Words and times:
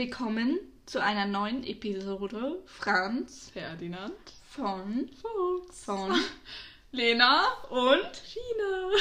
willkommen 0.00 0.58
zu 0.86 1.02
einer 1.02 1.26
neuen 1.26 1.62
Episode 1.62 2.62
Franz 2.64 3.50
Ferdinand 3.52 4.14
von 4.48 5.10
Fuchs 5.20 5.84
von 5.84 6.18
Lena 6.90 7.44
und 7.68 8.10
Schiene. 8.26 8.92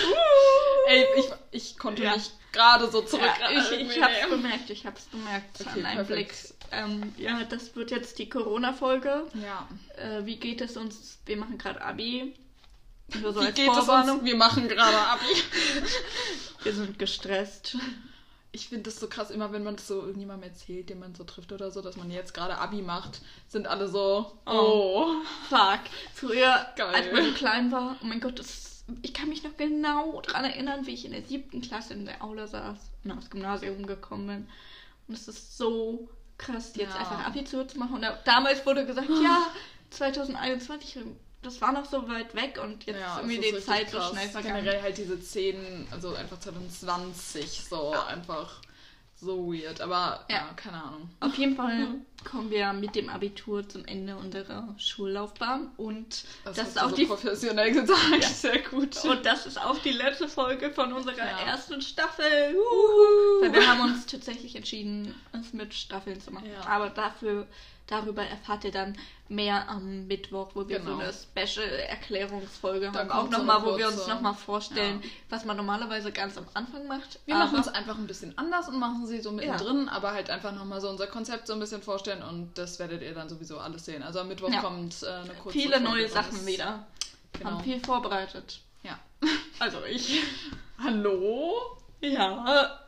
Ey, 0.87 1.05
ich, 1.15 1.25
ich 1.51 1.77
konnte 1.77 2.03
Ja. 2.03 2.15
mich 2.17 2.29
gerade 2.51 2.91
so 2.91 3.01
zurück. 3.01 3.31
ja, 3.39 3.49
ich, 3.49 3.71
ich 3.79 4.01
hab's 4.01 4.29
bemerkt, 4.29 4.69
ich 4.71 4.85
hab's 4.85 5.05
bemerkt 5.05 5.61
Okay, 5.61 5.79
an 5.79 5.85
einem 5.85 6.05
Blick. 6.05 6.33
Ähm, 6.73 7.13
ja, 7.15 7.45
das 7.45 7.77
wird 7.77 7.91
jetzt 7.91 8.19
die 8.19 8.27
Corona-Folge. 8.27 9.23
Ja. 9.41 9.69
Äh, 9.95 10.25
wie 10.25 10.35
geht 10.35 10.59
es 10.59 10.75
uns? 10.75 11.19
Wir 11.25 11.37
machen 11.37 11.57
gerade 11.57 11.81
Abi. 11.81 12.35
So 13.07 13.41
Wie 13.41 13.53
geht 13.53 13.71
es 13.71 13.87
uns? 13.87 14.25
Wir 14.25 14.35
machen 14.35 14.67
gerade 14.67 14.97
Abi. 14.97 15.33
Wir 16.63 16.73
sind 16.73 16.99
gestresst. 16.99 17.77
Ich 18.51 18.67
finde 18.69 18.85
das 18.85 18.99
so 18.99 19.07
krass, 19.07 19.29
immer 19.29 19.51
wenn 19.51 19.63
man 19.63 19.75
das 19.75 19.87
so 19.87 20.01
irgendjemandem 20.01 20.49
erzählt, 20.49 20.89
den 20.89 20.99
man 20.99 21.13
so 21.13 21.23
trifft 21.23 21.51
oder 21.51 21.69
so, 21.69 21.81
dass 21.81 21.97
man 21.97 22.09
jetzt 22.09 22.33
gerade 22.33 22.57
Abi 22.57 22.81
macht, 22.81 23.21
sind 23.47 23.67
alle 23.67 23.87
so, 23.87 24.31
oh. 24.47 25.05
Fuck. 25.49 25.81
Früher, 26.15 26.65
Geil. 26.75 26.95
als 26.95 27.11
man 27.11 27.25
so 27.25 27.31
klein 27.33 27.71
war, 27.71 27.95
oh 28.01 28.05
mein 28.05 28.19
Gott, 28.19 28.39
das, 28.39 28.83
ich 29.03 29.13
kann 29.13 29.29
mich 29.29 29.43
noch 29.43 29.55
genau 29.55 30.19
daran 30.21 30.45
erinnern, 30.45 30.87
wie 30.87 30.93
ich 30.95 31.05
in 31.05 31.11
der 31.11 31.21
siebten 31.21 31.61
Klasse 31.61 31.93
in 31.93 32.05
der 32.05 32.23
Aula 32.23 32.47
saß 32.47 32.77
und 33.03 33.11
aufs 33.11 33.29
Gymnasium 33.29 33.85
gekommen 33.85 34.27
bin. 34.27 34.47
Und 35.07 35.13
es 35.13 35.27
ist 35.27 35.55
so 35.57 36.09
krass, 36.39 36.71
jetzt 36.75 36.93
Ja. 36.95 36.99
einfach 37.01 37.25
Abitur 37.27 37.67
zu 37.67 37.77
machen. 37.77 37.95
Und 37.95 38.01
da, 38.01 38.17
damals 38.25 38.65
wurde 38.65 38.85
gesagt, 38.85 39.09
ja, 39.09 39.45
2021, 39.91 40.97
das 41.41 41.61
war 41.61 41.71
noch 41.71 41.85
so 41.85 42.07
weit 42.09 42.35
weg 42.35 42.59
und 42.61 42.85
jetzt 42.85 42.97
ist 42.97 43.05
es 43.05 43.17
irgendwie 43.17 43.35
ist 43.37 43.57
die 43.57 43.63
Zeit 43.65 43.89
so 43.89 43.97
krass. 43.97 44.09
schnell 44.11 44.27
vergangen. 44.29 44.55
Generell 44.63 44.81
halt 44.81 44.97
diese 44.97 45.19
10, 45.19 45.87
also 45.91 46.13
einfach 46.15 46.39
2020, 46.39 47.61
so 47.69 47.91
einfach 47.91 48.61
so 49.21 49.51
weird. 49.51 49.81
Aber 49.81 50.25
ja, 50.29 50.35
Ja. 50.37 50.53
keine 50.55 50.81
Ahnung. 50.81 51.09
Auf 51.19 51.35
jeden 51.35 51.55
Fall 51.55 51.87
kommen 52.29 52.49
wir 52.49 52.71
mit 52.73 52.95
dem 52.95 53.09
Abitur 53.09 53.67
zum 53.67 53.83
Ende 53.85 54.15
unserer 54.15 54.73
Schullaufbahn 54.77 55.71
und 55.77 56.23
das, 56.45 56.57
hast 56.57 56.67
ist 56.69 56.81
auch 56.81 56.89
so 56.89 56.95
die 56.95 57.05
professionell 57.05 57.71
gesagt. 57.73 58.23
Sehr 58.23 58.59
gut. 58.59 59.03
Und 59.03 59.25
das 59.25 59.45
ist 59.45 59.59
auch 59.61 59.77
die 59.79 59.91
letzte 59.91 60.27
Folge 60.29 60.71
von 60.71 60.93
unserer 60.93 61.17
Ja. 61.17 61.39
ersten 61.47 61.81
Staffel. 61.81 62.25
Weil 63.41 63.53
wir 63.53 63.67
haben 63.67 63.81
uns 63.81 64.05
tatsächlich 64.05 64.55
entschieden, 64.55 65.13
es 65.33 65.51
mit 65.53 65.73
Staffeln 65.73 66.19
zu 66.21 66.31
machen. 66.31 66.49
Ja. 66.49 66.65
Aber 66.67 66.89
dafür, 66.89 67.45
darüber 67.89 68.23
erfahrt 68.23 68.63
ihr 68.63 68.71
dann 68.71 68.97
mehr 69.27 69.67
am 69.69 70.07
Mittwoch, 70.07 70.49
wo 70.55 70.67
wir 70.67 70.79
Genau. 70.79 70.95
so 70.97 70.99
eine 71.01 71.13
Special-Erklärungsfolge 71.13 72.91
haben. 72.91 73.11
Auch 73.11 73.25
so 73.25 73.31
nochmal, 73.37 73.63
wo 73.63 73.77
wir 73.77 73.87
uns 73.87 74.07
nochmal 74.07 74.33
vorstellen, 74.33 75.01
Ja. 75.03 75.09
was 75.29 75.45
man 75.45 75.57
normalerweise 75.57 76.11
ganz 76.11 76.37
am 76.37 76.45
Anfang 76.53 76.87
macht. 76.87 77.19
Wir 77.25 77.35
machen 77.35 77.59
es 77.59 77.67
einfach 77.67 77.97
ein 77.97 78.07
bisschen 78.07 78.37
anders 78.37 78.67
und 78.67 78.79
machen 78.79 79.05
sie 79.05 79.19
so 79.21 79.31
mittendrin, 79.31 79.89
aber 79.89 80.13
halt 80.13 80.29
einfach 80.29 80.53
nochmal 80.53 80.81
so 80.81 80.89
unser 80.89 81.07
Konzept 81.07 81.47
so 81.47 81.53
ein 81.53 81.59
bisschen 81.59 81.81
vorstellen 81.81 82.23
und 82.23 82.57
das 82.57 82.79
werdet 82.79 83.01
ihr 83.01 83.13
dann 83.13 83.29
sowieso 83.29 83.59
alles 83.59 83.85
sehen. 83.85 84.01
Also 84.03 84.19
am 84.19 84.27
Mittwoch 84.27 84.49
Ja. 84.51 84.61
kommt 84.61 85.03
äh, 85.03 85.07
eine 85.07 85.33
kurze 85.35 85.57
viele 85.59 85.73
Folge 85.75 85.89
neue 85.89 86.03
raus. 86.05 86.13
Sachen 86.13 86.45
wieder. 86.45 86.87
Genau. 87.33 87.51
Haben 87.51 87.63
viel 87.63 87.79
vorbereitet. 87.79 88.61
Ja. 88.83 88.97
Also 89.59 89.83
ich. 89.83 90.23
Hallo? 90.81 91.53
Ja. 91.99 92.79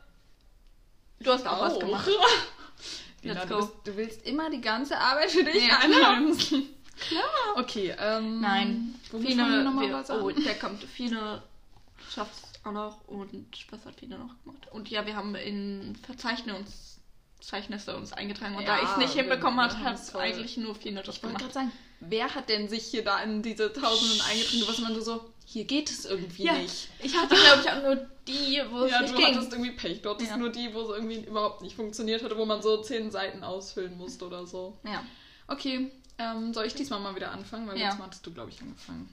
Du 1.20 1.30
hast 1.30 1.46
auch, 1.46 1.60
was 1.60 1.78
gemacht. 1.78 2.08
Let's 3.22 3.46
du, 3.46 3.56
bist, 3.56 3.70
du 3.84 3.96
willst 3.96 4.26
immer 4.26 4.50
die 4.50 4.60
ganze 4.60 4.98
Arbeit 4.98 5.30
für 5.30 5.44
dich 5.44 5.66
Ja. 5.66 5.78
einheimsen. 5.78 6.68
Klar. 7.08 7.22
Okay, 7.56 7.94
ähm. 7.98 8.40
Nein, 8.40 8.94
Womit 9.10 9.28
Fine, 9.30 9.48
wir 9.48 9.62
nochmal 9.62 9.88
wir, 9.88 9.94
was 9.94 10.10
an? 10.10 10.20
oh, 10.22 10.30
der 10.30 10.54
kommt. 10.58 10.82
Fine 10.84 11.42
schafft's 12.14 12.42
auch 12.64 12.72
noch 12.72 13.08
und 13.08 13.46
was 13.70 13.84
hat 13.86 13.98
Fine 13.98 14.18
noch 14.18 14.34
gemacht? 14.44 14.68
Und 14.70 14.88
ja, 14.90 15.04
wir 15.06 15.16
haben 15.16 15.34
in 15.34 15.96
Verzeichnungs 16.04 16.98
Zeichnisse 17.40 17.96
uns 17.96 18.12
eingetragen 18.12 18.54
und 18.54 18.68
da 18.68 18.76
Ja, 18.76 18.82
ich 18.84 18.88
es 18.90 18.96
nicht 18.98 19.14
hinbekommen 19.14 19.56
wir 19.58 19.76
hat, 19.84 19.94
es 19.96 20.14
eigentlich 20.14 20.56
nur 20.58 20.74
Fine 20.76 21.02
das 21.02 21.16
Ich 21.16 21.22
wollte 21.24 21.38
gemacht. 21.38 21.52
gerade 21.52 21.54
sagen, 21.54 21.72
wer 22.00 22.32
hat 22.34 22.48
denn 22.48 22.68
sich 22.68 22.84
hier 22.84 23.02
da 23.02 23.20
in 23.20 23.42
diese 23.42 23.72
Tausenden 23.72 24.20
eingetragen, 24.20 24.62
was 24.68 24.78
man 24.78 25.02
so, 25.02 25.32
hier 25.52 25.64
geht 25.64 25.90
es 25.90 26.04
irgendwie 26.04 26.44
Ja, 26.44 26.54
nicht. 26.54 26.88
ich 26.98 27.14
hatte 27.16 27.34
glaube 27.34 27.60
ich 27.62 27.70
auch 27.70 27.82
nur 27.82 27.96
die, 28.26 28.62
wo 28.70 28.80
es 28.84 28.90
Ja, 28.90 29.00
nicht 29.02 29.12
du 29.12 29.16
ging. 29.18 29.26
hattest 29.34 29.52
irgendwie 29.52 29.72
Pech. 29.72 30.00
Du 30.02 30.10
hattest 30.10 30.30
Ja. 30.30 30.36
nur 30.36 30.48
die, 30.50 30.72
wo 30.72 30.80
es 30.82 30.88
irgendwie 30.90 31.20
überhaupt 31.20 31.60
nicht 31.62 31.76
funktioniert 31.76 32.22
hatte, 32.22 32.36
wo 32.38 32.44
man 32.44 32.62
so 32.62 32.80
zehn 32.82 33.10
Seiten 33.10 33.44
ausfüllen 33.44 33.96
musste 33.96 34.26
oder 34.26 34.46
so. 34.46 34.78
Ja. 34.84 35.04
Okay, 35.48 35.90
ähm, 36.18 36.54
soll 36.54 36.64
ich 36.66 36.74
diesmal 36.74 37.00
mal 37.00 37.14
wieder 37.14 37.30
anfangen? 37.32 37.66
Weil 37.68 37.76
Ja. 37.76 37.84
letztes 37.84 37.98
Mal 37.98 38.06
hattest 38.06 38.26
du, 38.26 38.32
glaube 38.32 38.50
ich, 38.50 38.60
angefangen. 38.62 39.12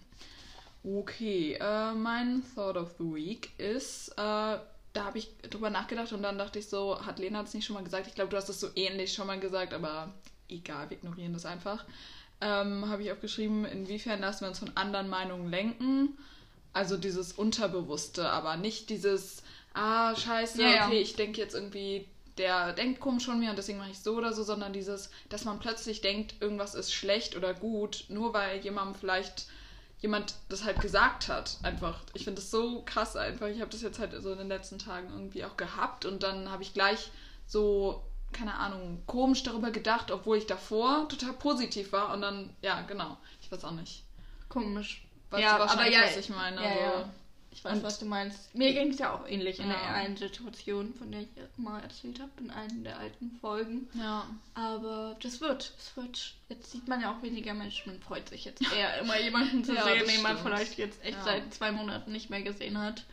Okay, 0.83 1.57
äh, 1.59 1.93
mein 1.93 2.43
Thought 2.55 2.77
of 2.77 2.91
the 2.97 3.03
Week 3.03 3.49
ist, 3.59 4.09
äh, 4.13 4.15
da 4.15 4.63
habe 4.95 5.17
ich 5.17 5.29
drüber 5.49 5.69
nachgedacht 5.69 6.13
und 6.13 6.23
dann 6.23 6.37
dachte 6.37 6.59
ich 6.59 6.67
so, 6.69 7.05
hat 7.05 7.19
Lena 7.19 7.41
das 7.41 7.53
nicht 7.53 7.65
schon 7.65 7.73
mal 7.75 7.83
gesagt? 7.83 8.07
Ich 8.07 8.15
glaube, 8.15 8.29
du 8.29 8.37
hast 8.37 8.47
es 8.49 8.59
so 8.61 8.69
ähnlich 8.75 9.11
schon 9.13 9.27
mal 9.27 9.39
gesagt, 9.39 9.73
aber 9.73 10.13
egal, 10.47 10.89
wir 10.89 10.97
ignorieren 10.97 11.33
das 11.33 11.45
einfach. 11.45 11.85
Ähm, 12.41 12.89
habe 12.89 13.03
ich 13.03 13.11
aufgeschrieben, 13.11 13.65
inwiefern 13.65 14.21
lassen 14.21 14.41
wir 14.41 14.49
uns 14.49 14.59
von 14.59 14.71
anderen 14.75 15.09
Meinungen 15.09 15.49
lenken. 15.49 16.17
Also 16.71 16.97
dieses 16.97 17.33
Unterbewusste, 17.33 18.29
aber 18.29 18.55
nicht 18.55 18.89
dieses, 18.89 19.43
ah, 19.73 20.15
scheiße, 20.15 20.61
Ja, 20.61 20.69
ja. 20.69 20.85
okay, 20.87 21.01
ich 21.01 21.15
denke 21.15 21.41
jetzt 21.41 21.55
irgendwie, 21.55 22.05
der 22.37 22.73
denkt 22.73 23.01
komisch 23.01 23.25
von 23.25 23.39
mir 23.39 23.49
und 23.49 23.57
deswegen 23.57 23.79
mache 23.79 23.91
ich 23.91 23.99
so 23.99 24.15
oder 24.15 24.33
so, 24.33 24.43
sondern 24.43 24.71
dieses, 24.71 25.09
dass 25.27 25.45
man 25.45 25.59
plötzlich 25.59 26.01
denkt, 26.01 26.35
irgendwas 26.39 26.75
ist 26.75 26.93
schlecht 26.93 27.35
oder 27.35 27.53
gut, 27.53 28.05
nur 28.07 28.33
weil 28.33 28.59
jemandem 28.59 28.95
vielleicht 28.95 29.47
jemand 29.99 30.35
das 30.47 30.63
halt 30.63 30.79
gesagt 30.79 31.27
hat. 31.27 31.57
Einfach. 31.63 31.99
Ich 32.13 32.23
finde 32.23 32.41
das 32.41 32.51
so 32.51 32.81
krass 32.85 33.17
einfach. 33.17 33.47
Ich 33.47 33.59
habe 33.59 33.71
das 33.71 33.81
jetzt 33.81 33.99
halt 33.99 34.13
so 34.21 34.31
in 34.31 34.37
den 34.37 34.47
letzten 34.47 34.79
Tagen 34.79 35.09
irgendwie 35.11 35.43
auch 35.43 35.57
gehabt 35.57 36.05
und 36.05 36.23
dann 36.23 36.49
habe 36.49 36.63
ich 36.63 36.73
gleich 36.73 37.11
so, 37.45 38.01
keine 38.31 38.55
Ahnung, 38.55 39.01
komisch 39.05 39.43
darüber 39.43 39.71
gedacht, 39.71 40.11
obwohl 40.11 40.37
ich 40.37 40.45
davor 40.47 41.07
total 41.09 41.33
positiv 41.33 41.91
war 41.91 42.13
und 42.13 42.21
dann, 42.21 42.49
ja, 42.61 42.81
genau. 42.81 43.17
Ich 43.41 43.51
weiß 43.51 43.63
auch 43.65 43.71
nicht. 43.71 44.03
Komisch. 44.47 45.03
Weißt 45.29 45.43
ja, 45.43 45.57
aber 45.57 45.87
ja, 45.89 46.01
was 46.03 46.17
ich 46.17 46.29
meine? 46.29 46.57
Ja, 46.63 46.69
also, 46.69 46.81
ja. 46.99 47.09
Ich 47.51 47.63
weiß, 47.63 47.77
und- 47.77 47.83
was 47.83 47.97
du 47.99 48.05
meinst. 48.05 48.53
Mir 48.55 48.73
ging 48.73 48.91
es 48.91 48.99
ja 48.99 49.13
auch 49.13 49.27
ähnlich 49.27 49.59
in 49.59 49.67
Ja. 49.69 49.73
der 49.73 49.93
einen 49.95 50.15
Situation, 50.17 50.93
von 50.93 51.11
der 51.11 51.21
ich 51.21 51.27
mal 51.57 51.81
erzählt 51.81 52.19
habe, 52.19 52.31
in 52.39 52.51
einer 52.51 52.73
der 52.83 52.99
alten 52.99 53.31
Folgen. 53.41 53.89
ja. 53.95 54.25
Aber 54.53 55.17
das 55.21 55.41
wird, 55.41 55.73
es 55.77 55.95
wird. 55.97 56.35
Jetzt 56.49 56.71
sieht 56.71 56.87
man 56.87 57.01
ja 57.01 57.11
auch 57.11 57.21
weniger 57.23 57.53
Menschen. 57.55 57.93
Man 57.93 58.01
freut 58.01 58.29
sich 58.29 58.45
jetzt 58.45 58.61
eher 58.71 58.99
immer 58.99 59.19
jemanden 59.19 59.63
zu 59.63 59.73
Ja, 59.75 59.83
sehen, 59.83 60.07
den 60.07 60.21
man 60.21 60.37
vielleicht 60.37 60.77
jetzt 60.77 61.03
echt 61.03 61.23
seit 61.23 61.51
zwei 61.53 61.71
Monaten 61.71 62.11
nicht 62.11 62.29
mehr 62.29 62.41
gesehen 62.43 62.77
hat. 62.77 63.03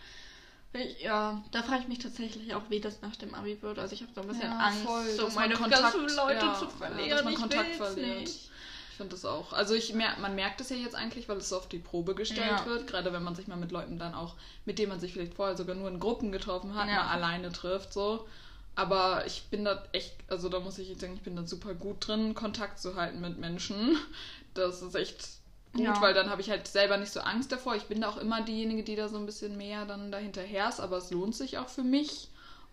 Ich, 0.78 1.00
ja, 1.02 1.42
da 1.52 1.62
frage 1.62 1.82
ich 1.82 1.88
mich 1.88 1.98
tatsächlich 1.98 2.54
auch, 2.54 2.62
wie 2.68 2.80
das 2.80 3.00
nach 3.02 3.16
dem 3.16 3.34
Abi 3.34 3.60
wird. 3.62 3.78
Also 3.78 3.94
ich 3.94 4.02
habe 4.02 4.12
so 4.14 4.20
ein 4.22 4.28
bisschen 4.28 4.42
Ja, 4.50 4.58
Angst, 4.58 4.82
voll, 4.82 5.04
so 5.10 5.28
meine 5.34 5.54
Kontakt- 5.54 5.82
ganzen 5.82 6.16
Leute 6.16 6.44
ja, 6.46 6.54
zu 6.54 6.64
ja, 6.64 6.70
verlieren. 6.70 7.10
dass 7.10 7.24
man 7.24 7.32
ich 7.32 7.38
Kontakt 7.38 7.74
verliert. 7.76 8.20
Nicht. 8.20 8.50
Ich 8.90 8.96
finde 8.96 9.10
das 9.14 9.24
auch. 9.26 9.52
Also 9.52 9.74
ich 9.74 9.92
mer 9.92 10.16
man 10.20 10.34
merkt 10.34 10.60
es 10.60 10.70
ja 10.70 10.76
jetzt 10.76 10.94
eigentlich, 10.94 11.28
weil 11.28 11.36
es 11.36 11.50
so 11.50 11.56
auf 11.58 11.68
die 11.68 11.78
Probe 11.78 12.14
gestellt 12.14 12.60
Ja. 12.60 12.66
wird. 12.66 12.86
Gerade 12.86 13.12
wenn 13.12 13.22
man 13.22 13.34
sich 13.34 13.46
mal 13.46 13.56
mit 13.56 13.70
Leuten 13.70 13.98
dann 13.98 14.14
auch, 14.14 14.34
mit 14.64 14.78
denen 14.78 14.88
man 14.90 15.00
sich 15.00 15.12
vielleicht 15.12 15.34
vorher 15.34 15.56
sogar 15.56 15.74
nur 15.76 15.88
in 15.88 16.00
Gruppen 16.00 16.32
getroffen 16.32 16.74
hat, 16.74 16.88
Ja. 16.88 17.04
mal 17.04 17.08
alleine 17.10 17.52
trifft, 17.52 17.92
so. 17.92 18.26
Aber 18.74 19.26
ich 19.26 19.44
bin 19.50 19.64
da 19.64 19.82
echt, 19.92 20.14
also 20.28 20.48
da 20.48 20.60
muss 20.60 20.78
ich 20.78 20.88
jetzt 20.88 21.00
sagen, 21.00 21.14
ich 21.14 21.22
bin 21.22 21.34
da 21.36 21.46
super 21.46 21.74
gut 21.74 22.06
drin, 22.08 22.34
Kontakt 22.34 22.78
zu 22.80 22.94
halten 22.94 23.20
mit 23.20 23.38
Menschen. 23.38 23.98
Das 24.54 24.80
ist 24.80 24.94
echt 24.94 25.26
gut, 25.76 25.84
Ja. 25.84 26.00
weil 26.00 26.14
dann 26.14 26.30
habe 26.30 26.40
ich 26.40 26.50
halt 26.50 26.66
selber 26.66 26.96
nicht 26.96 27.12
so 27.12 27.20
Angst 27.20 27.52
davor. 27.52 27.76
Ich 27.76 27.84
bin 27.84 28.00
da 28.00 28.08
auch 28.08 28.16
immer 28.16 28.42
diejenige, 28.42 28.82
die 28.82 28.96
da 28.96 29.08
so 29.08 29.16
ein 29.18 29.26
bisschen 29.26 29.56
mehr 29.56 29.84
dann 29.86 30.10
dahinterher 30.10 30.68
ist, 30.68 30.80
aber 30.80 30.96
es 30.98 31.10
lohnt 31.10 31.34
sich 31.34 31.58
auch 31.58 31.68
für 31.68 31.84
mich. 31.84 32.28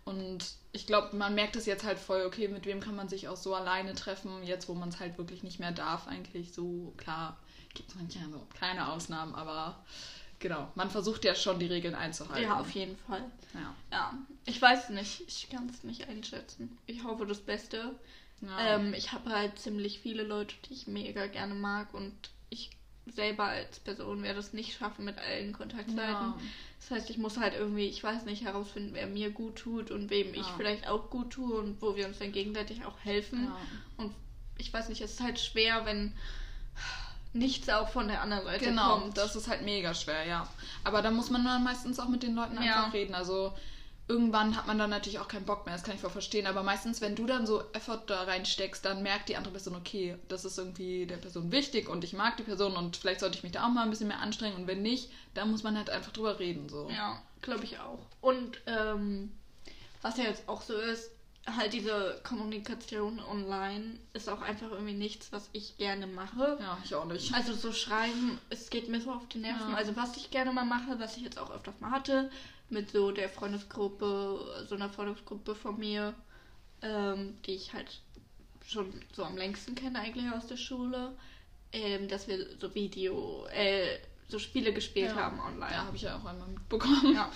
Und 0.05 0.43
ich 0.73 0.85
glaube, 0.85 1.15
man 1.15 1.33
merkt 1.33 1.55
es 1.55 1.65
jetzt 1.65 1.85
halt 1.85 1.97
voll, 1.97 2.25
okay, 2.25 2.47
mit 2.49 2.65
wem 2.65 2.81
kann 2.81 2.95
man 2.95 3.07
sich 3.07 3.27
auch 3.29 3.37
so 3.37 3.55
alleine 3.55 3.93
treffen, 3.95 4.43
jetzt 4.43 4.67
wo 4.67 4.73
man 4.73 4.89
es 4.89 4.99
halt 4.99 5.17
wirklich 5.17 5.43
nicht 5.43 5.59
mehr 5.59 5.71
darf, 5.71 6.07
eigentlich 6.07 6.53
so 6.53 6.93
klar. 6.97 7.37
Gibt 7.73 7.89
es 7.89 7.95
manchmal 7.95 8.29
so 8.29 8.45
kleine 8.55 8.91
Ausnahmen, 8.91 9.33
aber 9.33 9.81
genau, 10.39 10.69
man 10.75 10.89
versucht 10.91 11.23
ja 11.25 11.33
schon 11.35 11.57
die 11.57 11.67
Regeln 11.67 11.95
einzuhalten. 11.95 12.43
Ja, 12.43 12.59
auf 12.59 12.69
jeden 12.71 12.97
Fall. 12.97 13.23
Ja. 13.53 13.73
Ja, 13.91 14.13
ich 14.45 14.61
weiß 14.61 14.89
nicht. 14.89 15.21
Ich 15.27 15.49
kann 15.49 15.69
es 15.69 15.83
nicht 15.83 16.07
einschätzen. 16.07 16.77
Ich 16.85 17.03
hoffe 17.03 17.25
das 17.25 17.39
Beste. 17.39 17.95
Ja. 18.41 18.75
Ähm, 18.75 18.93
ich 18.93 19.13
habe 19.13 19.29
halt 19.29 19.57
ziemlich 19.57 19.99
viele 19.99 20.23
Leute, 20.23 20.53
die 20.67 20.73
ich 20.73 20.85
mega 20.87 21.27
gerne 21.27 21.53
mag 21.55 21.93
und 21.93 22.13
ich 22.49 22.71
selber 23.05 23.43
als 23.45 23.79
Person 23.79 24.23
werde 24.23 24.39
es 24.39 24.53
nicht 24.53 24.77
schaffen 24.77 25.05
mit 25.05 25.17
allen 25.17 25.51
Kontakt 25.53 25.89
zu 25.91 25.97
halten. 25.97 26.11
Ja. 26.11 26.37
Das 26.79 26.91
heißt, 26.91 27.09
ich 27.09 27.17
muss 27.17 27.37
halt 27.37 27.53
irgendwie, 27.53 27.87
ich 27.87 28.03
weiß 28.03 28.25
nicht, 28.25 28.43
herausfinden, 28.43 28.91
wer 28.93 29.07
mir 29.07 29.29
gut 29.31 29.55
tut 29.57 29.91
und 29.91 30.09
wem 30.09 30.33
ich 30.33 30.37
Ja. 30.47 30.53
vielleicht 30.57 30.87
auch 30.87 31.09
gut 31.09 31.31
tue 31.31 31.53
und 31.59 31.81
wo 31.81 31.95
wir 31.95 32.07
uns 32.07 32.19
dann 32.19 32.31
gegenseitig 32.31 32.85
auch 32.85 32.97
helfen. 33.03 33.45
Ja. 33.45 33.57
Und 33.97 34.13
ich 34.57 34.71
weiß 34.73 34.89
nicht, 34.89 35.01
es 35.01 35.13
ist 35.13 35.21
halt 35.21 35.39
schwer, 35.39 35.85
wenn 35.85 36.13
nichts 37.33 37.67
auch 37.69 37.89
von 37.89 38.07
der 38.07 38.21
anderen 38.21 38.43
Seite 38.45 38.65
Genau, 38.65 38.99
kommt. 38.99 39.17
das 39.17 39.35
ist 39.35 39.47
halt 39.47 39.63
mega 39.63 39.93
schwer, 39.93 40.25
ja. 40.25 40.47
Aber 40.83 41.01
da 41.01 41.09
muss 41.11 41.29
man 41.29 41.43
dann 41.43 41.63
meistens 41.63 41.99
auch 41.99 42.07
mit 42.07 42.21
den 42.23 42.35
Leuten 42.35 42.57
einfach 42.57 42.93
reden. 42.93 43.15
Also 43.15 43.53
irgendwann 44.07 44.57
hat 44.57 44.67
man 44.67 44.77
dann 44.77 44.89
natürlich 44.89 45.19
auch 45.19 45.27
keinen 45.27 45.45
Bock 45.45 45.65
mehr, 45.65 45.75
das 45.75 45.83
kann 45.83 45.95
ich 45.95 46.01
voll 46.01 46.09
verstehen. 46.09 46.47
Aber 46.47 46.63
meistens, 46.63 47.01
wenn 47.01 47.15
du 47.15 47.25
dann 47.25 47.47
so 47.47 47.63
Effort 47.73 48.03
da 48.07 48.23
reinsteckst, 48.23 48.83
dann 48.83 49.03
merkt 49.03 49.29
die 49.29 49.37
andere 49.37 49.53
Person, 49.53 49.75
okay, 49.75 50.17
das 50.27 50.45
ist 50.45 50.57
irgendwie 50.57 51.05
der 51.05 51.17
Person 51.17 51.51
wichtig 51.51 51.87
und 51.87 52.03
ich 52.03 52.13
mag 52.13 52.37
die 52.37 52.43
Person 52.43 52.75
und 52.75 52.97
vielleicht 52.97 53.21
sollte 53.21 53.37
ich 53.37 53.43
mich 53.43 53.53
da 53.53 53.65
auch 53.65 53.69
mal 53.69 53.83
ein 53.83 53.89
bisschen 53.89 54.09
mehr 54.09 54.19
anstrengen. 54.19 54.57
Und 54.57 54.67
wenn 54.67 54.81
nicht, 54.81 55.09
dann 55.33 55.51
muss 55.51 55.63
man 55.63 55.77
halt 55.77 55.89
einfach 55.89 56.11
drüber 56.11 56.39
reden. 56.39 56.67
So. 56.69 56.89
Ja, 56.89 57.21
glaube 57.41 57.63
ich 57.63 57.79
auch. 57.79 57.99
Und 58.21 58.61
ähm, 58.67 59.31
was 60.01 60.17
ja 60.17 60.25
jetzt 60.25 60.47
auch 60.49 60.61
so 60.61 60.73
ist, 60.73 61.11
halt 61.45 61.73
diese 61.73 62.21
Kommunikation 62.23 63.19
online 63.19 63.99
ist 64.13 64.29
auch 64.29 64.41
einfach 64.41 64.71
irgendwie 64.71 64.93
nichts, 64.93 65.31
was 65.31 65.49
ich 65.51 65.77
gerne 65.77 66.07
mache. 66.07 66.57
Ja, 66.59 66.77
ich 66.83 66.95
auch 66.95 67.05
nicht. 67.05 67.33
Also 67.33 67.53
so 67.53 67.73
schreiben, 67.73 68.39
es 68.49 68.69
geht 68.69 68.87
mir 68.87 69.01
so 69.01 69.11
auf 69.11 69.27
die 69.27 69.39
Nerven. 69.39 69.71
Ja. 69.71 69.77
Also 69.77 69.95
was 69.95 70.15
ich 70.15 70.31
gerne 70.31 70.53
mal 70.53 70.65
mache, 70.65 70.99
was 70.99 71.17
ich 71.17 71.23
jetzt 71.23 71.37
auch 71.37 71.51
öfters 71.51 71.79
mal 71.79 71.91
hatte, 71.91 72.29
mit 72.73 72.91
so 72.91 73.11
der 73.11 73.29
Freundesgruppe, 73.29 74.65
so 74.67 74.75
einer 74.75 74.89
Freundesgruppe 74.89 75.55
von 75.55 75.77
mir, 75.79 76.13
ähm, 76.81 77.37
die 77.45 77.53
ich 77.53 77.73
halt 77.73 78.01
schon 78.65 78.91
so 79.13 79.23
am 79.23 79.37
längsten 79.37 79.75
kenne 79.75 79.99
eigentlich 79.99 80.29
aus 80.31 80.47
der 80.47 80.57
Schule, 80.57 81.15
ähm, 81.71 82.07
dass 82.07 82.27
wir 82.27 82.45
so 82.59 82.73
Video, 82.75 83.45
äh, 83.53 83.97
so 84.27 84.39
Spiele 84.39 84.73
gespielt 84.73 85.11
Ja. 85.11 85.15
haben 85.15 85.39
online. 85.39 85.71
Ja, 85.71 85.85
habe 85.85 85.95
ich 85.95 86.01
ja 86.03 86.15
auch 86.17 86.25
einmal 86.25 86.47
mitbekommen. 86.47 87.13
Ja. 87.13 87.31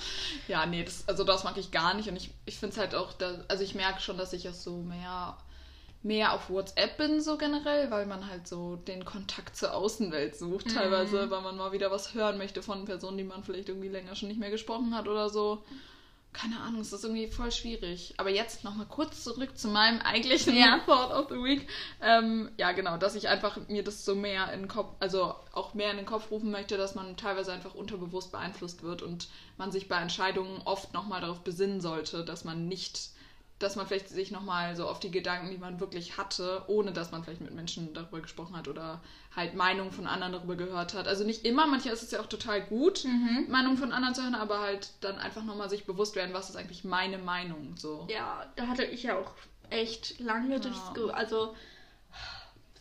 Ja, 0.48 0.66
nee, 0.66 0.84
das, 0.84 1.08
also 1.08 1.24
das 1.24 1.44
mag 1.44 1.58
ich 1.58 1.72
gar 1.72 1.94
nicht 1.94 2.10
und 2.10 2.16
ich, 2.16 2.32
ich 2.46 2.58
finde 2.58 2.74
es 2.74 2.80
halt 2.80 2.96
auch, 2.96 3.14
da, 3.14 3.44
also 3.48 3.64
ich 3.64 3.76
merke 3.76 4.02
schon, 4.02 4.18
dass 4.18 4.34
ich 4.34 4.48
auch 4.50 4.54
so 4.54 4.78
mehr, 4.78 5.38
mehr 6.04 6.34
auf 6.34 6.50
WhatsApp 6.50 6.98
bin, 6.98 7.22
so 7.22 7.38
generell, 7.38 7.92
weil 7.92 8.06
man 8.06 8.28
halt 8.30 8.48
so 8.48 8.76
den 8.76 9.04
Kontakt 9.04 9.56
zur 9.58 9.74
Außenwelt 9.74 10.36
sucht, 10.38 10.68
Mhm. 10.68 10.74
teilweise, 10.74 11.30
weil 11.30 11.42
man 11.42 11.58
mal 11.58 11.72
wieder 11.72 11.92
was 11.92 12.14
hören 12.14 12.38
möchte 12.38 12.62
von 12.62 12.86
Personen, 12.86 13.18
die 13.18 13.24
man 13.24 13.44
vielleicht 13.44 13.70
irgendwie 13.70 13.90
länger 13.90 14.16
schon 14.16 14.30
nicht 14.30 14.40
mehr 14.40 14.52
gesprochen 14.52 14.96
hat 14.96 15.08
oder 15.08 15.30
so. 15.30 15.64
Keine 16.34 16.60
Ahnung, 16.60 16.82
es 16.82 16.94
ist 16.94 17.04
irgendwie 17.04 17.28
voll 17.28 17.52
schwierig. 17.52 18.14
Aber 18.18 18.30
jetzt 18.30 18.64
nochmal 18.64 18.86
kurz 18.86 19.24
zurück 19.24 19.58
zu 19.58 19.70
meinem 19.70 20.02
eigentlichen 20.02 20.56
Ja. 20.56 20.80
Thought 20.86 21.12
of 21.12 21.30
the 21.30 21.36
Week. 21.36 21.68
Ähm, 22.00 22.52
ja, 22.58 22.74
genau, 22.74 22.98
dass 22.98 23.16
ich 23.16 23.28
einfach 23.28 23.58
mir 23.70 23.84
das 23.84 24.06
so 24.06 24.14
mehr 24.14 24.54
in 24.54 24.62
den 24.62 24.68
Kopf, 24.68 24.94
also 25.00 25.34
auch 25.54 25.74
mehr 25.74 25.90
in 25.90 25.98
den 25.98 26.06
Kopf 26.06 26.30
rufen 26.30 26.52
möchte, 26.52 26.78
dass 26.78 26.94
man 26.94 27.18
teilweise 27.18 27.54
einfach 27.54 27.74
unterbewusst 27.74 28.32
beeinflusst 28.32 28.84
wird 28.84 29.02
und 29.02 29.30
man 29.58 29.72
sich 29.72 29.88
bei 29.88 30.00
Entscheidungen 30.00 30.62
oft 30.66 30.94
nochmal 30.94 31.22
darauf 31.22 31.40
besinnen 31.40 31.82
sollte, 31.82 32.24
dass 32.24 32.44
man 32.44 32.68
nicht, 32.68 33.10
dass 33.60 33.76
man 33.76 33.88
vielleicht 33.88 34.10
sich 34.10 34.32
nochmal 34.32 34.76
so 34.76 34.88
auf 34.88 35.00
die 35.00 35.10
Gedanken, 35.10 35.50
die 35.50 35.58
man 35.58 35.80
wirklich 35.80 36.18
hatte, 36.18 36.64
ohne 36.68 36.92
dass 36.92 37.12
man 37.12 37.24
vielleicht 37.24 37.42
mit 37.42 37.54
Menschen 37.54 37.94
darüber 37.94 38.22
gesprochen 38.22 38.56
hat 38.56 38.68
oder 38.68 39.02
halt 39.36 39.56
Meinungen 39.56 39.92
von 39.92 40.06
anderen 40.06 40.34
darüber 40.34 40.56
gehört 40.56 40.94
hat. 40.94 41.08
Also 41.08 41.24
nicht 41.24 41.44
immer, 41.46 41.66
manchmal 41.66 41.94
ist 41.94 42.04
es 42.04 42.12
ja 42.12 42.20
auch 42.20 42.28
total 42.28 42.62
gut, 42.62 43.04
Mhm. 43.06 43.46
Meinungen 43.50 43.78
von 43.78 43.92
anderen 43.92 44.14
zu 44.16 44.22
hören, 44.22 44.36
aber 44.36 44.60
halt 44.60 44.92
dann 45.02 45.18
einfach 45.18 45.44
nochmal 45.44 45.70
sich 45.70 45.86
bewusst 45.86 46.16
werden, 46.16 46.34
was 46.34 46.50
ist 46.50 46.56
eigentlich 46.56 46.84
meine 46.84 47.18
Meinung 47.18 47.76
so. 47.78 48.08
Ja, 48.10 48.46
da 48.56 48.68
hatte 48.68 48.84
ich 48.84 49.04
ja 49.04 49.18
auch 49.18 49.32
echt 49.70 50.20
lange 50.20 50.60
das 50.60 50.94
Ge 50.94 51.10
also 51.12 51.56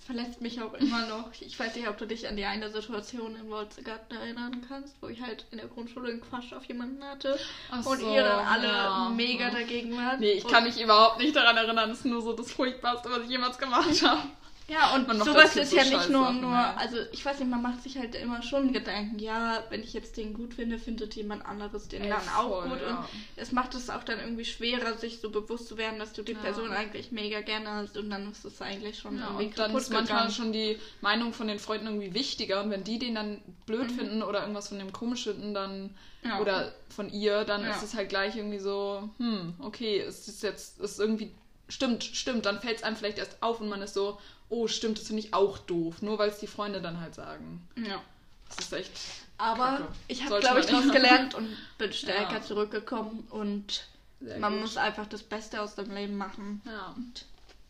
verletzt 0.06 0.40
mich 0.40 0.62
auch 0.62 0.72
immer 0.74 1.06
noch. 1.06 1.30
Ich 1.40 1.58
weiß 1.58 1.74
nicht, 1.74 1.88
ob 1.88 1.98
du 1.98 2.06
dich 2.06 2.28
an 2.28 2.36
die 2.36 2.44
eine 2.44 2.70
Situation 2.70 3.36
in 3.36 3.50
Wolzegarten 3.50 4.16
erinnern 4.16 4.64
kannst, 4.68 4.94
wo 5.02 5.08
ich 5.08 5.20
halt 5.20 5.44
in 5.50 5.58
der 5.58 5.66
Grundschule 5.66 6.10
einen 6.10 6.20
Quatsch 6.20 6.52
auf 6.52 6.64
jemanden 6.64 7.02
hatte 7.02 7.38
Ach 7.70 7.84
und 7.84 8.00
so, 8.00 8.14
ihr 8.14 8.22
dann 8.22 8.46
alle 8.46 8.68
ja. 8.68 9.08
mega 9.14 9.50
dagegen 9.50 9.96
wart. 9.96 10.20
Nee, 10.20 10.32
ich 10.32 10.46
kann 10.46 10.64
mich 10.64 10.80
überhaupt 10.80 11.18
nicht 11.18 11.34
daran 11.34 11.56
erinnern. 11.56 11.90
Das 11.90 11.98
ist 11.98 12.04
nur 12.04 12.22
so 12.22 12.32
das 12.32 12.52
Furchtbarste, 12.52 13.10
was 13.10 13.24
ich 13.24 13.30
jemals 13.30 13.58
gemacht 13.58 14.02
habe. 14.02 14.22
Ja, 14.68 14.96
und 14.96 15.06
Man 15.06 15.18
macht 15.18 15.28
sowas 15.28 15.54
ist 15.54 15.72
ja 15.72 15.84
nicht 15.84 16.10
nur, 16.10 16.32
nur, 16.32 16.56
also 16.56 16.96
ich 17.12 17.24
weiß 17.24 17.38
nicht, 17.38 17.48
man 17.48 17.62
macht 17.62 17.82
sich 17.82 17.96
halt 17.98 18.16
immer 18.16 18.42
schon 18.42 18.72
Gedanken, 18.72 19.20
ja, 19.20 19.62
wenn 19.70 19.80
ich 19.84 19.92
jetzt 19.92 20.16
den 20.16 20.34
gut 20.34 20.54
finde, 20.54 20.78
findet 20.80 21.14
jemand 21.14 21.46
anderes 21.46 21.86
den 21.86 22.02
Ey, 22.02 22.08
dann 22.08 22.28
auch 22.36 22.62
voll, 22.62 22.70
gut. 22.70 22.80
ja. 22.80 22.98
Und 22.98 23.08
es 23.36 23.52
macht 23.52 23.76
es 23.76 23.90
auch 23.90 24.02
dann 24.02 24.18
irgendwie 24.18 24.44
schwerer, 24.44 24.98
sich 24.98 25.20
so 25.20 25.30
bewusst 25.30 25.68
zu 25.68 25.76
werden, 25.78 26.00
dass 26.00 26.14
du 26.14 26.22
die 26.22 26.32
Ja. 26.32 26.40
Person 26.40 26.72
eigentlich 26.72 27.12
mega 27.12 27.42
gerne 27.42 27.70
hast 27.70 27.96
und 27.96 28.10
dann 28.10 28.28
ist 28.32 28.44
es 28.44 28.60
eigentlich 28.60 28.98
schon 28.98 29.16
Ja, 29.18 29.26
irgendwie 29.26 29.44
und 29.46 29.58
dann 29.58 29.76
ist 29.76 29.90
manchmal 29.92 30.22
gegangen. 30.22 30.30
schon 30.34 30.52
die 30.52 30.80
Meinung 31.00 31.32
von 31.32 31.46
den 31.46 31.60
Freunden 31.60 31.86
irgendwie 31.86 32.14
wichtiger 32.14 32.64
und 32.64 32.70
wenn 32.70 32.82
die 32.82 32.98
den 32.98 33.14
dann 33.14 33.40
blöd 33.66 33.92
Mhm. 33.92 33.94
finden 33.94 34.22
oder 34.24 34.40
irgendwas 34.40 34.68
von 34.68 34.78
dem 34.80 34.92
komisch 34.92 35.22
finden, 35.22 35.54
dann 35.54 35.94
Ja. 36.24 36.40
oder 36.40 36.74
von 36.88 37.08
ihr, 37.08 37.44
dann 37.44 37.64
ist 37.64 37.82
es 37.84 37.94
halt 37.94 38.08
gleich 38.08 38.34
irgendwie 38.34 38.58
so, 38.58 39.08
hm, 39.18 39.54
okay, 39.60 40.00
es 40.00 40.26
ist 40.26 40.42
jetzt, 40.42 40.80
es 40.80 40.92
ist 40.92 40.98
irgendwie, 40.98 41.30
stimmt, 41.68 42.02
stimmt, 42.02 42.46
dann 42.46 42.60
fällt 42.60 42.78
es 42.78 42.82
einem 42.82 42.96
vielleicht 42.96 43.18
erst 43.18 43.40
auf 43.42 43.60
und 43.60 43.68
man 43.68 43.80
ist 43.82 43.94
so, 43.94 44.18
oh, 44.48 44.68
stimmt, 44.68 44.98
das 44.98 45.06
finde 45.08 45.22
ich 45.22 45.34
auch 45.34 45.58
doof, 45.58 46.02
nur 46.02 46.18
weil 46.18 46.28
es 46.30 46.38
die 46.38 46.46
Freunde 46.46 46.80
dann 46.80 47.00
halt 47.00 47.14
sagen. 47.14 47.66
Ja. 47.76 48.02
Das 48.48 48.58
ist 48.66 48.72
echt. 48.72 48.92
Aber 49.38 49.78
Kacke. 49.78 49.88
ich 50.08 50.24
habe, 50.24 50.38
glaube 50.40 50.60
ich, 50.60 50.66
daraus 50.66 50.90
gelernt 50.90 51.34
und 51.34 51.48
bin 51.78 51.92
stärker 51.92 52.34
Ja. 52.34 52.42
zurückgekommen 52.42 53.26
und 53.30 53.86
Sehr 54.20 54.38
man 54.38 54.52
gut. 54.54 54.62
muss 54.62 54.76
einfach 54.76 55.06
das 55.06 55.22
Beste 55.22 55.60
aus 55.60 55.74
dem 55.74 55.92
Leben 55.92 56.16
machen. 56.16 56.62
Ja. 56.64 56.94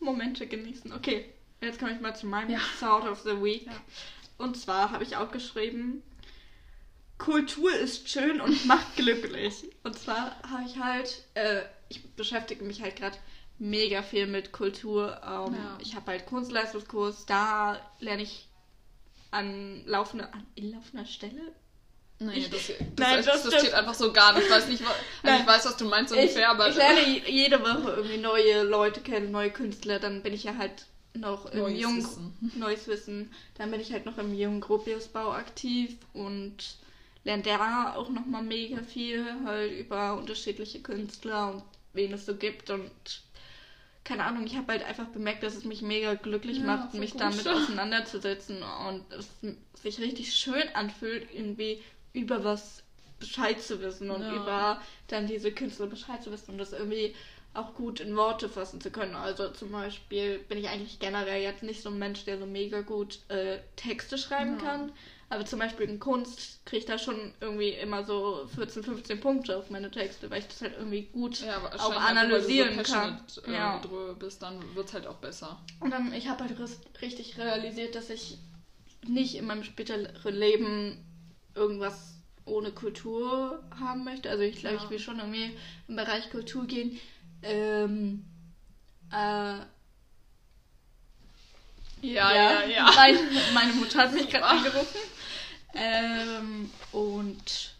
Momente 0.01 0.47
genießen. 0.47 0.93
Okay, 0.93 1.33
jetzt 1.63 1.79
komme 1.79 1.93
ich 1.95 2.01
mal 2.01 2.15
zu 2.15 2.27
meinem 2.27 2.51
Ja. 2.51 2.61
Thought 2.79 3.09
of 3.09 3.21
the 3.23 3.43
Week. 3.43 3.67
Ja. 3.67 3.73
Und 4.39 4.57
zwar 4.59 4.91
habe 4.91 5.03
ich 5.03 5.17
auch 5.17 5.31
geschrieben, 5.33 6.03
Kultur 7.19 7.75
ist 7.75 8.09
schön 8.11 8.41
und 8.43 8.67
macht 8.67 8.95
glücklich. 8.97 9.65
Und 9.83 9.99
zwar 9.99 10.37
habe 10.43 10.65
ich 10.67 10.79
halt, 10.79 11.25
äh, 11.35 11.63
ich 11.89 12.05
beschäftige 12.11 12.63
mich 12.65 12.83
halt 12.83 12.97
gerade 12.97 13.17
mega 13.59 14.03
viel 14.03 14.27
mit 14.27 14.53
Kultur. 14.53 15.21
Ähm, 15.25 15.55
Ja. 15.55 15.79
Ich 15.81 15.95
habe 15.95 16.11
halt 16.11 16.27
Kunstleistungskurs, 16.27 17.27
da 17.27 17.79
lerne 18.01 18.23
ich 18.23 18.47
an 19.31 19.83
laufender, 19.87 20.33
an 20.33 20.47
in 20.55 20.73
laufender 20.73 21.07
Stelle. 21.07 21.41
Nee, 22.19 22.39
Ich- 22.39 22.51
das, 22.51 22.69
das, 22.69 22.77
Nein, 22.99 23.25
das, 23.25 23.55
steht 23.61 23.75
einfach 23.75 23.93
so 23.95 24.11
gar 24.13 24.33
nicht. 24.33 24.45
Ich 24.47 24.51
weiß 24.51 24.69
nicht, 24.69 24.83
was, 24.83 24.89
also 24.95 25.01
Nein. 25.25 25.41
ich 25.43 25.47
weiß, 25.47 25.67
was 25.67 25.77
du 25.77 25.85
meinst 25.85 26.13
Ich, 26.15 26.19
ungefähr, 26.19 26.51
aber. 26.51 26.69
ich 26.71 26.77
lerne 26.77 27.01
je- 27.07 27.23
jede 27.31 27.61
Woche 27.61 27.91
irgendwie 27.97 28.17
neue 28.17 28.63
Leute 28.63 29.01
kennen, 29.03 29.31
neue 29.31 29.51
Künstler. 29.51 29.99
Dann 29.99 30.23
bin 30.23 30.33
ich 30.33 30.45
ja 30.45 30.57
halt 30.57 30.87
noch 31.15 31.47
im 31.53 31.59
Neues 31.61 31.81
jungen 31.81 31.99
Wissen. 31.99 32.53
neues 32.59 32.89
Wissen. 32.89 33.31
Dann 33.59 33.71
bin 33.71 33.81
ich 33.81 33.93
halt 33.93 34.07
noch 34.07 34.17
im 34.17 34.35
jungen 34.35 34.61
Gropiusbau 34.63 35.33
aktiv 35.33 35.97
und 36.15 36.77
lerne 37.25 37.43
da 37.43 37.95
auch 37.97 38.09
noch 38.09 38.25
mal 38.25 38.43
mega 38.43 38.83
viel 38.83 39.27
halt 39.45 39.73
über 39.79 40.15
unterschiedliche 40.17 40.81
Künstler 40.81 41.53
und 41.53 41.63
wen 41.93 42.13
es 42.15 42.25
so 42.25 42.35
gibt 42.37 42.71
und 42.71 42.91
keine 44.07 44.25
Ahnung, 44.25 44.47
ich 44.47 44.57
habe 44.57 44.73
halt 44.73 44.85
einfach 44.85 45.07
bemerkt, 45.09 45.43
dass 45.43 45.55
es 45.57 45.65
mich 45.65 45.83
mega 45.83 46.15
glücklich 46.15 46.59
Ja, 46.59 46.65
macht, 46.65 46.95
mich 46.95 47.13
gut. 47.13 47.21
damit 47.21 47.47
auseinanderzusetzen 47.49 48.63
und 48.89 49.05
es 49.13 49.29
sich 49.83 49.99
richtig 50.01 50.33
schön 50.35 50.69
anfühlt, 50.75 51.27
irgendwie 51.35 51.83
über 52.13 52.45
was 52.45 52.83
Bescheid 53.19 53.61
zu 53.61 53.81
wissen 53.81 54.11
und 54.11 54.23
Ja. 54.23 54.37
über 54.37 54.81
dann 55.09 55.27
diese 55.27 55.51
Künstler 55.51 55.87
Bescheid 55.87 56.23
zu 56.23 56.31
wissen 56.31 56.53
und 56.53 56.59
das 56.59 56.73
irgendwie 56.73 57.15
auch 57.55 57.75
gut 57.75 58.01
in 58.01 58.15
Worte 58.17 58.49
fassen 58.49 58.81
zu 58.81 58.91
können. 58.91 59.15
Also 59.15 59.49
zum 59.49 59.73
Beispiel 59.73 60.39
bin 60.41 60.59
ich 60.59 60.69
eigentlich 60.69 60.99
generell 60.99 61.43
jetzt 61.43 61.63
nicht 61.63 61.83
so 61.83 61.89
ein 61.89 61.99
Mensch, 61.99 62.25
der 62.25 62.39
so 62.39 62.47
mega 62.47 62.83
gut 62.83 63.21
äh, 63.29 63.59
Texte 63.77 64.19
schreiben 64.19 64.59
Ja. 64.59 64.65
kann. 64.65 64.93
Aber 65.29 65.45
zum 65.45 65.59
Beispiel 65.59 65.89
in 65.89 65.99
Kunst 65.99 66.65
kriege 66.65 66.81
ich 66.81 66.87
da 66.87 66.99
schon 66.99 67.35
irgendwie 67.41 67.71
immer 67.71 68.05
so 68.05 68.49
14, 68.55 68.85
15 68.85 69.19
Punkte 69.21 69.57
auf 69.57 69.71
meine 69.71 69.91
Texte, 69.91 70.31
weil 70.31 70.39
ich 70.39 70.47
das 70.47 70.63
halt 70.63 70.75
irgendwie 70.79 71.03
gut 71.03 71.41
Ja, 71.41 71.59
auch 71.59 71.91
einfach, 71.91 72.07
analysieren 72.11 72.77
so 72.85 72.93
kann. 72.93 73.21
Äh, 73.47 73.53
Ja. 73.53 73.81
drüber 73.81 74.15
bist, 74.15 74.43
dann 74.43 74.63
wird 74.77 74.87
es 74.87 74.95
halt 74.95 75.07
auch 75.07 75.17
besser. 75.17 75.61
Und 75.81 75.91
dann, 75.91 76.13
ich 76.13 76.29
habe 76.29 76.45
halt 76.45 76.57
richtig 77.03 77.39
realisiert, 77.39 77.97
dass 77.97 78.11
ich 78.11 78.39
nicht 79.05 79.35
in 79.35 79.47
meinem 79.47 79.65
späteren 79.65 80.09
Leben 80.25 81.05
irgendwas 81.57 82.15
ohne 82.45 82.71
Kultur 82.71 83.65
haben 83.81 84.05
möchte. 84.05 84.31
Also 84.31 84.43
ich 84.45 84.61
glaube, 84.61 84.77
Ja. 84.77 84.85
ich 84.85 84.91
will 84.91 85.01
schon 85.01 85.19
irgendwie 85.19 85.57
im 85.89 85.97
Bereich 85.97 86.31
Kultur 86.31 86.67
gehen. 86.67 87.01
Ähm, 87.43 88.25
äh, 89.11 89.57
Meine, 92.97 93.19
meine 93.55 93.73
Mutter 93.75 93.99
hat 94.01 94.13
mich 94.13 94.29
gerade 94.29 94.45
angerufen. 94.47 94.87
Ähm, 95.77 96.71
und 96.93 97.75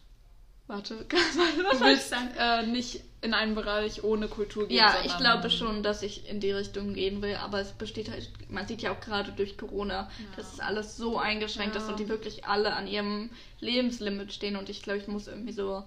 warte, 0.67 1.07
was 1.11 1.79
Du 1.79 1.85
willst 1.85 2.11
sagen? 2.11 2.31
äh, 2.39 2.67
nicht 2.67 3.01
in 3.23 3.35
einen 3.35 3.55
Bereich 3.55 4.05
ohne 4.05 4.29
Kultur 4.29 4.69
gehen. 4.69 4.77
Ja, 4.77 4.97
ich 5.05 5.17
glaube 5.17 5.51
schon, 5.51 5.83
dass 5.83 6.03
ich 6.03 6.29
in 6.29 6.39
die 6.41 6.53
Richtung 6.53 6.95
gehen 6.95 7.23
will, 7.23 7.37
aber 7.37 7.61
es 7.61 7.73
besteht 7.73 8.11
halt, 8.11 8.31
man 8.49 8.69
sieht 8.69 8.83
ja 8.83 8.93
auch 8.93 9.01
gerade 9.01 9.33
durch 9.33 9.57
Corona, 9.59 10.09
dass 10.37 10.53
es 10.53 10.61
alles 10.61 10.97
so 10.97 11.19
eingeschränkt 11.19 11.75
ist 11.77 11.85
Ja. 11.85 11.89
und 11.91 11.99
die 11.99 12.09
wirklich 12.09 12.45
alle 12.45 12.75
an 12.75 12.87
ihrem 12.87 13.31
Lebenslimit 13.61 14.33
stehen 14.33 14.57
und 14.57 14.69
ich 14.69 14.83
glaube, 14.83 14.99
ich 14.99 15.09
muss 15.09 15.27
irgendwie 15.27 15.53
so 15.53 15.85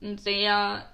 einen 0.00 0.18
sehr 0.18 0.88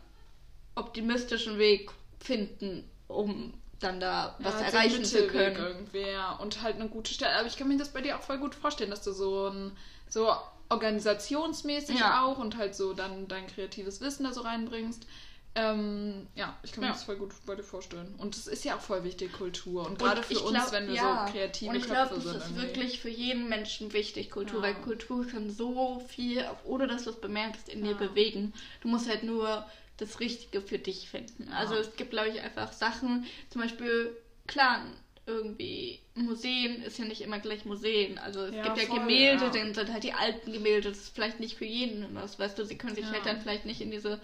optimistischen 0.75 1.59
Weg 1.59 1.91
finden, 2.21 2.89
um 3.09 3.53
dann 3.81 4.01
da 4.01 4.37
was 4.39 4.61
ja, 4.61 4.67
erreichen 4.69 5.05
zu 5.05 5.27
können. 5.27 5.57
Irgendwie, 5.57 6.09
ja. 6.11 6.33
Und 6.37 6.63
halt 6.63 6.77
eine 6.77 6.89
gute 6.89 7.13
Stelle. 7.13 7.35
Aber 7.37 7.49
ich 7.49 7.57
kann 7.57 7.69
mir 7.69 7.77
das 7.77 7.89
bei 7.93 8.01
dir 8.01 8.17
auch 8.17 8.23
voll 8.23 8.39
gut 8.39 8.55
vorstellen, 8.55 8.91
dass 8.91 9.03
du 9.03 9.13
so 9.13 9.49
ein 9.49 9.73
so 10.09 10.33
organisationsmäßig 10.73 11.99
Ja. 12.01 12.25
auch 12.25 12.39
und 12.39 12.57
halt 12.57 12.75
so 12.75 12.93
dann 12.93 13.29
dein 13.29 13.47
kreatives 13.47 14.01
Wissen 14.01 14.25
da 14.25 14.33
so 14.33 14.41
reinbringst. 14.43 15.07
Ähm, 15.55 16.29
ja, 16.35 16.57
ich 16.63 16.73
kann 16.73 16.81
mir 16.81 16.87
Ja. 16.87 16.93
das 16.95 17.05
voll 17.05 17.17
gut 17.17 17.33
bei 17.45 17.55
dir 17.55 17.63
vorstellen. 17.63 18.15
Und 18.17 18.35
es 18.35 18.47
ist 18.47 18.65
ja 18.65 18.77
auch 18.77 18.81
voll 18.81 19.05
wichtig, 19.05 19.33
Kultur. 19.35 19.87
Und 19.87 19.99
gerade 19.99 20.23
für 20.23 20.33
ich 20.33 20.41
uns, 20.43 20.55
glaub, 20.55 20.73
wenn 20.73 20.87
wir 20.89 20.95
ja. 20.95 21.27
so 21.27 21.33
kreative 21.33 21.71
Und 21.71 21.77
ich 21.77 21.83
Köpfe 21.83 21.95
glaube, 21.95 22.17
es 22.17 22.25
sind. 22.25 22.37
ist 22.37 22.43
irgendwie. 22.47 22.63
wirklich 22.63 23.01
für 23.01 23.11
jeden 23.11 23.49
Menschen 23.51 23.93
wichtig, 23.93 24.31
Kultur, 24.31 24.61
Ja. 24.61 24.63
weil 24.69 24.75
Kultur 24.77 25.27
kann 25.27 25.51
so 25.51 26.03
viel, 26.09 26.43
ohne 26.65 26.87
dass 26.87 27.05
du 27.05 27.11
es 27.11 27.21
bemerkst, 27.21 27.69
in 27.69 27.85
dir 27.85 27.95
bewegen. 27.95 28.55
Du 28.81 28.89
musst 28.89 29.09
halt 29.11 29.25
nur 29.25 29.67
das 29.99 30.21
Richtige 30.21 30.63
für 30.63 30.79
dich 30.79 31.11
finden. 31.11 31.53
Also 31.53 31.75
es 31.75 31.95
gibt, 31.97 32.13
glaube 32.13 32.31
ich, 32.31 32.41
einfach 32.41 32.73
Sachen, 32.73 33.27
zum 33.51 33.61
Beispiel, 33.61 34.17
klar, 34.47 34.81
irgendwie 35.27 36.01
Museen 36.15 36.83
ist 36.83 36.99
ja 36.99 37.05
nicht 37.05 37.21
immer 37.21 37.39
gleich 37.39 37.65
Museen. 37.65 38.19
Also 38.19 38.41
es 38.41 38.55
Ja, 38.55 38.63
gibt 38.65 38.79
ja 38.79 38.87
voll, 38.87 38.99
Gemälde, 38.99 39.45
ja. 39.45 39.51
dann 39.51 39.75
sind 39.75 39.93
halt 39.93 40.03
die 40.05 40.13
alten 40.13 40.53
Gemälde, 40.53 40.89
das 40.91 40.99
ist 40.99 41.15
vielleicht 41.15 41.41
nicht 41.41 41.57
für 41.57 41.65
jeden 41.65 42.15
was, 42.15 42.39
weißt 42.39 42.59
du, 42.59 42.65
sie 42.65 42.77
können 42.77 42.95
sich 42.97 43.05
Ja. 43.05 43.13
halt 43.13 43.27
dann 43.27 43.41
vielleicht 43.41 43.65
nicht 43.65 43.81
in 43.81 43.91
diese 43.91 44.21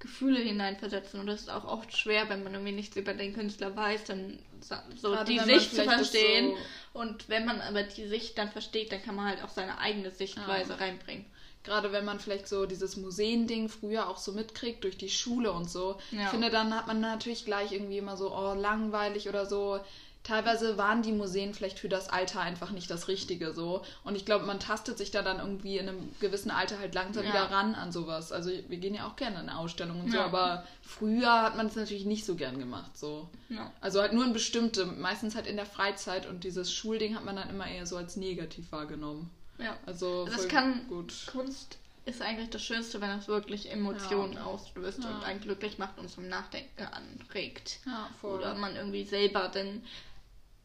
Gefühle 0.00 0.40
hineinversetzen. 0.40 1.20
Und 1.20 1.26
das 1.28 1.42
ist 1.42 1.50
auch 1.50 1.64
oft 1.64 1.96
schwer, 1.96 2.28
wenn 2.28 2.42
man 2.42 2.54
irgendwie 2.54 2.72
nichts 2.72 2.96
über 2.96 3.14
den 3.14 3.34
Künstler 3.34 3.76
weiß, 3.76 4.04
dann 4.04 4.38
so 4.60 5.10
Gerade 5.12 5.32
die 5.32 5.38
Sicht 5.38 5.74
zu 5.74 5.84
verstehen. 5.84 6.54
Und 6.92 7.28
wenn 7.28 7.46
man 7.46 7.60
aber 7.60 7.84
die 7.84 8.06
Sicht 8.08 8.36
dann 8.36 8.50
versteht, 8.50 8.90
dann 8.90 9.02
kann 9.02 9.14
man 9.14 9.26
halt 9.26 9.44
auch 9.44 9.48
seine 9.48 9.78
eigene 9.78 10.10
Sichtweise 10.10 10.80
reinbringen. 10.80 11.24
Gerade 11.62 11.92
wenn 11.92 12.04
man 12.04 12.18
vielleicht 12.18 12.48
so 12.48 12.66
dieses 12.66 12.96
Museending 12.96 13.68
früher 13.68 14.08
auch 14.08 14.16
so 14.18 14.32
mitkriegt 14.32 14.82
durch 14.82 14.96
die 14.96 15.08
Schule 15.08 15.52
und 15.52 15.70
so. 15.70 16.00
Ja. 16.10 16.24
Ich 16.24 16.28
finde, 16.30 16.50
dann 16.50 16.74
hat 16.74 16.88
man 16.88 17.00
natürlich 17.00 17.44
gleich 17.44 17.70
irgendwie 17.70 17.98
immer 17.98 18.16
so, 18.16 18.34
oh, 18.36 18.54
langweilig 18.54 19.28
oder 19.28 19.46
so. 19.46 19.78
Teilweise 20.24 20.78
waren 20.78 21.02
die 21.02 21.10
Museen 21.10 21.52
vielleicht 21.52 21.80
für 21.80 21.88
das 21.88 22.08
Alter 22.08 22.40
einfach 22.40 22.70
nicht 22.70 22.88
das 22.90 23.08
Richtige 23.08 23.52
so. 23.52 23.84
Und 24.04 24.14
ich 24.14 24.24
glaube, 24.24 24.46
man 24.46 24.60
tastet 24.60 24.96
sich 24.96 25.10
da 25.10 25.22
dann 25.22 25.40
irgendwie 25.40 25.78
in 25.78 25.88
einem 25.88 26.12
gewissen 26.20 26.52
Alter 26.52 26.78
halt 26.78 26.94
langsam 26.94 27.24
Ja. 27.24 27.30
wieder 27.30 27.50
ran 27.50 27.74
an 27.74 27.90
sowas. 27.90 28.30
Also 28.30 28.50
wir 28.68 28.78
gehen 28.78 28.94
ja 28.94 29.08
auch 29.08 29.16
gerne 29.16 29.40
in 29.40 29.50
Ausstellungen 29.50 30.02
und 30.04 30.10
so, 30.12 30.18
Ja. 30.18 30.24
aber 30.26 30.64
früher 30.80 31.42
hat 31.42 31.56
man 31.56 31.66
es 31.66 31.74
natürlich 31.74 32.04
nicht 32.04 32.24
so 32.24 32.36
gern 32.36 32.58
gemacht 32.60 32.96
so. 32.96 33.28
Ja. 33.48 33.72
Also 33.80 34.00
halt 34.00 34.12
nur 34.12 34.24
in 34.24 34.32
bestimmte, 34.32 34.86
meistens 34.86 35.34
halt 35.34 35.48
in 35.48 35.56
der 35.56 35.66
Freizeit 35.66 36.26
und 36.28 36.44
dieses 36.44 36.72
Schulding 36.72 37.16
hat 37.16 37.24
man 37.24 37.34
dann 37.34 37.50
immer 37.50 37.66
eher 37.66 37.86
so 37.86 37.96
als 37.96 38.14
negativ 38.16 38.70
wahrgenommen. 38.70 39.28
Ja. 39.58 39.76
Also 39.86 40.24
Das 40.26 40.36
voll 40.36 40.48
kann- 40.48 40.86
gut. 40.88 41.12
Kunst 41.32 41.78
ist 42.04 42.22
eigentlich 42.22 42.50
das 42.50 42.62
Schönste, 42.62 43.00
wenn 43.00 43.10
es 43.10 43.26
wirklich 43.28 43.70
Emotionen 43.70 44.34
Ja. 44.34 44.44
auslöst 44.44 45.02
Ja. 45.02 45.10
und 45.10 45.24
einen 45.24 45.40
glücklich 45.40 45.78
macht 45.78 45.98
und 45.98 46.08
zum 46.10 46.28
Nachdenken 46.28 46.82
anregt. 46.84 47.78
Ja, 47.86 48.08
voll. 48.20 48.38
Oder 48.38 48.54
man 48.54 48.74
irgendwie 48.76 49.04
selber 49.04 49.48
dann 49.52 49.82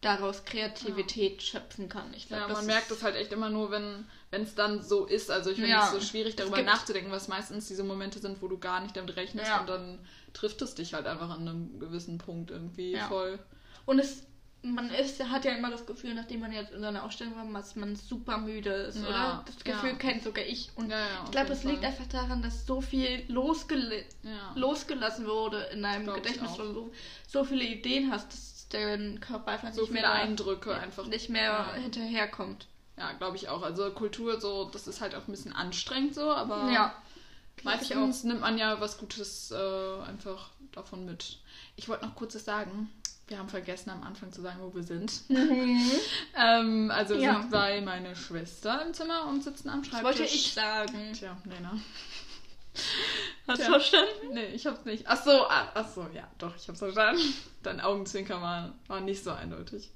daraus 0.01 0.45
Kreativität 0.45 1.41
schöpfen 1.41 1.89
kann. 1.89 2.13
Ich 2.13 2.27
glaub, 2.27 2.41
Ja, 2.41 2.47
das 2.47 2.57
man 2.57 2.65
merkt 2.67 2.91
es 2.91 3.01
halt 3.03 3.15
echt 3.15 3.31
immer 3.33 3.49
nur, 3.49 3.71
wenn 3.71 4.05
es 4.31 4.53
dann 4.53 4.81
so 4.83 5.05
ist. 5.05 5.31
Also 5.31 5.49
ich 5.49 5.55
finde 5.57 5.71
Ja. 5.71 5.85
es 5.87 5.91
so 5.91 5.99
schwierig, 5.99 6.35
darüber 6.35 6.61
nachzudenken, 6.61 7.11
was 7.11 7.27
meistens 7.27 7.67
diese 7.67 7.83
Momente 7.83 8.19
sind, 8.19 8.41
wo 8.41 8.47
du 8.47 8.57
gar 8.59 8.81
nicht 8.81 8.95
damit 8.95 9.15
rechnest 9.15 9.47
Ja. 9.47 9.59
und 9.61 9.67
dann 9.69 9.99
trifft 10.33 10.61
es 10.61 10.75
dich 10.75 10.93
halt 10.93 11.07
einfach 11.07 11.29
an 11.31 11.41
einem 11.47 11.79
gewissen 11.79 12.19
Punkt 12.19 12.51
irgendwie 12.51 12.93
Ja. 12.93 13.07
voll. 13.07 13.39
Und 13.87 13.97
es, 13.97 14.23
man 14.61 14.89
ist, 14.91 15.23
hat 15.23 15.45
ja 15.45 15.51
immer 15.53 15.71
das 15.71 15.85
Gefühl, 15.87 16.13
nachdem 16.13 16.41
man 16.41 16.51
jetzt 16.51 16.73
in 16.73 16.81
seiner 16.81 17.03
Ausstellung 17.03 17.35
war, 17.35 17.59
dass 17.59 17.75
man 17.75 17.95
super 17.95 18.37
müde 18.37 18.69
ist, 18.69 18.97
Ja, 18.97 19.07
oder? 19.07 19.43
Das 19.47 19.63
Gefühl 19.63 19.91
ja. 19.91 19.95
kennt 19.95 20.23
sogar 20.23 20.45
ich. 20.45 20.69
Und 20.75 20.91
Ja, 20.91 20.97
ja, 20.99 21.21
ich 21.25 21.31
glaube, 21.31 21.53
es 21.53 21.63
liegt 21.63 21.83
einfach 21.83 22.07
daran, 22.07 22.43
dass 22.43 22.67
so 22.67 22.81
viel 22.81 23.23
losgele 23.29 24.03
Ja. 24.21 24.53
losgelassen 24.55 25.25
wurde 25.25 25.57
in 25.73 25.81
deinem 25.81 26.03
Glaub 26.03 26.17
Gedächtnis, 26.17 26.51
weil 26.59 26.73
du 26.73 26.91
so 27.27 27.43
viele 27.43 27.63
Ideen 27.63 28.11
hast, 28.11 28.31
dass 28.31 28.56
dein 28.69 29.19
Körper 29.21 29.51
einfach 29.51 29.73
So 29.73 29.81
nicht 29.81 29.89
viele 29.89 30.01
mehr 30.01 30.11
Eindrücke 30.11 30.75
einfach. 30.75 31.05
nicht 31.07 31.29
mehr 31.29 31.43
Ja. 31.43 31.73
hinterherkommt. 31.73 32.67
Ja, 32.97 33.11
glaube 33.13 33.37
ich 33.37 33.47
auch. 33.49 33.61
Also 33.61 33.91
Kultur 33.91 34.41
so, 34.41 34.65
das 34.71 34.87
ist 34.87 35.01
halt 35.01 35.13
auch 35.15 35.27
ein 35.27 35.31
bisschen 35.31 35.53
anstrengend 35.53 36.15
so, 36.15 36.31
aber 36.31 36.71
ja. 36.71 36.95
meistens 37.63 38.23
nimmt 38.23 38.41
man 38.41 38.57
ja 38.57 38.79
was 38.81 38.97
Gutes 38.97 39.51
äh, 39.51 40.01
einfach 40.07 40.49
davon 40.71 41.05
mit. 41.05 41.37
Ich 41.75 41.87
wollte 41.89 42.05
noch 42.05 42.15
kurzes 42.15 42.45
sagen. 42.45 42.89
Wir 43.27 43.37
haben 43.39 43.49
vergessen 43.49 43.89
am 43.89 44.03
Anfang 44.03 44.31
zu 44.31 44.41
sagen, 44.41 44.57
wo 44.61 44.73
wir 44.73 44.83
sind. 44.83 45.11
ähm, 45.29 46.91
also 46.91 47.15
wir 47.15 47.21
Ja. 47.21 47.41
sind 47.41 47.51
bei 47.51 47.81
meiner 47.81 48.15
Schwester 48.15 48.81
im 48.85 48.93
Zimmer 48.93 49.25
und 49.27 49.43
sitzen 49.43 49.69
am 49.69 49.81
Das 49.81 49.89
Schreibtisch. 49.91 50.03
wollte 50.19 50.23
ich 50.23 50.53
sagen. 50.53 51.13
Tja, 51.13 51.37
ne? 51.45 51.81
Hast 53.47 53.59
du 53.59 53.63
Tja. 53.63 53.71
verstanden? 53.71 54.11
Nee, 54.33 54.47
ich 54.53 54.65
hab's 54.65 54.83
nicht. 54.85 55.03
Ach 55.07 55.23
so, 55.23 55.31
ah, 55.47 55.71
ach 55.73 55.87
so, 55.87 56.05
ja, 56.13 56.27
doch, 56.37 56.53
ich 56.55 56.67
hab's 56.67 56.79
verstanden. 56.79 57.21
Dein 57.63 57.79
Augenzwinkern 57.81 58.41
war, 58.41 58.73
war 58.87 58.99
nicht 58.99 59.23
so 59.23 59.31
eindeutig. 59.31 59.89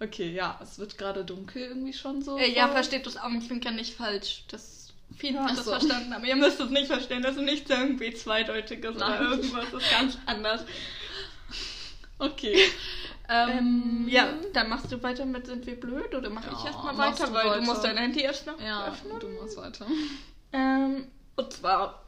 Okay, 0.00 0.30
ja, 0.32 0.58
es 0.62 0.78
wird 0.78 0.96
gerade 0.98 1.24
dunkel 1.24 1.62
irgendwie 1.62 1.92
schon 1.92 2.22
so. 2.22 2.38
Äh, 2.38 2.50
ja, 2.52 2.68
versteht 2.68 3.06
das 3.06 3.16
Augenzwinkern 3.16 3.76
nicht 3.76 3.94
falsch. 3.94 4.44
Das 4.48 4.92
hat 5.22 5.34
Ach 5.38 5.48
das 5.54 5.64
so. 5.64 5.70
verstanden, 5.70 6.12
aber 6.12 6.24
ihr 6.26 6.36
müsst 6.36 6.60
es 6.60 6.70
nicht 6.70 6.86
verstehen. 6.88 7.22
Das 7.22 7.36
ist 7.36 7.42
nichts 7.42 7.70
irgendwie 7.70 8.12
Zweideutiges 8.12 8.96
oder 8.96 9.08
Nein. 9.08 9.22
irgendwas. 9.22 9.64
Das 9.72 9.82
ist 9.82 9.90
ganz 9.90 10.18
anders. 10.26 10.64
Okay. 12.18 12.58
Ähm, 13.28 14.06
ja, 14.08 14.34
dann 14.52 14.68
machst 14.68 14.92
du 14.92 15.02
weiter 15.02 15.26
mit 15.26 15.46
Sind 15.48 15.66
wir 15.66 15.80
blöd 15.80 16.14
oder 16.14 16.30
mache 16.30 16.46
ich 16.46 16.60
Ja, 16.60 16.66
erstmal 16.66 16.94
machst 16.94 17.20
weiter, 17.20 17.34
weil 17.34 17.46
weiter. 17.46 17.56
du 17.58 17.62
musst 17.64 17.82
dein 17.82 17.96
Handy 17.96 18.20
erst 18.20 18.46
noch 18.46 18.60
Ja, 18.60 18.86
öffnen. 18.86 19.18
du 19.18 19.26
machst 19.30 19.56
weiter. 19.56 19.84
Ähm, 20.52 21.08
und 21.34 21.52
zwar 21.52 22.05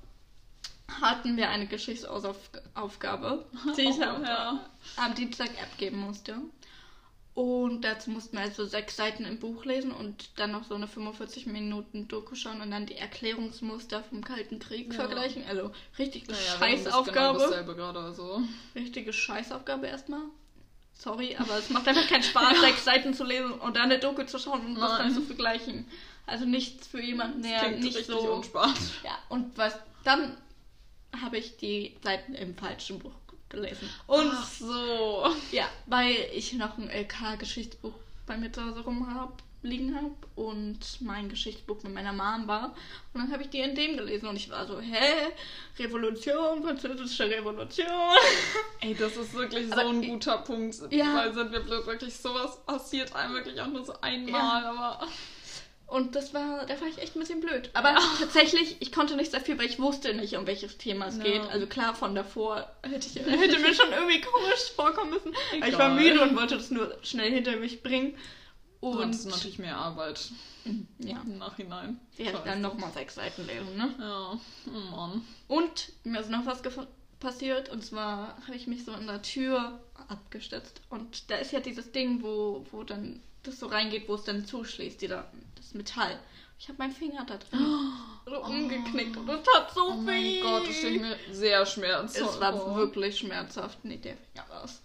hatten 1.01 1.37
wir 1.37 1.49
eine 1.51 1.67
Geschichtsaufgabe, 1.67 3.45
die 3.77 3.83
ich 3.83 3.99
Oh, 3.99 4.03
am, 4.05 4.25
ja. 4.25 4.61
am 4.97 5.15
Dienstag 5.15 5.51
abgeben 5.63 5.99
musste. 5.99 6.37
Und 7.35 7.83
dazu 7.83 8.11
mussten 8.11 8.37
wir 8.37 8.43
also 8.43 8.65
sechs 8.67 8.97
Seiten 8.97 9.25
im 9.25 9.39
Buch 9.39 9.65
lesen 9.65 9.93
und 9.93 10.31
dann 10.41 10.51
noch 10.51 10.65
so 10.65 10.75
eine 10.75 10.89
45 10.89 11.47
Minuten 11.47 12.09
Doku 12.09 12.35
schauen 12.35 12.61
und 12.61 12.73
dann 12.73 12.87
die 12.87 12.97
Erklärungsmuster 12.97 14.03
vom 14.03 14.25
Kalten 14.25 14.59
Krieg 14.59 14.89
Ja. 14.89 14.95
vergleichen. 14.95 15.45
Also 15.49 15.71
richtige 15.99 16.33
Naja, 16.33 16.41
haben 16.41 16.61
das 16.61 16.85
Scheißaufgabe. 16.85 17.39
Genau 17.39 17.49
dasselbe 17.51 17.75
gerade, 17.77 18.01
also. 18.01 18.43
richtige 18.75 19.13
Scheißaufgabe 19.13 19.87
erstmal. 19.87 20.23
Sorry, 20.95 21.37
aber 21.37 21.59
es 21.59 21.71
macht 21.71 21.87
einfach 21.87 22.09
keinen 22.09 22.25
Spaß, 22.25 22.61
sechs 22.61 22.85
Seiten 22.85 23.15
zu 23.15 23.23
lesen 23.23 23.53
und 23.53 23.77
dann 23.77 23.85
eine 23.85 24.01
Doku 24.01 24.25
zu 24.25 24.41
schauen 24.41 24.67
und 24.67 24.75
das 24.75 24.97
dann 24.99 25.07
Nein. 25.07 25.15
zu 25.15 25.23
vergleichen. 25.23 25.87
Also 26.27 26.45
nichts 26.45 26.89
für 26.89 27.01
jemanden, 27.01 27.43
Das 27.43 27.51
der 27.53 27.61
klingt 27.61 27.85
nicht 27.85 28.05
so. 28.07 28.19
unspannend. 28.33 28.77
Ja, 29.05 29.17
und 29.29 29.57
was 29.57 29.79
dann 30.03 30.37
habe 31.23 31.39
ich 31.39 31.57
die 31.57 31.97
Seiten 32.03 32.35
im 32.35 32.55
falschen 32.57 32.99
Buch 32.99 33.13
gelesen. 33.49 33.89
Und 34.07 34.33
so. 34.59 35.27
Ja, 35.53 35.69
weil 35.87 36.15
ich 36.35 36.53
noch 36.53 36.77
ein 36.79 36.91
LK-Geschichtsbuch 36.91 37.95
bei 38.27 38.37
mir 38.37 38.53
zu 38.53 38.65
Hause 38.65 38.81
rum 38.81 39.15
hab, 39.15 39.43
liegen 39.63 39.95
habe 39.97 40.15
und 40.37 40.79
mein 41.01 41.29
Geschichtsbuch 41.29 41.83
mit 41.83 41.95
meiner 41.95 42.13
Mom 42.13 42.47
war. 42.47 42.75
Und 43.13 43.23
dann 43.23 43.33
habe 43.33 43.43
ich 43.43 43.51
die 43.51 43.61
in 43.61 43.75
dem 43.75 43.97
gelesen 43.97 44.29
und 44.29 44.37
ich 44.37 44.51
war 44.51 44.67
so, 44.67 44.81
hä? 44.81 45.33
Revolution, 45.79 46.63
französische 46.63 47.29
Revolution. 47.29 47.87
Ey, 48.81 48.95
das 48.95 49.17
ist 49.17 49.35
wirklich 49.35 49.73
Aber 49.73 49.83
so 49.83 49.89
ein 49.89 50.03
guter 50.03 50.39
Punkt. 50.39 50.77
Ja. 50.91 51.17
Weil 51.17 51.35
sind 51.35 51.51
wir 51.51 51.61
blöd, 51.61 51.87
wirklich 51.87 52.15
sowas 52.15 52.59
passiert 52.65 53.15
einem 53.15 53.35
wirklich 53.35 53.61
auch 53.61 53.67
nur 53.67 53.85
so 53.85 53.95
einmal, 54.01 54.65
aber. 54.65 55.09
Und 55.89 56.15
das 56.15 56.35
war, 56.35 56.67
da 56.67 56.79
war 56.83 56.87
ich 56.89 56.99
echt 56.99 57.17
ein 57.17 57.21
bisschen 57.21 57.41
blöd. 57.41 57.71
Aber 57.73 57.95
tatsächlich, 58.19 58.77
ich 58.81 58.93
konnte 58.93 59.17
nicht 59.17 59.31
sehr 59.31 59.41
viel, 59.41 59.59
weil 59.59 59.67
ich 59.67 59.79
wusste 59.79 60.13
nicht, 60.13 60.37
um 60.37 60.47
welches 60.47 60.77
Thema 60.77 61.07
es 61.07 61.17
Ja. 61.17 61.25
geht. 61.25 61.41
Also 61.51 61.67
klar, 61.67 61.95
von 61.95 62.15
davor 62.15 62.71
hätte, 62.83 63.09
ich, 63.09 63.15
hätte 63.27 63.59
mir 63.59 63.73
schon 63.75 63.91
irgendwie 63.93 64.21
komisch 64.21 64.71
vorkommen 64.77 65.11
müssen. 65.11 65.33
Aber 65.57 65.67
ich 65.69 65.79
war 65.79 65.87
Egal. 65.91 65.95
müde 65.95 66.23
und 66.23 66.37
wollte 66.37 66.57
das 66.57 66.71
nur 66.71 66.95
schnell 67.03 67.33
hinter 67.33 67.57
mich 67.57 67.83
bringen. 67.83 68.15
Und 68.81 68.99
Und 68.99 69.09
das 69.15 69.21
ist 69.21 69.27
natürlich 69.31 69.59
mehr 69.59 69.77
Arbeit 69.77 70.31
ja, 70.99 71.21
im 71.23 71.39
Nachhinein. 71.39 71.99
ich 72.17 72.27
hätte 72.27 72.43
dann 72.45 72.61
nochmal 72.61 72.93
sechs 72.93 73.15
Seiten 73.15 73.47
lesen, 73.47 73.77
ne? 73.77 73.95
Ja, 73.99 74.39
oh 74.67 74.91
Mann. 74.95 75.25
Und 75.49 75.93
mir 76.05 76.21
ist 76.21 76.31
noch 76.31 76.45
was 76.47 76.63
passiert 77.19 77.71
und 77.71 77.85
zwar 77.85 78.37
habe 78.47 78.55
ich 78.55 78.67
mich 78.67 78.85
so 78.85 78.93
in 78.93 79.07
der 79.07 79.23
Tür 79.23 79.81
abgestützt 80.09 80.81
und 80.91 81.31
da 81.31 81.37
ist 81.37 81.51
ja 81.53 81.61
dieses 81.61 81.91
Ding, 81.91 82.23
wo, 82.23 82.65
wo 82.71 82.85
dann 82.85 83.21
das 83.49 83.59
so 83.61 83.67
reingeht, 83.67 84.09
wo 84.09 84.15
es 84.15 84.25
dann 84.25 84.45
zuschließt, 84.47 85.01
die 85.01 85.09
da, 85.09 85.25
das 85.57 85.75
Metall. 85.75 86.19
Ich 86.59 86.69
habe 86.69 86.79
meinen 86.79 86.93
Finger 86.93 87.25
da 87.25 87.37
drin 87.37 87.61
so 88.27 88.43
umgeknickt 88.45 89.17
und 89.17 89.27
das 89.27 89.43
tat 89.43 89.73
so 89.75 89.89
Oh 89.89 89.95
mein 89.95 90.23
weh. 90.23 90.41
Gott, 90.41 90.67
das 90.67 90.77
stelle 90.77 90.97
ich 90.97 91.01
mir 91.03 91.17
sehr 91.31 91.65
schmerzhaft 91.67 92.35
es 92.35 92.41
war 92.41 92.53
vor. 92.53 92.77
wirklich 92.77 93.19
schmerzhaft. 93.19 93.79
Nee, 93.85 93.97
der 93.99 94.17
Finger 94.17 94.49
war 94.49 94.65
es. 94.65 94.81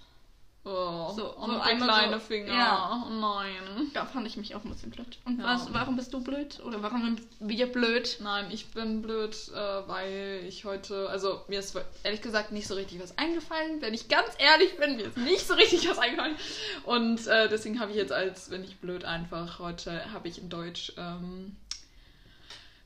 Oh, 0.65 1.11
So, 1.13 1.35
und 1.35 1.47
so 1.47 1.53
der 1.57 1.63
einmal 1.63 1.87
kleine 1.89 2.13
so- 2.13 2.19
Finger. 2.25 2.53
ja. 2.53 3.03
Oh 3.05 3.09
nein. 3.13 3.91
Da 3.93 4.05
fand 4.05 4.25
ich 4.27 4.37
mich 4.37 4.55
auch 4.55 4.63
ein 4.63 4.69
bisschen 4.71 4.91
blöd. 4.91 5.17
Und 5.25 5.39
Ja. 5.39 5.45
was, 5.45 5.73
warum 5.73 5.97
bist 5.97 6.13
du 6.13 6.23
blöd? 6.23 6.61
Oder 6.65 6.81
warum 6.81 7.03
sind 7.03 7.21
wir 7.41 7.69
blöd? 7.69 8.17
Nein, 8.21 8.45
ich 8.49 8.67
bin 8.67 9.01
blöd, 9.01 9.35
äh, 9.53 9.57
weil 9.89 10.45
ich 10.47 10.63
heute, 10.63 11.09
also 11.09 11.41
mir 11.49 11.59
ist 11.59 11.77
ehrlich 12.03 12.21
gesagt 12.21 12.53
nicht 12.53 12.67
so 12.67 12.75
richtig 12.75 13.01
was 13.01 13.17
eingefallen. 13.17 13.81
Wenn 13.81 13.93
ich 13.93 14.07
ganz 14.07 14.29
ehrlich 14.37 14.77
bin, 14.77 14.95
mir 14.95 15.03
ist 15.07 15.17
nicht 15.17 15.45
so 15.45 15.53
richtig 15.55 15.89
was 15.89 15.99
eingefallen. 15.99 16.37
Und 16.85 17.27
äh, 17.27 17.49
deswegen 17.49 17.81
habe 17.81 17.91
ich 17.91 17.97
jetzt 17.97 18.13
als, 18.13 18.49
wenn 18.49 18.63
ich 18.63 18.77
blöd 18.77 19.03
einfach, 19.03 19.59
heute 19.59 20.13
habe 20.13 20.29
ich 20.29 20.37
in 20.39 20.47
Deutsch 20.49 20.93
ähm, 20.97 21.57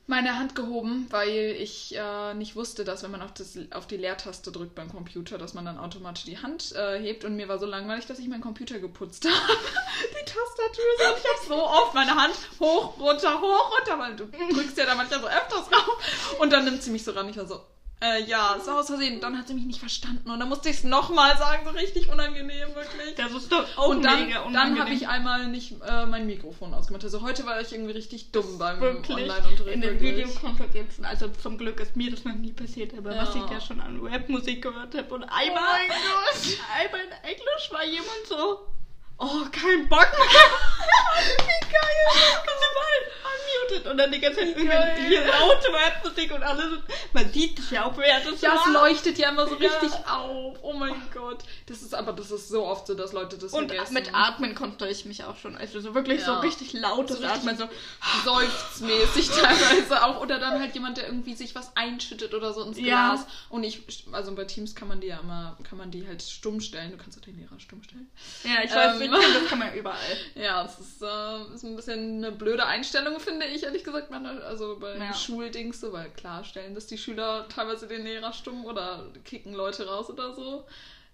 meine 0.08 0.38
Hand 0.38 0.54
gehoben, 0.54 1.06
weil 1.10 1.54
ich 1.60 1.94
äh, 1.94 2.32
nicht 2.32 2.56
wusste, 2.56 2.84
dass 2.84 3.02
wenn 3.02 3.10
man 3.10 3.20
auf, 3.20 3.34
das, 3.34 3.58
auf 3.72 3.86
die 3.86 3.98
Leertaste 3.98 4.50
drückt 4.50 4.74
beim 4.74 4.90
Computer, 4.90 5.36
dass 5.36 5.52
man 5.52 5.66
dann 5.66 5.78
automatisch 5.78 6.24
die 6.24 6.38
Hand 6.38 6.72
äh, 6.74 6.98
hebt. 6.98 7.24
Und 7.24 7.36
mir 7.36 7.46
war 7.48 7.58
so 7.58 7.66
langweilig, 7.66 8.06
dass 8.06 8.18
ich 8.18 8.26
meinen 8.26 8.40
Computer 8.40 8.78
geputzt 8.78 9.24
habe. 9.28 9.58
die 10.10 10.24
Tastatur 10.24 10.84
so. 10.98 11.04
Ich 11.04 11.24
habe 11.24 11.46
so 11.46 11.62
oft 11.62 11.94
meine 11.94 12.14
Hand 12.14 12.34
hoch, 12.58 12.98
runter, 12.98 13.40
hoch, 13.40 13.78
runter, 13.78 13.98
weil 13.98 14.16
du 14.16 14.26
drückst 14.26 14.78
ja 14.78 14.86
da 14.86 14.94
manchmal 14.94 15.20
so 15.20 15.26
öfters 15.26 15.70
rauf. 15.70 16.36
Und 16.40 16.52
dann 16.54 16.64
nimmt 16.64 16.82
sie 16.82 16.90
mich 16.90 17.04
so 17.04 17.12
ran. 17.12 17.28
Ich 17.28 17.36
war 17.36 17.46
so, 17.46 17.60
äh, 18.00 18.22
ja, 18.24 18.56
es 18.60 18.66
war 18.66 18.78
aus 18.80 18.86
Versehen. 18.86 19.20
Dann 19.20 19.36
hat 19.36 19.48
sie 19.48 19.54
mich 19.54 19.64
nicht 19.64 19.80
verstanden. 19.80 20.30
Und 20.30 20.38
dann 20.38 20.48
musste 20.48 20.68
ich 20.68 20.76
es 20.76 20.84
nochmal 20.84 21.36
sagen, 21.36 21.62
so 21.64 21.70
richtig 21.70 22.08
unangenehm, 22.10 22.68
wirklich. 22.74 23.14
Das 23.16 23.32
ist 23.32 23.50
doch 23.50 23.64
auch 23.76 23.88
Und 23.88 24.02
dann, 24.04 24.26
mega 24.26 24.38
dann 24.38 24.46
unangenehm. 24.48 24.80
habe 24.84 24.94
ich 24.94 25.08
einmal 25.08 25.46
nicht 25.48 25.74
äh, 25.86 26.06
mein 26.06 26.26
Mikrofon 26.26 26.74
ausgemacht. 26.74 27.02
Also 27.04 27.22
heute 27.22 27.44
war 27.46 27.60
ich 27.60 27.72
irgendwie 27.72 27.92
richtig 27.92 28.30
dumm 28.30 28.58
beim 28.58 28.80
Online-Unterricht. 28.82 29.74
in 29.74 29.80
den. 29.80 30.00
Videokonferenzen. 30.00 31.04
Also 31.04 31.28
zum 31.28 31.58
Glück 31.58 31.80
ist 31.80 31.96
mir 31.96 32.10
das 32.10 32.24
noch 32.24 32.34
nie 32.34 32.52
passiert, 32.52 32.92
aber 32.96 33.14
Ja. 33.14 33.22
was 33.22 33.34
ich 33.34 33.42
da 33.42 33.60
schon 33.60 33.80
an 33.80 33.98
Rapmusik 34.00 34.62
gehört 34.62 34.94
habe 34.96 35.14
und 35.14 35.24
einmal, 35.24 35.54
mein 35.54 35.88
Gott. 35.88 36.58
einmal 36.76 37.00
in 37.00 37.30
Englisch 37.30 37.68
war 37.72 37.84
jemand 37.84 38.26
so, 38.28 38.66
oh, 39.18 39.44
kein 39.52 39.88
Bock 39.88 40.00
mehr. 40.18 40.28
Wie 41.38 41.66
geil. 41.70 42.38
Und 42.40 42.58
sie 42.58 42.74
war 42.74 42.84
halt 42.84 43.68
gemutet 43.68 43.90
und 43.90 43.98
dann 43.98 44.12
die 44.12 44.20
ganze 44.20 44.38
Zeit 44.40 44.48
irgendwie 44.56 45.08
hier 45.08 45.26
laute 45.26 45.68
Rapmusik 45.72 46.32
und 46.32 46.42
alles. 46.42 46.78
Man 47.12 47.32
sieht 47.32 47.58
dich 47.58 47.70
ja 47.70 47.84
auch, 47.86 47.96
wer 47.96 48.20
das 48.20 48.40
Ja, 48.40 48.54
es 48.64 48.72
leuchtet 48.72 49.18
ja 49.18 49.30
immer 49.30 49.46
so 49.48 49.56
Ja. 49.56 49.68
richtig 49.70 49.92
auf. 50.08 50.58
Oh 50.62 50.72
mein 50.74 50.94
Gott. 51.12 51.42
Das 51.66 51.82
ist 51.82 51.94
aber, 51.94 52.12
das 52.12 52.30
ist 52.30 52.48
so 52.48 52.64
oft 52.64 52.86
so, 52.86 52.94
dass 52.94 53.12
Leute 53.12 53.36
das 53.38 53.52
Und 53.52 53.68
vergessen. 53.68 53.94
mit 53.94 54.14
Atmen 54.14 54.54
konnte 54.54 54.86
ich 54.88 55.04
mich 55.04 55.24
auch 55.24 55.36
schon. 55.36 55.56
Also 55.56 55.80
so 55.80 55.94
wirklich 55.94 56.22
so 56.22 56.32
Ja. 56.32 56.40
richtig 56.40 56.72
lautes 56.72 57.16
So 57.18 57.22
richtig 57.22 57.38
Atmen. 57.50 57.56
So, 57.58 57.68
seufzmäßig 58.24 59.28
teilweise 59.40 60.04
auch. 60.04 60.20
Oder 60.20 60.38
dann 60.38 60.60
halt 60.60 60.74
jemand, 60.74 60.96
der 60.98 61.06
irgendwie 61.06 61.34
sich 61.34 61.54
was 61.54 61.76
einschüttet 61.76 62.34
oder 62.34 62.52
so 62.52 62.62
ins 62.62 62.78
Ja. 62.78 63.14
Glas. 63.14 63.26
Und 63.48 63.64
ich, 63.64 63.82
also 64.12 64.34
bei 64.34 64.44
Teams 64.44 64.74
kann 64.74 64.88
man 64.88 65.00
die 65.00 65.08
ja 65.08 65.18
immer, 65.20 65.56
kann 65.68 65.78
man 65.78 65.90
die 65.90 66.06
halt 66.06 66.22
stumm 66.22 66.60
stellen. 66.60 66.92
Du 66.92 66.96
kannst 66.98 67.18
auch 67.18 67.22
den 67.24 67.36
Lehrer 67.38 67.58
stumm 67.58 67.82
stellen. 67.82 68.10
ja, 68.44 68.62
ich 68.64 68.70
weiß, 68.74 69.00
Ähm. 69.00 69.07
Kenn, 69.10 69.34
das 69.34 69.46
kann 69.48 69.58
man 69.58 69.74
überall. 69.74 70.16
Ja, 70.34 70.62
das 70.62 70.78
ist, 70.78 71.02
äh, 71.02 71.54
ist 71.54 71.64
ein 71.64 71.76
bisschen 71.76 72.18
eine 72.24 72.32
blöde 72.32 72.64
Einstellung, 72.66 73.18
finde 73.20 73.46
ich, 73.46 73.62
ehrlich 73.64 73.84
gesagt. 73.84 74.12
Also 74.12 74.78
bei 74.80 74.96
Ja. 74.96 75.14
Schuldings 75.14 75.80
so, 75.80 75.92
weil 75.92 76.10
klar 76.10 76.44
stellen 76.44 76.74
das 76.74 76.86
die 76.86 76.98
Schüler 76.98 77.48
teilweise 77.48 77.86
den 77.86 78.04
Lehrer 78.04 78.32
stumm 78.32 78.64
oder 78.64 79.06
kicken 79.24 79.54
Leute 79.54 79.86
raus 79.86 80.08
oder 80.10 80.34
so. 80.34 80.66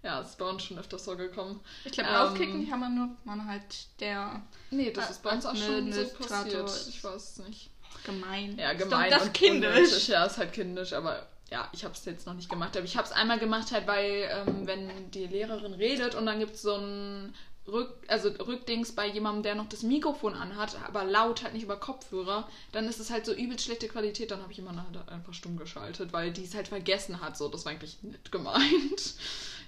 Ja, 0.02 0.18
das 0.20 0.30
ist 0.30 0.38
bei 0.38 0.44
uns 0.44 0.62
schon 0.62 0.78
öfters 0.78 1.04
so 1.06 1.16
gekommen. 1.16 1.60
Ich 1.84 1.92
glaube, 1.92 2.10
Ähm, 2.10 2.16
rauskicken 2.16 2.68
kann 2.68 2.80
man 2.80 2.94
nur, 2.94 3.08
man 3.24 3.46
halt 3.48 3.62
der 4.00 4.42
Nee, 4.70 4.90
das 4.90 5.10
ist 5.12 5.22
bei 5.22 5.30
uns 5.30 5.46
auch 5.46 5.56
schon 5.56 5.90
so 5.92 6.04
passiert. 6.26 6.68
ist. 6.68 6.88
Ich 6.88 7.02
weiß 7.02 7.14
es 7.38 7.46
nicht. 7.46 7.70
gemein. 8.04 8.58
Ja, 8.58 8.72
Ist 8.72 8.82
gemein 8.82 9.10
Das 9.10 9.22
und 9.22 9.32
kindisch. 9.32 9.70
unnötig. 9.74 10.08
Ja, 10.08 10.24
ist 10.26 10.36
halt 10.36 10.52
kindisch, 10.52 10.92
aber 10.92 11.26
ja, 11.50 11.68
ich 11.72 11.84
habe 11.84 11.94
es 11.94 12.04
jetzt 12.04 12.26
noch 12.26 12.34
nicht 12.34 12.50
gemacht. 12.50 12.76
Aber 12.76 12.84
ich 12.84 12.96
habe 12.98 13.06
es 13.06 13.12
einmal 13.12 13.38
gemacht, 13.38 13.70
halt, 13.72 13.86
weil 13.86 14.28
ähm, 14.30 14.66
wenn 14.66 15.10
die 15.12 15.26
Lehrerin 15.26 15.72
redet 15.72 16.14
und 16.14 16.26
dann 16.26 16.38
gibt 16.38 16.56
es 16.56 16.62
so 16.62 16.74
ein 16.74 17.34
Rück, 17.66 17.94
also 18.08 18.28
Rückdings 18.28 18.92
bei 18.92 19.06
jemandem, 19.06 19.42
der 19.42 19.54
noch 19.54 19.68
das 19.68 19.82
Mikrofon 19.82 20.34
anhat, 20.34 20.76
aber 20.86 21.04
laut 21.04 21.42
halt 21.42 21.54
nicht 21.54 21.62
über 21.62 21.76
Kopfhörer, 21.76 22.46
dann 22.72 22.86
ist 22.86 23.00
es 23.00 23.10
halt 23.10 23.24
so 23.24 23.32
übelst 23.32 23.64
schlechte 23.64 23.88
Qualität. 23.88 24.30
Dann 24.30 24.42
habe 24.42 24.52
ich 24.52 24.58
jemanden 24.58 24.82
halt 24.82 25.08
einfach 25.08 25.32
stumm 25.32 25.56
geschaltet, 25.56 26.12
weil 26.12 26.30
die 26.30 26.44
es 26.44 26.54
halt 26.54 26.68
vergessen 26.68 27.20
hat. 27.20 27.38
So, 27.38 27.48
das 27.48 27.64
war 27.64 27.72
eigentlich 27.72 28.02
nett 28.02 28.30
gemeint. 28.30 29.14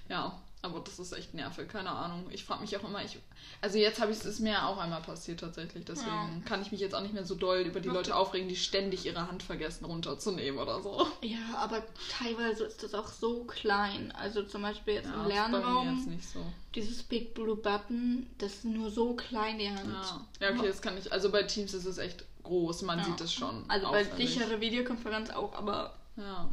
Ja, 0.09 0.37
aber 0.63 0.79
das 0.79 0.97
ist 0.99 1.11
echt 1.13 1.33
nervig, 1.33 1.69
keine 1.69 1.91
Ahnung. 1.91 2.25
Ich 2.31 2.43
frage 2.43 2.61
mich 2.61 2.75
auch 2.75 2.83
immer, 2.83 3.03
ich, 3.03 3.19
also 3.61 3.77
jetzt 3.77 4.01
habe 4.01 4.11
ich 4.11 4.23
es 4.23 4.39
mir 4.39 4.65
auch 4.65 4.77
einmal 4.77 5.01
passiert 5.01 5.39
tatsächlich, 5.39 5.85
deswegen 5.85 6.09
Ja. 6.09 6.29
kann 6.45 6.61
ich 6.61 6.71
mich 6.71 6.81
jetzt 6.81 6.95
auch 6.95 7.01
nicht 7.01 7.13
mehr 7.13 7.25
so 7.25 7.35
doll 7.35 7.59
über 7.59 7.79
die 7.79 7.89
Leute 7.89 8.15
aufregen, 8.15 8.49
die 8.49 8.55
ständig 8.55 9.05
ihre 9.05 9.27
Hand 9.27 9.43
vergessen 9.43 9.85
runterzunehmen 9.85 10.59
oder 10.59 10.81
so. 10.81 11.07
Ja, 11.21 11.37
aber 11.57 11.83
teilweise 12.19 12.63
ist 12.65 12.81
das 12.83 12.93
auch 12.95 13.07
so 13.07 13.43
klein. 13.43 14.11
Also 14.13 14.43
zum 14.43 14.63
Beispiel 14.63 14.95
jetzt 14.95 15.05
Ja, 15.05 15.13
im 15.13 15.19
bei 15.19 15.27
mir 15.27 15.33
jetzt 15.35 15.51
Lernraum, 15.51 16.05
nicht 16.05 16.27
so. 16.27 16.39
dieses 16.73 17.03
Big 17.03 17.33
Blue 17.35 17.55
Button, 17.55 18.27
das 18.39 18.55
ist 18.55 18.65
nur 18.65 18.89
so 18.89 19.13
klein 19.13 19.59
die 19.59 19.69
Hand. 19.69 19.93
Ja. 20.41 20.47
ja, 20.47 20.55
okay, 20.55 20.67
das 20.67 20.81
kann 20.81 20.97
ich. 20.97 21.11
Also 21.11 21.29
bei 21.31 21.43
Teams 21.43 21.73
ist 21.75 21.85
es 21.85 21.97
echt 21.99 22.25
groß, 22.43 22.81
man 22.81 23.03
sieht 23.03 23.21
es 23.21 23.31
schon. 23.33 23.63
Also 23.67 23.91
bei 23.91 24.01
auffällig. 24.01 24.33
sichere 24.33 24.59
Videokonferenz 24.59 25.29
auch, 25.29 25.53
aber 25.53 25.93
Ja. 26.15 26.49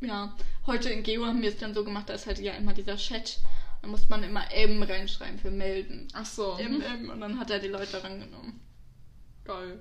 Ja, 0.00 0.34
heute 0.66 0.90
in 0.90 1.02
Geo 1.02 1.26
haben 1.26 1.42
wir 1.42 1.48
es 1.50 1.58
dann 1.58 1.74
so 1.74 1.84
gemacht, 1.84 2.08
da 2.08 2.14
ist 2.14 2.26
halt 2.26 2.38
ja 2.38 2.52
immer 2.54 2.72
dieser 2.72 2.96
Chat. 2.96 3.38
Da 3.82 3.88
muss 3.88 4.08
man 4.08 4.22
immer 4.24 4.42
M 4.52 4.82
reinschreiben 4.82 5.38
für 5.38 5.50
melden. 5.52 6.08
Ach 6.12 6.26
so. 6.26 6.56
M, 6.58 6.80
M, 6.82 7.10
und 7.10 7.20
dann 7.20 7.38
hat 7.38 7.50
er 7.50 7.58
die 7.60 7.68
Leute 7.68 8.02
rangenommen. 8.02 8.60
Geil. 9.44 9.78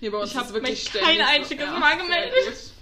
Nee, 0.00 0.08
bei 0.08 0.18
uns 0.18 0.30
Ich 0.30 0.36
ist 0.36 0.40
hab 0.42 0.52
wirklich 0.52 0.70
mich 0.70 0.88
ständig 0.88 1.08
kein 1.08 1.16
so- 1.18 1.22
einziges 1.32 1.64
ja, 1.66 1.78
Mal 1.78 1.96
gemeldet. 1.98 2.72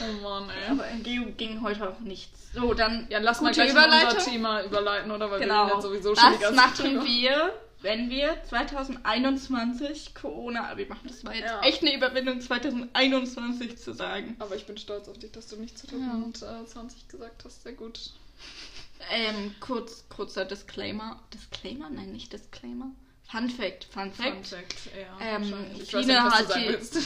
Oh 0.00 0.22
Mann, 0.22 0.48
ey. 0.48 0.70
Aber 0.70 0.88
in 0.88 1.02
Geo 1.02 1.24
ging 1.36 1.60
heute 1.62 1.90
auch 1.90 1.98
nichts. 2.00 2.52
So, 2.54 2.72
dann 2.72 3.06
Ja, 3.10 3.18
lass 3.18 3.40
mal 3.40 3.52
gleich 3.52 3.70
unser. 3.74 4.18
Thema 4.18 4.62
überleiten, 4.62 5.10
oder? 5.10 5.30
Weil 5.30 5.40
wir 5.40 5.46
Genau. 5.46 5.64
reden 5.64 5.74
jetzt 5.74 5.82
sowieso 5.82 6.14
schon 6.14 6.30
die 6.32 6.34
Was 6.36 6.40
ganze 6.40 6.56
machen 6.56 6.96
Zeit. 6.98 7.04
wir, 7.06 7.52
wenn 7.82 8.10
wir 8.10 8.42
2021 8.44 10.14
Corona-Abi 10.14 10.86
machen? 10.86 11.08
Das 11.08 11.24
war 11.24 11.34
jetzt 11.34 11.48
Ja. 11.50 11.60
echt 11.62 11.82
eine 11.82 11.94
Überwindung, 11.94 12.40
2021 12.40 13.76
zu 13.78 13.92
sagen. 13.92 14.36
Aber 14.38 14.54
ich 14.56 14.66
bin 14.66 14.76
stolz 14.78 15.08
auf 15.08 15.18
dich, 15.18 15.32
dass 15.32 15.46
du 15.48 15.56
nicht 15.56 15.78
2020 15.78 17.08
gesagt 17.08 17.44
hast. 17.44 17.62
Sehr 17.62 17.72
gut. 17.72 17.98
Ähm, 19.10 19.54
kurz, 19.60 20.04
kurzer 20.08 20.44
Disclaimer. 20.44 21.20
Disclaimer? 21.32 21.88
Nein, 21.90 22.12
nicht 22.12 22.32
Disclaimer. 22.32 22.90
Fun 23.30 23.48
Fact, 23.48 23.84
Fun 23.92 24.12
Fact. 24.12 24.32
Fun 24.32 24.44
Fact, 24.44 24.76
ja. 25.00 25.18
Ähm, 25.36 25.52
was 25.52 26.48
hat 26.48 26.56
die- 26.56 27.00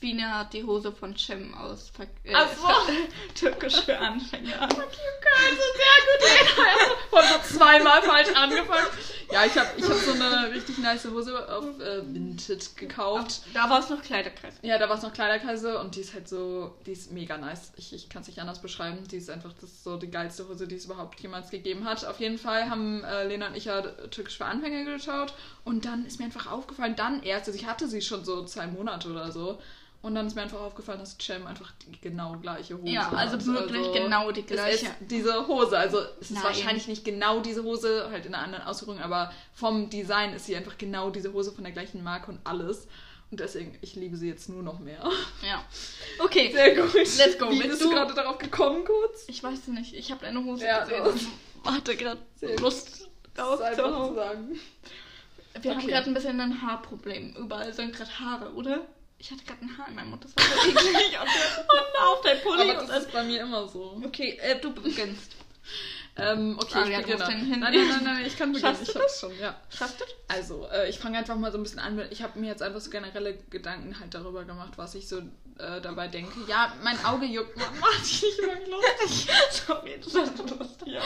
Fine 0.00 0.32
hat 0.32 0.52
die 0.52 0.62
Hose 0.62 0.92
von 0.92 1.16
Cem 1.16 1.54
aus 1.54 1.90
äh, 1.98 2.32
Ach 2.32 2.48
so. 2.56 2.68
Türkisch 3.34 3.80
für 3.80 3.98
Anfänger. 3.98 4.62
Also 4.62 4.76
sehr 4.76 5.98
gut, 6.06 6.22
ey. 6.28 6.96
Von 7.10 7.22
so 7.22 7.56
zweimal 7.56 8.02
falsch 8.02 8.28
angefangen. 8.34 8.86
Ja, 9.30 9.44
ich 9.44 9.56
habe 9.58 9.68
ich 9.76 9.84
hab 9.84 9.96
so 9.96 10.12
eine 10.12 10.50
richtig 10.52 10.78
nice 10.78 11.04
Hose 11.06 11.52
auf 11.54 11.80
äh, 11.80 12.02
Vinted 12.14 12.76
gekauft. 12.76 13.42
Da 13.52 13.68
war 13.68 13.80
es 13.80 13.90
noch 13.90 14.00
Kleiderkreis. 14.00 14.54
Ja, 14.62 14.78
da 14.78 14.88
war 14.88 14.96
es 14.96 15.02
noch 15.02 15.12
Kleiderkreise 15.12 15.78
und 15.80 15.96
die 15.96 16.00
ist 16.00 16.14
halt 16.14 16.28
so, 16.28 16.74
die 16.86 16.92
ist 16.92 17.12
mega 17.12 17.36
nice. 17.36 17.72
Ich, 17.76 17.92
ich 17.92 18.08
kann 18.08 18.22
es 18.22 18.28
nicht 18.28 18.40
anders 18.40 18.62
beschreiben. 18.62 19.06
Die 19.08 19.16
ist 19.16 19.28
einfach, 19.28 19.52
das 19.60 19.70
ist 19.70 19.84
so 19.84 19.96
die 19.96 20.10
geilste 20.10 20.48
Hose, 20.48 20.66
die 20.66 20.76
es 20.76 20.86
überhaupt 20.86 21.20
jemals 21.20 21.50
gegeben 21.50 21.84
hat. 21.84 22.04
Auf 22.04 22.20
jeden 22.20 22.38
Fall 22.38 22.70
haben 22.70 23.04
äh, 23.04 23.24
Lena 23.24 23.48
und 23.48 23.56
ich 23.56 23.66
ja 23.66 23.82
Türkisch 23.82 24.38
für 24.38 24.46
Anfänger 24.46 24.84
geschaut 24.84 25.34
und 25.64 25.84
dann 25.84 26.06
ist 26.06 26.18
mir 26.18 26.26
einfach 26.26 26.50
aufgefallen, 26.50 26.96
dann 26.96 27.22
erst, 27.22 27.48
also 27.48 27.58
ich 27.58 27.66
hatte 27.66 27.88
sie 27.88 28.00
schon 28.00 28.24
so 28.24 28.44
zwei 28.44 28.66
Monate 28.66 29.10
oder 29.10 29.30
so. 29.30 29.58
Und 30.00 30.14
dann 30.14 30.28
ist 30.28 30.36
mir 30.36 30.42
einfach 30.42 30.60
aufgefallen, 30.60 31.00
dass 31.00 31.16
Cem 31.20 31.44
einfach 31.46 31.72
die 31.84 32.00
genau 32.00 32.36
gleiche 32.38 32.78
Hose 32.78 32.88
Ja, 32.88 33.10
hat. 33.10 33.18
also 33.32 33.46
wirklich 33.52 33.92
genau 33.92 34.30
die 34.30 34.40
Es 34.42 34.46
gleiche. 34.46 34.86
diese 35.00 35.48
Hose. 35.48 35.76
Also 35.76 35.98
es 36.20 36.30
ist 36.30 36.30
Nein. 36.32 36.44
wahrscheinlich 36.44 36.86
nicht 36.86 37.04
genau 37.04 37.40
diese 37.40 37.64
Hose, 37.64 38.08
halt 38.10 38.24
in 38.24 38.32
einer 38.34 38.44
anderen 38.44 38.64
Ausführung, 38.64 39.00
aber 39.00 39.32
vom 39.52 39.90
Design 39.90 40.34
ist 40.34 40.46
sie 40.46 40.54
einfach 40.54 40.78
genau 40.78 41.10
diese 41.10 41.32
Hose 41.32 41.50
von 41.50 41.64
der 41.64 41.72
gleichen 41.72 42.04
Marke 42.04 42.30
und 42.30 42.38
alles. 42.44 42.86
Und 43.30 43.40
deswegen, 43.40 43.76
ich 43.82 43.96
liebe 43.96 44.16
sie 44.16 44.28
jetzt 44.28 44.48
nur 44.48 44.62
noch 44.62 44.78
mehr. 44.78 45.02
Ja. 45.46 45.62
Okay. 46.20 46.50
Sehr 46.52 46.76
gut. 46.76 46.94
Let's 46.94 47.36
go. 47.38 47.50
Wie 47.50 47.56
Willst 47.58 47.68
bist 47.70 47.82
du 47.84 47.90
gerade 47.90 48.14
darauf 48.14 48.38
gekommen, 48.38 48.84
kurz? 48.86 49.24
Ich 49.26 49.42
weiß 49.42 49.66
nicht, 49.66 49.94
ich 49.94 50.10
habe 50.12 50.24
deine 50.24 50.42
Hose 50.44 50.64
Ja, 50.64 50.84
gesehen. 50.84 51.02
und 51.02 51.74
hatte 51.74 51.96
gerade. 51.96 52.20
Lust 52.60 53.08
einfach 53.36 54.06
zu 54.08 54.14
sagen. 54.14 54.58
Wir 55.60 55.70
haben 55.72 55.78
Okay. 55.78 55.88
gerade 55.88 56.06
ein 56.06 56.14
bisschen 56.14 56.40
ein 56.40 56.62
Haarproblem. 56.62 57.34
Überall 57.36 57.72
sind 57.74 57.92
gerade 57.94 58.18
Haare, 58.18 58.52
oder? 58.54 58.86
Ich 59.18 59.30
hatte 59.30 59.44
gerade 59.44 59.62
ein 59.62 59.76
Haar 59.76 59.88
in 59.88 59.94
meinem 59.96 60.10
Mund. 60.10 60.24
Das 60.24 60.36
war 60.36 60.44
so 60.44 60.70
eklig. 60.70 61.18
und 61.20 62.02
auf 62.02 62.20
dein 62.22 62.40
Pulli. 62.40 62.70
Aber 62.70 62.86
das 62.86 63.04
ist 63.04 63.12
bei 63.12 63.24
mir 63.24 63.40
immer 63.42 63.66
so. 63.68 64.00
okay, 64.04 64.38
äh, 64.40 64.58
du 64.60 64.72
beginnst. 64.72 65.36
Ähm, 66.20 66.58
okay, 66.58 66.78
Ah, 66.78 66.84
ich 66.88 66.96
beginne. 66.96 67.18
Nein, 67.18 67.58
nein, 67.60 67.72
nein, 67.72 68.04
nein, 68.04 68.26
ich 68.26 68.36
kann 68.36 68.52
beginnen. 68.52 68.74
Schaffst 68.74 68.88
Ich 68.90 68.96
hab's 68.96 69.20
schon, 69.20 69.38
ja. 69.38 69.54
Schaffst 69.70 70.00
du? 70.00 70.04
Also, 70.26 70.66
äh, 70.72 70.88
ich 70.88 70.98
fange 70.98 71.16
einfach 71.18 71.36
mal 71.36 71.52
so 71.52 71.58
ein 71.58 71.62
bisschen 71.62 71.78
an. 71.78 72.00
Ich 72.10 72.22
habe 72.22 72.38
mir 72.40 72.48
jetzt 72.48 72.62
einfach 72.62 72.80
so 72.80 72.90
generelle 72.90 73.38
Gedanken 73.50 73.98
halt 74.00 74.12
darüber 74.14 74.44
gemacht, 74.44 74.72
was 74.76 74.96
ich 74.96 75.06
so 75.06 75.18
äh, 75.18 75.80
dabei 75.80 76.08
denke. 76.08 76.32
Ja, 76.48 76.72
mein 76.82 77.02
Auge 77.04 77.24
juckt. 77.26 77.56
Man 77.56 77.78
macht 77.80 78.00
dich 78.04 78.22
nicht 78.22 78.40
mich 78.40 78.68
lustig. 78.68 79.34
Sorry, 79.66 80.00
das 80.04 80.14
ist 80.14 80.38
lustig. 80.38 80.96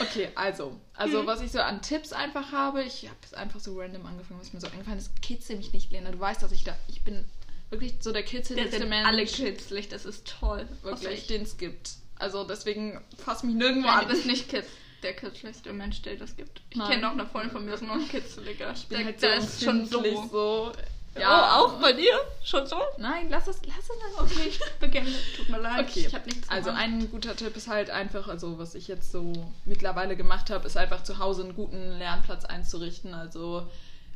Okay, 0.00 0.28
also. 0.34 0.78
Also, 0.94 1.24
was 1.26 1.40
ich 1.40 1.52
so 1.52 1.60
an 1.60 1.80
Tipps 1.80 2.12
einfach 2.12 2.50
habe, 2.50 2.82
ich 2.82 3.04
habe 3.06 3.16
es 3.24 3.34
einfach 3.34 3.60
so 3.60 3.78
random 3.78 4.04
angefangen, 4.06 4.40
was 4.40 4.52
mir 4.52 4.60
so 4.60 4.66
eingefallen 4.66 4.98
ist. 4.98 5.22
Kitzel 5.22 5.56
mich 5.56 5.72
nicht, 5.72 5.92
Lena. 5.92 6.10
Du 6.10 6.18
weißt, 6.18 6.42
dass 6.42 6.52
ich 6.52 6.64
da. 6.64 6.76
Ich 6.88 7.02
bin 7.02 7.24
wirklich 7.70 7.94
so 8.00 8.12
der 8.12 8.24
sind 8.70 8.88
Mensch. 8.88 9.06
alle 9.06 9.24
kitzlig, 9.24 9.88
das 9.88 10.04
ist 10.04 10.26
toll. 10.40 10.66
Wirklich, 10.82 11.26
den 11.28 11.42
es 11.42 11.56
gibt. 11.56 12.01
Also, 12.22 12.44
deswegen 12.44 13.00
fass 13.18 13.42
mich 13.42 13.54
nirgendwo 13.54 13.88
Nein, 13.88 13.98
an. 14.00 14.08
du 14.08 14.14
bist 14.14 14.26
nicht 14.26 14.48
kitz, 14.48 14.66
der 15.02 15.14
kitzligste 15.14 15.72
Mensch, 15.72 16.02
der 16.02 16.14
das 16.16 16.36
gibt. 16.36 16.62
Ich 16.70 16.78
kenne 16.82 17.08
auch 17.08 17.12
eine 17.12 17.26
Freundin 17.26 17.50
von 17.50 17.64
mir, 17.64 17.74
ist 17.74 17.82
noch 17.82 17.94
ein 17.94 18.08
kitzeliger. 18.08 18.72
Ich 18.72 18.86
bin 18.86 18.98
der, 18.98 19.06
halt 19.06 19.20
so 19.20 19.26
der 19.26 19.36
ist 19.36 19.64
schon 19.64 19.86
so. 19.86 20.28
so. 20.30 20.72
Ja, 21.18 21.60
oh, 21.60 21.66
auch 21.66 21.72
bei 21.80 21.92
dir? 21.92 22.14
Schon 22.42 22.66
so? 22.66 22.76
Nein, 22.96 23.26
lass 23.28 23.46
es, 23.46 23.60
lass 23.66 23.76
es 23.84 23.90
einfach. 24.06 24.24
Okay, 24.24 24.48
ich 24.48 24.60
beginne. 24.80 25.12
Tut 25.36 25.48
mir 25.50 25.58
leid, 25.58 25.86
Okay, 25.86 26.06
ich 26.06 26.14
habe 26.14 26.26
nichts 26.26 26.48
also 26.48 26.70
ein 26.70 27.10
guter 27.10 27.36
Tipp 27.36 27.54
ist 27.54 27.68
halt 27.68 27.90
einfach, 27.90 28.28
also 28.28 28.58
was 28.58 28.74
ich 28.74 28.88
jetzt 28.88 29.12
so 29.12 29.32
mittlerweile 29.66 30.16
gemacht 30.16 30.48
habe, 30.48 30.66
ist 30.66 30.78
einfach 30.78 31.02
zu 31.02 31.18
Hause 31.18 31.42
einen 31.42 31.54
guten 31.54 31.98
Lernplatz 31.98 32.46
einzurichten. 32.46 33.12
Also 33.12 33.66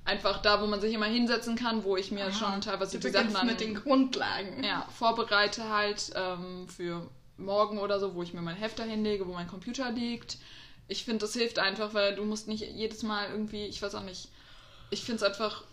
einfach 0.06 0.40
da, 0.40 0.62
wo 0.62 0.66
man 0.66 0.80
sich 0.80 0.94
immer 0.94 1.06
hinsetzen 1.06 1.56
kann, 1.56 1.84
wo 1.84 1.96
ich 1.98 2.12
mir 2.12 2.28
Aha, 2.28 2.32
schon 2.32 2.60
teilweise 2.62 2.98
die 2.98 3.10
Sachen 3.10 3.32
dann 3.34 3.46
mit 3.46 3.60
den 3.60 3.74
Grundlagen. 3.74 4.64
ja, 4.64 4.86
vorbereite 4.96 5.68
halt 5.68 6.12
ähm, 6.14 6.66
für 6.68 7.10
morgen 7.38 7.78
oder 7.78 8.00
so, 8.00 8.14
wo 8.14 8.22
ich 8.22 8.32
mir 8.32 8.42
mein 8.42 8.56
Heft 8.56 8.80
hinlege, 8.80 9.26
wo 9.26 9.32
mein 9.32 9.48
Computer 9.48 9.90
liegt. 9.90 10.38
Ich 10.88 11.04
finde, 11.04 11.18
das 11.26 11.32
hilft 11.34 11.58
einfach, 11.58 11.94
weil 11.94 12.14
du 12.14 12.24
musst 12.24 12.48
nicht 12.48 12.62
jedes 12.62 13.02
Mal 13.02 13.30
irgendwie, 13.30 13.64
ich 13.66 13.82
weiß 13.82 13.94
auch 13.96 14.02
nicht, 14.04 14.28
ich 14.90 15.02
finde 15.02 15.16
es 15.16 15.22
einfach, 15.24 15.64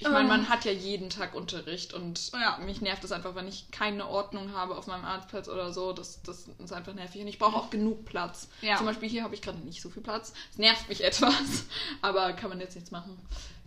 ich 0.00 0.08
meine, 0.08 0.28
man 0.28 0.48
hat 0.48 0.64
ja 0.64 0.72
jeden 0.72 1.10
Tag 1.10 1.34
Unterricht 1.34 1.94
und 1.94 2.32
Ja. 2.32 2.58
mich 2.58 2.80
nervt 2.80 3.04
es 3.04 3.12
einfach, 3.12 3.34
wenn 3.34 3.46
ich 3.46 3.70
keine 3.70 4.08
Ordnung 4.08 4.52
habe 4.52 4.76
auf 4.76 4.86
meinem 4.88 5.04
Arbeitsplatz 5.04 5.48
oder 5.48 5.72
so. 5.72 5.92
Das, 5.92 6.20
das 6.22 6.48
ist 6.58 6.72
einfach 6.72 6.92
nervig. 6.94 7.20
Und 7.22 7.28
ich 7.28 7.38
brauche 7.38 7.56
auch 7.56 7.70
genug 7.70 8.04
Platz. 8.04 8.48
Ja. 8.62 8.76
Zum 8.76 8.86
Beispiel 8.86 9.08
hier 9.08 9.22
habe 9.22 9.34
ich 9.34 9.42
gerade 9.42 9.58
nicht 9.58 9.80
so 9.80 9.90
viel 9.90 10.02
Platz. 10.02 10.32
Es 10.50 10.58
nervt 10.58 10.88
mich 10.88 11.04
etwas, 11.04 11.66
aber 12.00 12.32
kann 12.32 12.50
man 12.50 12.58
jetzt 12.58 12.74
nichts 12.74 12.90
machen. 12.90 13.16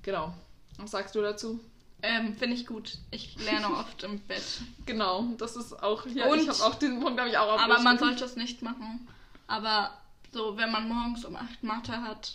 Genau. 0.03 0.33
Was 0.77 0.91
sagst 0.91 1.15
du 1.15 1.21
dazu? 1.21 1.59
Ähm, 2.07 2.35
Finde 2.37 2.55
ich 2.55 2.65
gut. 2.67 2.97
Ich 3.11 3.35
lerne 3.43 3.67
oft 3.77 4.03
im 4.03 4.19
Bett. 4.19 4.43
Genau, 4.85 5.25
das 5.37 5.55
ist 5.55 5.81
auch. 5.81 6.05
Ja, 6.07 6.27
Und- 6.27 6.39
ich 6.39 6.47
habe 6.49 6.63
auch 6.63 6.75
diesen 6.75 6.99
Punkt, 7.01 7.19
habe 7.19 7.29
ich 7.29 7.37
auch 7.37 7.51
Aber 7.59 7.67
man 7.67 7.71
aufgeschrieben. 7.71 7.99
sollte 7.99 8.25
es 8.25 8.35
nicht 8.35 8.61
machen. 8.61 9.07
Aber 9.47 9.91
so, 10.31 10.57
wenn 10.57 10.71
man 10.71 10.87
morgens 10.87 11.23
um 11.25 11.35
8 11.35 11.63
Mathe 11.63 12.01
hat, 12.01 12.33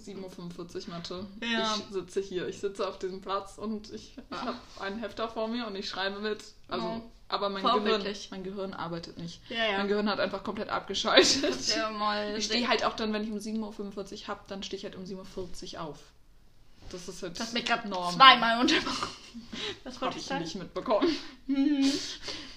7.45 0.00 0.88
Uhr 0.88 0.94
Mathe. 0.94 1.26
Ja. 1.42 1.74
Ich 1.76 1.92
sitze 1.92 2.20
hier, 2.20 2.48
ich 2.48 2.58
sitze 2.60 2.88
auf 2.88 2.98
diesem 2.98 3.20
Platz 3.20 3.58
und 3.58 3.92
ich, 3.92 4.16
ich 4.30 4.36
habe 4.36 4.56
einen 4.80 4.98
Hefter 4.98 5.28
vor 5.28 5.48
mir 5.48 5.66
und 5.66 5.74
ich 5.76 5.88
schreibe 5.88 6.20
mit. 6.20 6.42
Also, 6.68 6.86
Ja. 6.86 7.02
aber 7.28 7.50
mein 7.50 7.62
Gehirn, 7.62 8.02
mein 8.30 8.42
Gehirn 8.42 8.72
arbeitet 8.74 9.18
nicht. 9.18 9.40
Ja, 9.50 9.64
ja. 9.72 9.78
Mein 9.78 9.88
Gehirn 9.88 10.08
hat 10.08 10.18
einfach 10.18 10.42
komplett 10.44 10.70
abgeschaltet. 10.70 11.76
Ja, 11.76 11.90
mal 11.90 12.36
Ich 12.38 12.46
stehe 12.46 12.66
halt 12.68 12.84
auch 12.84 12.96
dann, 12.96 13.12
wenn 13.12 13.22
ich 13.24 13.30
um 13.30 13.38
7.45 13.38 14.22
Uhr 14.22 14.28
habe, 14.28 14.40
dann 14.48 14.62
stehe 14.62 14.78
ich 14.78 14.84
halt 14.84 14.96
um 14.96 15.04
7.40 15.04 15.74
Uhr 15.74 15.80
auf. 15.82 15.98
Das 16.92 17.08
ist 17.08 17.22
halt 17.22 17.36
Du 17.36 17.40
hast 17.42 17.54
mich 17.54 17.64
gerade 17.64 17.88
zweimal 17.90 18.60
unterbrochen. 18.60 19.08
Was 19.84 20.00
wollte 20.00 20.18
ich 20.18 20.24
sagen? 20.24 20.42
nicht 20.42 20.54
mitbekommen. 20.56 21.08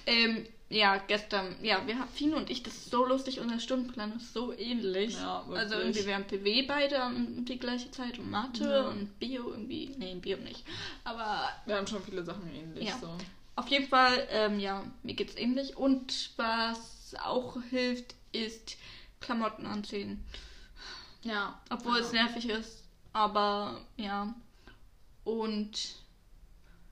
Ähm, 0.06 0.46
ja, 0.68 0.96
gestern, 0.98 1.54
ja, 1.62 1.86
wir 1.86 1.98
haben, 1.98 2.08
Fino 2.08 2.36
und 2.36 2.50
ich, 2.50 2.62
das 2.62 2.74
ist 2.74 2.90
so 2.90 3.04
lustig, 3.04 3.40
unser 3.40 3.60
Stundenplan 3.60 4.16
ist 4.16 4.32
so 4.32 4.52
ähnlich. 4.52 5.14
Ja, 5.14 5.44
wirklich. 5.46 5.58
also 5.58 5.74
irgendwie, 5.76 6.06
wir 6.06 6.14
haben 6.14 6.24
PW 6.26 6.62
beide 6.62 7.02
um 7.04 7.44
die 7.44 7.58
gleiche 7.58 7.90
Zeit 7.92 8.18
und 8.18 8.30
Mathe 8.30 8.64
Ja. 8.64 8.88
und 8.88 9.18
Bio 9.20 9.50
irgendwie, 9.50 9.94
nee, 9.96 10.14
Bio 10.16 10.38
nicht. 10.38 10.64
Aber 11.04 11.48
Wir 11.66 11.76
haben 11.76 11.86
schon 11.86 12.02
viele 12.02 12.24
Sachen 12.24 12.52
ähnlich. 12.52 12.88
Ja. 12.88 12.98
So. 13.00 13.08
auf 13.54 13.68
jeden 13.68 13.88
Fall, 13.88 14.26
ähm, 14.30 14.58
ja, 14.58 14.84
mir 15.04 15.14
geht's 15.14 15.36
ähnlich. 15.36 15.76
Und 15.76 16.30
was 16.36 17.14
auch 17.22 17.56
hilft, 17.70 18.14
ist 18.32 18.76
Klamotten 19.20 19.66
anziehen. 19.66 20.24
Ja. 21.22 21.60
Obwohl 21.70 21.98
ja. 21.98 22.04
es 22.04 22.12
nervig 22.12 22.48
ist, 22.48 22.82
aber 23.16 23.80
ja. 23.96 24.34
Und 25.24 25.96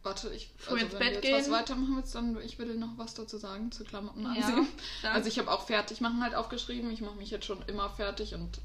Warte, 0.03 0.29
ich 0.35 0.51
Früh 0.59 0.75
also 0.75 0.87
ins 0.87 0.99
Bett 0.99 1.23
gehen. 1.23 1.35
was 1.35 1.51
weitermachen 1.51 1.97
willst, 1.97 2.15
dann 2.15 2.39
ich 2.43 2.59
würde 2.59 2.75
noch 2.75 2.99
was 2.99 3.15
dazu 3.15 3.39
sagen 3.39 3.73
zu 3.73 3.85
Klamotten 3.85 4.23
ja, 4.23 4.31
ansehen. 4.31 4.67
dann- 5.03 5.13
Also 5.13 5.29
ich 5.29 5.39
habe 5.39 5.51
auch 5.51 5.67
fertig 5.67 6.01
machen 6.03 6.23
halt 6.23 6.35
aufgeschrieben. 6.35 6.91
Ich 6.91 7.01
mache 7.01 7.17
mich 7.17 7.31
jetzt 7.31 7.47
schon 7.47 7.63
immer 7.63 7.89
fertig 7.89 8.35
und 8.35 8.61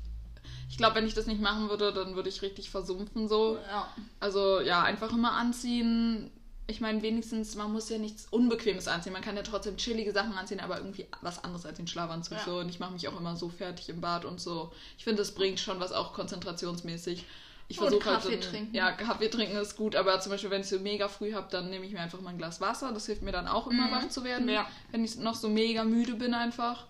ich 0.70 0.78
glaube, 0.78 0.96
wenn 0.96 1.08
ich 1.08 1.14
das 1.14 1.28
nicht 1.28 1.40
machen 1.42 1.70
würde, 1.70 1.94
dann 1.94 2.16
würde 2.16 2.28
ich 2.30 2.42
richtig 2.42 2.70
versumpfen 2.70 3.28
so. 3.30 3.58
ja. 3.58 3.88
Also 4.20 4.60
ja, 4.60 4.84
einfach 4.84 5.12
immer 5.14 5.32
anziehen. 5.34 6.30
Ich 6.68 6.82
meine, 6.82 7.02
wenigstens, 7.02 7.56
man 7.56 7.72
muss 7.72 7.90
ja 7.90 7.98
nichts 7.98 8.28
Unbequemes 8.30 8.88
anziehen. 8.88 9.14
Man 9.14 9.24
kann 9.24 9.36
ja 9.38 9.42
trotzdem 9.42 9.78
chillige 9.78 10.12
Sachen 10.12 10.34
anziehen, 10.34 10.60
aber 10.60 10.78
irgendwie 10.78 11.08
was 11.22 11.44
anderes 11.44 11.66
als 11.66 11.78
den 11.78 11.88
Schlafanzug. 11.88 12.38
Ja. 12.38 12.44
So. 12.46 12.60
Und 12.60 12.70
ich 12.70 12.80
mache 12.80 12.92
mich 12.94 13.08
auch 13.08 13.18
immer 13.18 13.36
so 13.38 13.48
fertig 13.50 13.88
im 13.90 14.02
Bad 14.02 14.26
und 14.26 14.40
so. 14.42 14.72
Ich 14.98 15.06
finde, 15.06 15.22
das 15.22 15.34
bringt 15.34 15.60
schon 15.60 15.80
was 15.80 15.92
auch 15.94 16.14
konzentrationsmäßig. 16.14 17.26
Ich 17.72 17.78
Und 17.80 17.84
versuche 17.88 18.06
halt. 18.10 18.24
Kaffee 18.24 18.40
trinken. 18.40 18.76
Ja, 18.76 18.92
Kaffee 18.92 19.30
trinken 19.30 19.56
ist 19.56 19.78
gut, 19.78 19.96
aber 19.96 20.20
zum 20.20 20.32
Beispiel, 20.32 20.50
wenn 20.50 20.62
ich 20.62 20.68
so 20.68 20.80
mega 20.80 21.08
früh 21.08 21.34
habe, 21.34 21.48
dann 21.52 21.70
nehme 21.70 21.86
ich 21.86 21.94
mir 21.94 22.00
einfach 22.02 22.20
mal 22.20 22.32
ein 22.32 22.38
Glas 22.40 22.60
Wasser. 22.60 22.92
Das 22.92 23.06
hilft 23.06 23.22
mir 23.22 23.32
dann 23.32 23.48
auch 23.48 23.68
immer 23.68 23.88
Mhm. 23.88 23.92
wach 23.92 24.10
zu 24.10 24.24
werden. 24.24 24.50
Ja. 24.50 24.68
Wenn 24.92 25.06
ich 25.06 25.16
noch 25.18 25.36
so 25.36 25.48
mega 25.48 25.84
müde 25.84 26.16
bin 26.16 26.34
einfach. 26.34 26.88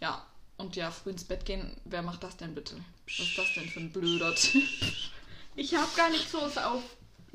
Ja. 0.00 0.24
Und 0.56 0.74
ja, 0.74 0.90
früh 0.90 1.10
ins 1.10 1.24
Bett 1.24 1.44
gehen, 1.44 1.76
wer 1.84 2.02
macht 2.02 2.22
das 2.24 2.36
denn 2.38 2.54
bitte? 2.54 2.76
Was 3.06 3.18
ist 3.18 3.36
das 3.38 3.52
denn 3.54 3.68
für 3.68 3.80
ein 3.80 3.92
blöder 3.92 4.34
Tipp? 4.34 4.66
Ich 5.54 5.74
habe 5.74 5.88
gar 5.96 6.08
nicht 6.10 6.30
so 6.30 6.38
es 6.46 6.56
auf 6.56 6.82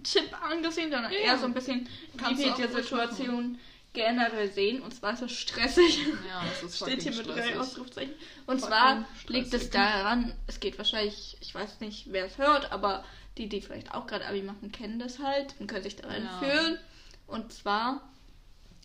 Chip 0.03 0.29
angesehen, 0.49 0.91
sondern 0.91 1.11
Ja. 1.11 1.19
eher 1.19 1.37
so 1.37 1.45
ein 1.45 1.53
bisschen, 1.53 1.87
wie 2.13 2.17
du 2.17 2.37
wir 2.39 2.51
auch 2.53 2.55
die 2.57 2.67
Situation 2.67 3.59
generell 3.93 4.51
sehen. 4.51 4.81
Und 4.81 4.93
zwar 4.93 5.13
ist 5.13 5.21
es 5.23 5.31
stressig. 5.31 5.99
Ja, 6.27 6.43
das 6.47 6.63
ist 6.63 6.77
Steht 6.83 7.01
hier 7.01 7.13
mit 7.15 7.25
drei 7.27 7.33
stressig. 7.33 7.57
Ausrufzeichen. 7.59 8.13
Und 8.45 8.59
Fucking 8.59 8.67
zwar 8.75 9.05
liegt 9.27 9.53
es 9.53 9.69
daran, 9.69 10.33
es 10.47 10.59
geht 10.59 10.77
wahrscheinlich, 10.77 11.37
ich 11.41 11.53
weiß 11.55 11.79
nicht, 11.79 12.11
wer 12.11 12.25
es 12.25 12.37
hört, 12.37 12.71
aber 12.71 13.03
die, 13.37 13.49
die 13.49 13.61
vielleicht 13.61 13.93
auch 13.93 14.07
gerade 14.07 14.25
Abi 14.27 14.41
machen, 14.41 14.71
kennen 14.71 14.99
das 14.99 15.19
halt 15.19 15.55
und 15.59 15.67
können 15.67 15.83
sich 15.83 15.95
daran 15.95 16.23
Ja. 16.23 16.39
fühlen. 16.39 16.79
Und 17.27 17.51
zwar 17.53 18.01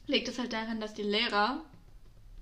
liegt 0.07 0.29
es 0.29 0.39
halt 0.39 0.53
daran, 0.53 0.81
dass 0.81 0.95
die 0.95 1.03
Lehrer 1.03 1.63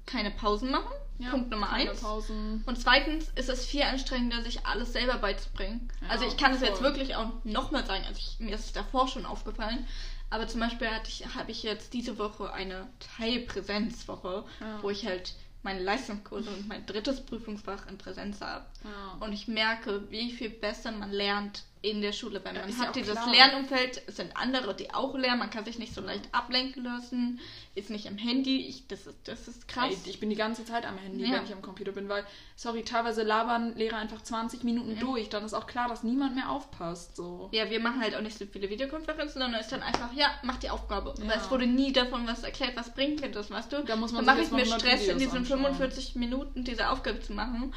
keine 0.07 0.31
Pausen 0.31 0.71
machen. 0.71 0.91
Ja, 1.19 1.31
Punkt 1.31 1.51
Nummer 1.51 1.71
eins. 1.71 2.01
Pausen. 2.01 2.63
Und 2.67 2.81
zweitens 2.81 3.29
ist 3.35 3.51
es 3.51 3.67
viel 3.67 3.83
anstrengender, 3.83 4.43
sich 4.43 4.65
alles 4.65 4.93
selber 4.95 5.19
beizubringen. 5.19 5.91
Ja, 6.01 6.09
also 6.09 6.25
ich 6.27 6.37
kann 6.39 6.55
es 6.55 6.63
jetzt 6.63 6.81
wirklich 6.81 7.15
auch 7.15 7.29
nochmal 7.45 7.85
sagen. 7.85 8.05
Also 8.09 8.19
ich, 8.19 8.41
mir 8.41 8.55
ist 8.55 8.65
es 8.65 8.73
davor 8.73 9.07
schon 9.07 9.27
aufgefallen. 9.27 9.87
Aber 10.31 10.47
zum 10.49 10.61
Beispiel 10.61 10.89
habe 10.89 11.51
ich 11.51 11.63
jetzt 11.65 11.93
diese 11.93 12.17
Woche 12.19 12.53
eine 12.53 12.87
Teilpräsenzwoche, 13.17 14.45
Ja. 14.61 14.83
wo 14.83 14.91
ich 14.91 15.07
halt 15.07 15.35
meine 15.63 15.81
Leistungskurse 15.83 16.49
und 16.51 16.69
mein 16.69 16.87
drittes 16.87 17.21
Prüfungsfach 17.25 17.87
in 17.89 17.99
Präsenz 17.99 18.41
habe. 18.41 18.65
Ja. 18.85 19.17
Und 19.25 19.33
ich 19.33 19.47
merke, 19.49 20.11
wie 20.11 20.33
viel 20.33 20.49
besser 20.51 20.93
man 20.93 21.11
lernt 21.11 21.65
in 21.83 22.03
der 22.03 22.13
Schule, 22.13 22.45
weil 22.45 22.55
Ja, 22.55 22.61
man 22.61 22.71
ja 22.71 22.77
hat 22.77 22.89
auch 22.89 22.93
dieses 22.93 23.13
klar. 23.15 23.33
Lernumfeld, 23.33 24.03
es 24.07 24.17
sind 24.17 24.37
andere, 24.37 24.75
die 24.75 24.93
auch 24.93 25.15
lernen, 25.17 25.39
man 25.39 25.49
kann 25.51 25.65
sich 25.65 25.79
nicht 25.79 25.95
so 25.95 26.03
leicht 26.03 26.29
ablenken 26.33 26.85
lassen, 26.85 27.41
ist 27.75 27.89
nicht 27.89 28.07
am 28.07 28.19
Handy, 28.19 28.67
ich, 28.67 28.87
das, 28.89 29.07
ist, 29.07 29.17
das 29.25 29.49
ist 29.49 29.67
krass. 29.67 29.87
Ey, 30.05 30.11
ich 30.11 30.21
bin 30.21 30.29
die 30.29 30.37
ganze 30.37 30.65
Zeit 30.67 30.85
am 30.85 30.99
Handy, 30.99 31.25
Ja. 31.25 31.33
wenn 31.39 31.45
ich 31.45 31.53
am 31.55 31.63
Computer 31.63 31.93
bin, 31.93 32.09
weil, 32.11 32.25
sorry, 32.55 32.83
teilweise 32.83 33.23
labern 33.23 33.75
Lehrer 33.77 33.97
einfach 33.97 34.21
20 34.21 34.63
Minuten 34.63 34.95
Ja. 34.97 35.01
durch. 35.01 35.31
Dann 35.31 35.43
ist 35.45 35.55
auch 35.55 35.67
klar, 35.67 35.89
dass 35.89 36.03
niemand 36.03 36.35
mehr 36.35 36.51
aufpasst. 36.51 37.17
So. 37.17 37.49
Ja, 37.53 37.71
wir 37.71 37.81
machen 37.81 38.03
halt 38.03 38.15
auch 38.15 38.21
nicht 38.21 38.37
so 38.37 38.45
viele 38.45 38.69
Videokonferenzen, 38.69 39.41
sondern 39.41 39.55
es 39.55 39.67
ist 39.67 39.73
dann 39.73 39.83
einfach, 39.83 40.13
ja, 40.13 40.29
mach 40.43 40.59
die 40.59 40.69
Aufgabe. 40.69 41.15
Ja. 41.19 41.29
Weil 41.29 41.39
es 41.39 41.51
wurde 41.51 41.67
nie 41.67 41.93
davon 41.93 42.27
was 42.27 42.43
erklärt, 42.43 42.77
was 42.77 42.93
bringt 42.95 43.23
mir 43.23 43.31
das, 43.31 43.51
weißt 43.51 43.73
du? 43.73 43.83
Da 43.85 43.97
muss 43.97 44.13
man 44.13 44.27
dann 44.27 44.37
mache 44.37 44.45
ich 44.45 44.51
mir 44.51 44.59
100 44.59 44.81
Stress, 44.81 45.01
in 45.01 45.07
Videos 45.17 45.19
diesen 45.19 45.39
anschauen. 45.39 45.61
45 45.77 46.17
Minuten 46.17 46.65
diese 46.65 46.91
Aufgabe 46.91 47.21
zu 47.21 47.33
machen. 47.33 47.73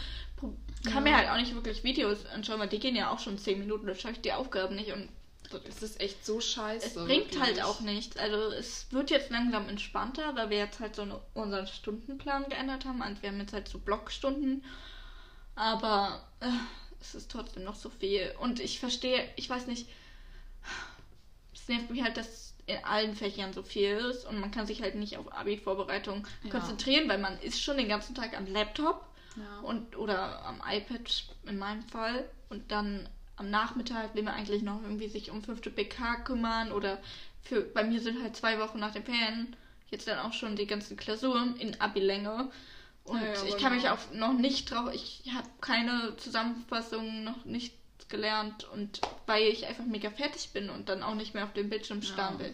Kann 0.83 0.93
Ja. 0.95 0.99
mir 1.11 1.17
halt 1.17 1.29
auch 1.29 1.37
nicht 1.37 1.53
wirklich 1.55 1.83
Videos 1.83 2.25
anschauen, 2.25 2.59
weil 2.59 2.67
die 2.69 2.79
gehen 2.79 2.95
ja 2.95 3.09
auch 3.11 3.19
schon 3.19 3.37
10 3.37 3.59
Minuten, 3.59 3.87
da 3.87 3.95
schaue 3.95 4.11
ich 4.11 4.21
die 4.21 4.33
Aufgaben 4.33 4.75
nicht 4.75 4.91
und 4.91 5.09
Es 5.67 5.83
ist 5.83 5.99
echt 6.01 6.25
so 6.25 6.41
scheiße. 6.41 6.85
es 6.87 6.93
bringt 6.95 7.25
wirklich. 7.35 7.41
halt 7.41 7.61
auch 7.63 7.79
nichts. 7.81 8.17
Also 8.17 8.51
es 8.51 8.91
wird 8.91 9.11
jetzt 9.11 9.29
langsam 9.29 9.69
entspannter, 9.69 10.35
weil 10.35 10.49
wir 10.49 10.57
jetzt 10.57 10.79
halt 10.79 10.95
so 10.95 11.03
eine, 11.03 11.19
unseren 11.35 11.67
Stundenplan 11.67 12.49
geändert 12.49 12.85
haben. 12.85 13.01
Und 13.01 13.21
wir 13.21 13.29
haben 13.29 13.39
jetzt 13.39 13.53
halt 13.53 13.67
so 13.67 13.77
Blockstunden. 13.77 14.63
Aber 15.55 16.25
äh, 16.39 16.47
es 16.99 17.13
ist 17.13 17.29
trotzdem 17.31 17.63
noch 17.65 17.75
so 17.75 17.89
viel. 17.89 18.33
Und 18.39 18.59
ich 18.59 18.79
verstehe, 18.79 19.29
ich 19.35 19.47
weiß 19.49 19.67
nicht, 19.67 19.87
es 21.53 21.67
nervt 21.67 21.89
mich 21.89 22.01
halt, 22.03 22.17
dass 22.17 22.53
in 22.65 22.83
allen 22.83 23.15
Fächern 23.15 23.53
so 23.53 23.61
viel 23.61 23.91
ist 23.97 24.25
und 24.25 24.39
man 24.39 24.49
kann 24.51 24.65
sich 24.65 24.81
halt 24.81 24.95
nicht 24.95 25.17
auf 25.17 25.31
Abi-Vorbereitung 25.33 26.25
Ja. 26.43 26.49
konzentrieren, 26.49 27.09
weil 27.09 27.17
man 27.19 27.37
ist 27.41 27.61
schon 27.61 27.77
den 27.77 27.89
ganzen 27.89 28.15
Tag 28.15 28.35
am 28.37 28.47
Laptop 28.47 29.05
Ja. 29.35 29.59
und 29.67 29.97
oder 29.97 30.45
am 30.45 30.61
iPad 30.67 31.25
in 31.45 31.57
meinem 31.57 31.83
Fall 31.83 32.29
und 32.49 32.71
dann 32.71 33.09
am 33.35 33.49
Nachmittag 33.49 34.13
will 34.13 34.23
man 34.23 34.35
eigentlich 34.35 34.61
noch 34.61 34.81
irgendwie 34.83 35.07
sich 35.07 35.31
um 35.31 35.41
fünfte 35.41 35.71
PK 35.71 36.17
kümmern 36.23 36.71
oder 36.71 36.99
für 37.41 37.61
bei 37.61 37.83
mir 37.83 37.99
sind 37.99 38.21
halt 38.21 38.35
zwei 38.35 38.59
Wochen 38.59 38.79
nach 38.79 38.91
den 38.91 39.03
Ferien 39.03 39.55
jetzt 39.89 40.07
dann 40.07 40.19
auch 40.19 40.33
schon 40.33 40.55
die 40.55 40.67
ganzen 40.67 40.97
Klausuren 40.97 41.55
in 41.57 41.79
Abi-Länge 41.81 42.49
und 43.03 43.21
Ja, 43.21 43.33
ja, 43.33 43.43
ich 43.45 43.57
kann 43.57 43.73
mich 43.73 43.83
genau. 43.83 43.95
auch 43.95 44.13
noch 44.13 44.33
nicht 44.33 44.71
drauf, 44.71 44.91
ich 44.93 45.23
habe 45.33 45.47
keine 45.61 46.15
Zusammenfassung 46.17 47.23
noch 47.23 47.43
nicht 47.45 47.73
gelernt 48.09 48.65
und 48.71 49.01
weil 49.25 49.43
ich 49.47 49.65
einfach 49.65 49.85
mega 49.85 50.09
fertig 50.09 50.51
bin 50.53 50.69
und 50.69 50.89
dann 50.89 51.03
auch 51.03 51.15
nicht 51.15 51.33
mehr 51.33 51.45
auf 51.45 51.53
dem 51.53 51.69
Bildschirm 51.69 52.01
starren 52.01 52.39
will. 52.39 52.53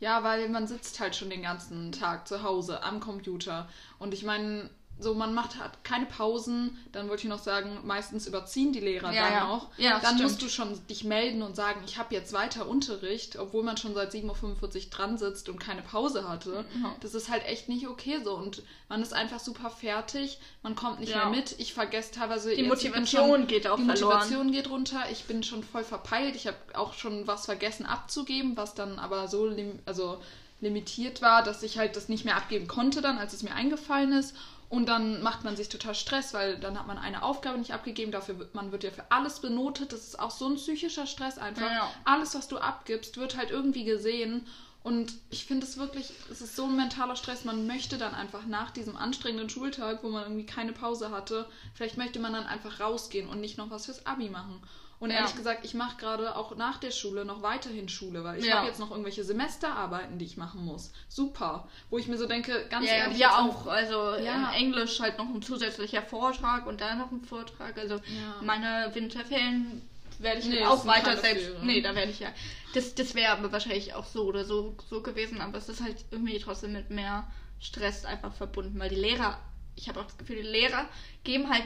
Ja, 0.00 0.22
weil 0.22 0.48
man 0.48 0.66
sitzt 0.66 0.98
halt 1.00 1.14
schon 1.14 1.30
den 1.30 1.42
ganzen 1.42 1.92
Tag 1.92 2.26
zu 2.26 2.42
Hause 2.42 2.82
am 2.82 3.00
Computer. 3.00 3.68
Und 3.98 4.12
ich 4.12 4.24
meine, 4.24 4.68
so 4.98 5.12
man 5.14 5.34
macht 5.34 5.58
hat 5.58 5.82
keine 5.84 6.06
Pausen. 6.06 6.78
Dann 6.92 7.08
wollte 7.08 7.24
ich 7.24 7.28
noch 7.28 7.38
sagen, 7.42 7.80
meistens 7.84 8.26
überziehen 8.26 8.72
die 8.72 8.80
Lehrer 8.80 9.12
Ja, 9.12 9.24
dann 9.24 9.32
ja. 9.32 9.48
auch. 9.48 9.68
Ja, 9.76 9.90
dann 9.98 10.14
stimmt. 10.14 10.22
musst 10.22 10.42
du 10.42 10.48
schon 10.48 10.86
dich 10.86 11.04
melden 11.04 11.42
und 11.42 11.56
sagen, 11.56 11.80
ich 11.84 11.98
habe 11.98 12.14
jetzt 12.14 12.32
weiter 12.32 12.66
Unterricht, 12.68 13.36
obwohl 13.38 13.64
man 13.64 13.76
schon 13.76 13.94
seit 13.94 14.12
7.45 14.12 14.44
Uhr 14.84 14.90
dran 14.90 15.18
sitzt 15.18 15.48
und 15.48 15.58
keine 15.58 15.82
Pause 15.82 16.28
hatte. 16.28 16.64
Ja. 16.82 16.94
Das 17.00 17.14
ist 17.14 17.28
halt 17.28 17.44
echt 17.46 17.68
nicht 17.68 17.88
okay 17.88 18.20
so. 18.22 18.34
Und 18.34 18.62
man 18.88 19.02
ist 19.02 19.12
einfach 19.12 19.40
super 19.40 19.68
fertig, 19.70 20.38
man 20.62 20.74
kommt 20.76 21.00
nicht 21.00 21.14
mehr 21.14 21.28
mit. 21.28 21.56
Ich 21.58 21.74
vergesse 21.74 22.12
teilweise 22.12 22.50
Die 22.54 22.62
jetzt- 22.62 22.68
Motivation 22.68 23.46
geht 23.46 23.66
auch 23.66 23.76
die 23.76 23.84
verloren. 23.84 24.14
Motivation 24.18 24.52
geht 24.52 24.70
runter. 24.70 25.02
Ich 25.10 25.24
bin 25.24 25.42
schon 25.42 25.62
voll 25.64 25.84
verpeilt. 25.84 26.36
Ich 26.36 26.46
habe 26.46 26.56
auch 26.74 26.94
schon 26.94 27.26
was 27.26 27.46
vergessen 27.46 27.84
abzugeben, 27.84 28.56
was 28.56 28.74
dann 28.74 28.98
aber 28.98 29.28
so 29.28 29.50
also 29.86 30.20
limitiert 30.60 31.22
war, 31.22 31.42
dass 31.42 31.62
ich 31.62 31.78
halt 31.78 31.96
das 31.96 32.08
nicht 32.08 32.24
mehr 32.24 32.36
abgeben 32.36 32.68
konnte 32.68 33.02
dann, 33.02 33.18
als 33.18 33.32
es 33.32 33.42
mir 33.42 33.54
eingefallen 33.54 34.12
ist. 34.12 34.34
Und 34.70 34.88
dann 34.88 35.22
macht 35.22 35.44
man 35.44 35.56
sich 35.56 35.68
total 35.68 35.94
Stress, 35.94 36.34
weil 36.34 36.58
dann 36.58 36.78
hat 36.78 36.86
man 36.86 36.98
eine 36.98 37.22
Aufgabe 37.22 37.58
nicht 37.58 37.72
abgegeben. 37.72 38.10
Dafür 38.10 38.48
man 38.54 38.72
wird 38.72 38.82
ja 38.82 38.90
für 38.90 39.04
alles 39.10 39.40
benotet. 39.40 39.92
Das 39.92 40.00
ist 40.00 40.18
auch 40.18 40.30
so 40.30 40.48
ein 40.48 40.56
psychischer 40.56 41.06
Stress 41.06 41.38
einfach. 41.38 41.70
Ja. 41.70 41.90
Alles, 42.04 42.34
was 42.34 42.48
du 42.48 42.58
abgibst, 42.58 43.16
wird 43.16 43.36
halt 43.36 43.50
irgendwie 43.50 43.84
gesehen. 43.84 44.46
Und 44.82 45.14
ich 45.30 45.46
finde 45.46 45.64
es 45.64 45.78
wirklich, 45.78 46.12
es 46.30 46.42
ist 46.42 46.56
so 46.56 46.64
ein 46.64 46.76
mentaler 46.76 47.16
Stress. 47.16 47.44
Man 47.44 47.66
möchte 47.66 47.98
dann 47.98 48.14
einfach 48.14 48.44
nach 48.46 48.70
diesem 48.70 48.96
anstrengenden 48.96 49.48
Schultag, 49.48 50.02
wo 50.02 50.10
man 50.10 50.24
irgendwie 50.24 50.44
keine 50.44 50.72
Pause 50.72 51.10
hatte, 51.10 51.48
vielleicht 51.74 51.96
möchte 51.96 52.18
man 52.18 52.34
dann 52.34 52.46
einfach 52.46 52.80
rausgehen 52.80 53.28
und 53.28 53.40
nicht 53.40 53.56
noch 53.56 53.70
was 53.70 53.86
fürs 53.86 54.04
Abi 54.04 54.28
machen. 54.28 54.60
Und 55.00 55.10
Ja. 55.10 55.16
ehrlich 55.18 55.34
gesagt, 55.36 55.64
ich 55.64 55.74
mache 55.74 55.96
gerade 55.96 56.36
auch 56.36 56.54
nach 56.56 56.78
der 56.78 56.90
Schule 56.90 57.24
noch 57.24 57.42
weiterhin 57.42 57.88
Schule, 57.88 58.24
weil 58.24 58.38
ich 58.38 58.46
Ja. 58.46 58.58
habe 58.58 58.66
jetzt 58.68 58.78
noch 58.78 58.90
irgendwelche 58.90 59.24
Semesterarbeiten, 59.24 60.18
die 60.18 60.24
ich 60.24 60.36
machen 60.36 60.64
muss. 60.64 60.92
Super. 61.08 61.68
Wo 61.90 61.98
ich 61.98 62.06
mir 62.08 62.16
so 62.16 62.26
denke, 62.26 62.66
ganz 62.70 62.86
Ja, 62.86 62.94
ehrlich. 62.94 63.18
jetzt 63.18 63.32
auch. 63.32 63.66
Also 63.66 64.14
Ja. 64.14 64.50
in 64.50 64.54
Englisch 64.54 65.00
halt 65.00 65.18
noch 65.18 65.26
ein 65.28 65.42
zusätzlicher 65.42 66.02
Vortrag 66.02 66.66
und 66.66 66.80
dann 66.80 66.98
noch 66.98 67.10
ein 67.10 67.22
Vortrag. 67.22 67.76
Also 67.78 67.94
Ja. 67.96 68.40
meine 68.42 68.90
Winterferien 68.94 69.82
werde 70.20 70.40
ich 70.40 70.46
Nee, 70.46 70.64
auch 70.64 70.86
weiter 70.86 71.16
selbst. 71.16 71.44
Ferien. 71.46 71.66
Nee, 71.66 71.80
da 71.80 71.94
werde 71.94 72.10
ich 72.12 72.20
ja. 72.20 72.28
Das, 72.72 72.94
das 72.94 73.14
wäre 73.14 73.32
aber 73.32 73.50
wahrscheinlich 73.52 73.94
auch 73.94 74.06
so 74.06 74.24
oder 74.24 74.44
so, 74.44 74.74
so 74.88 75.02
gewesen, 75.02 75.40
aber 75.40 75.58
es 75.58 75.68
ist 75.68 75.80
halt 75.82 75.96
irgendwie 76.10 76.38
trotzdem 76.38 76.72
mit 76.72 76.90
mehr 76.90 77.26
Stress 77.60 78.04
einfach 78.04 78.32
verbunden, 78.32 78.78
weil 78.78 78.88
die 78.90 78.94
Lehrer, 78.96 79.38
ich 79.76 79.88
habe 79.88 80.00
auch 80.00 80.04
das 80.04 80.16
Gefühl, 80.18 80.36
die 80.36 80.42
Lehrer 80.42 80.86
geben 81.24 81.50
halt 81.50 81.64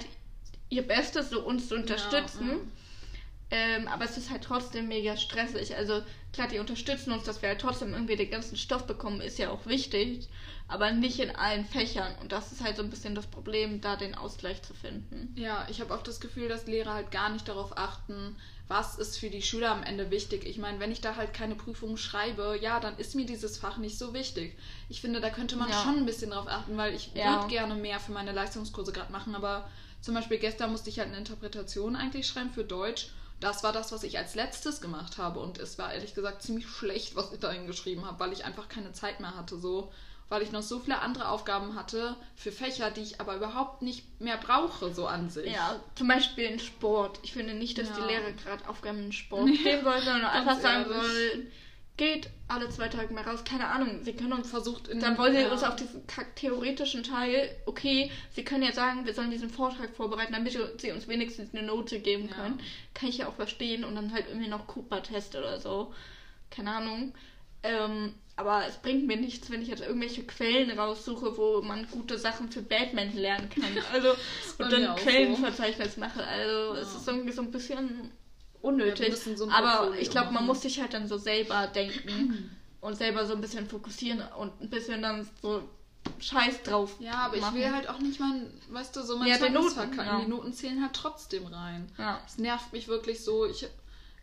ihr 0.71 0.87
Bestes, 0.87 1.31
so 1.31 1.41
uns 1.43 1.69
zu 1.69 1.75
unterstützen. 1.77 2.71
Ähm, 3.50 3.88
aber 3.88 4.04
es 4.04 4.18
ist 4.18 4.30
halt 4.30 4.42
trotzdem 4.44 4.88
mega 4.88 5.16
stressig. 5.16 5.74
Also 5.74 6.02
klar, 6.34 6.48
die 6.48 6.58
unterstützen 6.58 7.12
uns, 7.12 7.24
dass 7.24 7.40
wir 7.40 7.48
halt 7.48 7.61
trotzdem 7.61 7.94
irgendwie 7.94 8.16
den 8.16 8.30
ganzen 8.30 8.56
Stoff 8.58 8.87
bekommen, 8.87 9.22
ist 9.22 9.38
ja 9.38 9.50
auch 9.50 9.64
wichtig, 9.64 10.28
aber 10.68 10.90
nicht 10.92 11.18
in 11.18 11.34
allen 11.34 11.64
Fächern. 11.64 12.14
Und 12.20 12.32
das 12.32 12.52
ist 12.52 12.62
halt 12.62 12.76
so 12.76 12.82
ein 12.82 12.90
bisschen 12.90 13.14
das 13.14 13.26
Problem, 13.26 13.80
da 13.80 13.96
den 13.96 14.14
Ausgleich 14.14 14.61
zu 14.62 14.74
finden. 14.74 15.34
Ja, 15.34 15.66
ich 15.70 15.80
habe 15.80 15.94
oft 15.94 16.06
das 16.06 16.20
Gefühl, 16.20 16.48
dass 16.48 16.66
Lehrer 16.66 16.92
halt 16.92 17.11
gar 17.11 17.30
nicht 17.30 17.48
darauf 17.48 17.78
achten, 17.78 18.37
was 18.68 18.96
ist 18.98 19.18
für 19.18 19.30
die 19.30 19.40
Schüler 19.40 19.70
am 19.70 19.82
Ende 19.82 20.11
wichtig. 20.11 20.44
Ich 20.44 20.58
meine, 20.58 20.78
wenn 20.78 20.92
ich 20.92 21.00
da 21.00 21.16
halt 21.16 21.32
keine 21.32 21.54
Prüfungen 21.54 21.96
schreibe, 21.96 22.58
ja, 22.61 22.80
dann 22.80 22.98
ist 22.98 23.14
mir 23.14 23.24
dieses 23.24 23.56
Fach 23.56 23.78
nicht 23.78 23.96
so 23.96 24.12
wichtig. 24.12 24.58
Ich 24.90 25.00
finde, 25.00 25.20
da 25.22 25.30
könnte 25.30 25.56
man 25.56 25.70
Ja. 25.70 25.82
schon 25.82 25.96
ein 25.96 26.06
bisschen 26.06 26.32
drauf 26.32 26.48
achten, 26.48 26.76
weil 26.76 26.94
ich 26.94 27.12
Ja. 27.14 27.37
würde 27.40 27.48
gerne 27.48 27.74
mehr 27.76 27.98
für 27.98 28.12
meine 28.12 28.32
Leistungskurse 28.32 28.92
gerade 28.92 29.11
machen, 29.11 29.34
aber 29.34 29.66
zum 30.02 30.14
Beispiel 30.14 30.37
gestern 30.38 30.70
musste 30.70 30.90
ich 30.90 30.98
halt 30.98 31.08
eine 31.08 31.16
Interpretation 31.16 31.96
eigentlich 31.96 32.26
schreiben 32.26 32.50
für 32.50 32.64
Deutsch. 32.64 33.08
Das 33.40 33.62
war 33.62 33.72
das, 33.72 33.92
was 33.92 34.03
ich 34.03 34.18
als 34.18 34.35
letztes 34.35 34.81
gemacht 34.81 35.16
habe 35.18 35.38
und 35.40 35.59
es 35.59 35.79
war 35.79 35.92
ehrlich 35.92 36.14
gesagt 36.14 36.42
ziemlich 36.42 36.66
schlecht, 36.68 37.14
was 37.16 37.33
ich 37.33 37.38
dahin 37.38 37.66
geschrieben 37.66 38.05
habe, 38.05 38.18
weil 38.18 38.33
ich 38.33 38.44
einfach 38.44 38.68
keine 38.68 38.92
Zeit 38.92 39.20
mehr 39.20 39.37
hatte, 39.37 39.59
so 39.59 39.92
weil 40.31 40.42
ich 40.42 40.53
noch 40.53 40.61
so 40.62 40.79
viele 40.79 40.98
andere 41.01 41.29
Aufgaben 41.29 41.74
hatte 41.74 42.14
für 42.37 42.53
Fächer, 42.53 42.90
die 42.90 43.01
ich 43.01 43.18
aber 43.18 43.37
überhaupt 43.37 43.81
nicht 43.81 44.20
mehr 44.20 44.37
brauche, 44.37 44.92
so 44.92 45.07
an 45.07 45.31
sich. 45.31 45.51
Ja, 45.51 45.81
zum 45.94 46.07
Beispiel 46.09 46.44
in 46.44 46.59
Sport. 46.59 47.18
Ich 47.22 47.33
finde 47.33 47.55
nicht, 47.55 47.79
dass 47.79 47.88
Ja. 47.88 47.94
die 47.94 48.03
Lehrer 48.12 48.33
gerade 48.33 48.68
Aufgaben 48.68 49.05
in 49.05 49.12
Sport 49.12 49.46
geben 49.64 49.85
sollen, 49.85 50.03
sondern 50.05 50.27
einfach 50.27 50.61
sagen 50.61 50.85
sollen, 50.87 51.51
geht 51.98 52.30
alle 52.46 52.70
zwei 52.70 52.88
Tage 52.88 53.12
mal 53.12 53.24
raus. 53.24 53.44
Keine 53.44 53.66
Ahnung, 53.66 53.98
sie 54.02 54.14
können 54.14 54.32
uns 54.32 54.48
Versucht 54.48 54.88
Dann 54.88 55.18
wollen 55.18 55.34
sie 55.34 55.42
ja. 55.42 55.52
uns 55.52 55.62
auf 55.62 55.76
diesen 55.76 56.02
theoretischen 56.37 57.02
Teil, 57.02 57.50
okay, 57.66 58.11
sie 58.30 58.42
können 58.44 58.62
ja 58.62 58.72
sagen, 58.72 59.04
wir 59.04 59.12
sollen 59.12 59.30
diesen 59.30 59.50
Vortrag 59.50 59.94
vorbereiten, 59.94 60.32
damit 60.32 60.56
sie 60.80 60.90
uns 60.92 61.06
wenigstens 61.08 61.54
eine 61.54 61.66
Note 61.66 62.00
geben 62.00 62.28
Ja. 62.30 62.34
können. 62.37 62.61
Kann 62.94 63.11
ich 63.11 63.18
ja 63.18 63.28
auch 63.28 63.34
verstehen 63.34 63.84
und 63.84 63.94
dann 63.94 64.12
halt 64.14 64.26
irgendwie 64.28 64.48
noch 64.48 64.66
Cooper-Test 64.66 65.37
oder 65.37 65.61
so. 65.61 65.92
Keine 66.50 66.70
Ahnung. 66.70 67.12
Ähm, 67.62 68.14
aber 68.37 68.64
es 68.68 68.76
bringt 68.76 69.06
mir 69.08 69.16
nichts, 69.16 69.50
wenn 69.50 69.61
ich 69.61 69.68
jetzt 69.68 69.82
irgendwelche 69.82 70.22
Quellen 70.22 70.70
raussuche, 70.70 71.37
wo 71.37 71.61
man 71.61 71.88
gute 71.90 72.16
Sachen 72.16 72.50
für 72.52 72.62
Batman 72.62 73.12
lernen 73.14 73.50
kann. 73.50 73.64
Also, 73.92 74.11
und 74.58 74.72
dann 74.72 74.87
auch 74.87 74.98
so. 74.98 75.04
Quellenverzeichnis 75.04 75.96
mache. 75.96 76.24
Also, 76.24 76.74
es 76.80 76.92
Ja. 76.94 76.98
ist 77.00 77.08
irgendwie 77.08 77.32
so 77.32 77.42
ein 77.42 77.50
bisschen 77.50 78.12
unnötig. 78.62 79.14
so 79.16 79.49
aber 79.51 79.97
ich 79.99 80.11
glaube, 80.11 80.33
man 80.33 80.47
muss 80.47 80.62
sich 80.62 80.81
halt 80.81 80.94
dann 80.94 81.07
so 81.07 81.18
selber 81.18 81.66
denken 81.68 82.57
und 82.81 82.97
selber 82.97 83.27
so 83.27 83.35
ein 83.35 83.40
bisschen 83.40 83.68
fokussieren 83.68 84.23
und 84.38 84.61
ein 84.61 84.71
bisschen 84.71 85.03
dann 85.03 85.29
so 85.42 85.62
Scheiß 86.21 86.62
drauf. 86.62 86.94
Ja, 87.01 87.14
aber 87.14 87.37
ich 87.37 87.40
machen. 87.42 87.57
will 87.57 87.71
halt 87.73 87.88
auch 87.88 87.99
nicht 87.99 88.18
mein, 88.21 88.51
weißt 88.71 88.97
du, 88.97 89.03
so 89.03 89.16
mein 89.18 89.29
Ja, 89.29 89.49
Noten, 89.49 89.71
verkacken. 89.71 90.07
ja. 90.07 90.21
Die 90.21 90.29
Noten 90.31 90.53
zählen 90.53 90.81
halt 90.83 90.94
trotzdem 90.94 91.47
rein. 91.47 91.90
Ja. 91.99 92.21
Es 92.27 92.38
nervt 92.38 92.73
mich 92.73 92.88
wirklich 92.88 93.23
so. 93.25 93.44
Ich, 93.47 93.66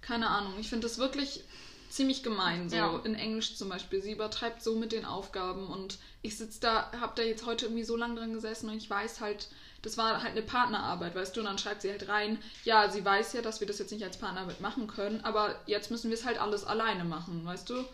keine 0.02 0.30
Ahnung, 0.30 0.54
ich 0.60 0.70
finde 0.70 0.88
das 0.88 0.98
wirklich 0.98 1.44
ziemlich 1.90 2.24
gemein. 2.24 2.70
So 2.70 2.76
Ja. 2.76 3.00
in 3.04 3.14
Englisch 3.16 3.56
zum 3.56 3.70
Beispiel. 3.70 4.02
Sie 4.02 4.12
übertreibt 4.14 4.64
so 4.64 4.76
mit 4.76 4.92
den 4.94 5.06
Aufgaben 5.06 5.68
und 5.68 5.98
ich 6.22 6.38
sitze 6.38 6.60
da, 6.62 6.92
hab 7.00 7.16
da 7.16 7.24
jetzt 7.24 7.46
heute 7.46 7.66
irgendwie 7.68 7.84
so 7.84 7.96
lange 7.96 8.16
dran 8.16 8.34
gesessen 8.34 8.70
und 8.70 8.78
ich 8.78 8.90
weiß 8.90 9.22
halt, 9.22 9.48
das 9.86 9.98
war 9.98 10.22
halt 10.24 10.32
eine 10.32 10.42
Partnerarbeit, 10.42 11.16
weißt 11.16 11.36
du, 11.36 11.42
und 11.42 11.46
dann 11.46 11.58
schreibt 11.58 11.82
sie 11.84 11.92
halt 11.92 12.08
rein, 12.10 12.40
ja, 12.64 12.90
sie 12.90 13.06
weiß 13.06 13.34
ja, 13.34 13.42
dass 13.42 13.60
wir 13.60 13.68
das 13.68 13.80
jetzt 13.80 13.92
nicht 13.92 14.04
als 14.04 14.18
Partnerarbeit 14.18 14.60
machen 14.62 14.88
können, 14.88 15.22
aber 15.24 15.56
jetzt 15.68 15.92
müssen 15.92 16.10
wir 16.10 16.18
es 16.18 16.26
halt 16.26 16.42
alles 16.42 16.66
alleine 16.66 17.04
machen, 17.04 17.46
weißt 17.46 17.70
du? 17.70 17.86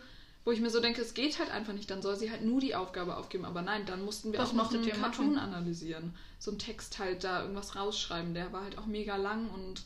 Wo 0.44 0.50
ich 0.50 0.60
mir 0.60 0.70
so 0.70 0.80
denke, 0.80 1.00
es 1.00 1.14
geht 1.14 1.38
halt 1.38 1.52
einfach 1.52 1.72
nicht, 1.72 1.88
dann 1.90 2.02
soll 2.02 2.16
sie 2.16 2.30
halt 2.30 2.42
nur 2.42 2.60
die 2.60 2.74
Aufgabe 2.74 3.16
aufgeben, 3.16 3.44
aber 3.44 3.62
nein, 3.62 3.86
dann 3.86 4.04
mussten 4.04 4.32
wir 4.32 4.40
Was 4.40 4.50
auch 4.50 4.54
noch 4.54 4.72
einen 4.72 4.84
Cartoon 4.88 5.34
machen? 5.34 5.38
analysieren. 5.38 6.14
So 6.40 6.50
einen 6.50 6.58
Text 6.58 6.98
halt 6.98 7.22
da 7.22 7.42
irgendwas 7.42 7.76
rausschreiben, 7.76 8.34
der 8.34 8.52
war 8.52 8.64
halt 8.64 8.76
auch 8.78 8.86
mega 8.86 9.14
lang 9.16 9.48
und 9.50 9.82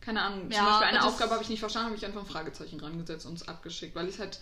keine 0.00 0.22
Ahnung. 0.22 0.50
Ja, 0.50 0.58
Zum 0.58 0.66
Beispiel 0.66 0.86
eine 0.86 1.04
Aufgabe 1.04 1.32
habe 1.32 1.42
ich 1.42 1.50
nicht 1.50 1.60
verstanden, 1.60 1.88
habe 1.88 1.96
ich 1.96 2.06
einfach 2.06 2.20
ein 2.22 2.26
Fragezeichen 2.26 2.80
rangesetzt 2.80 3.26
und 3.26 3.34
es 3.34 3.48
abgeschickt, 3.48 3.94
weil 3.94 4.08
ich 4.08 4.18
halt, 4.18 4.38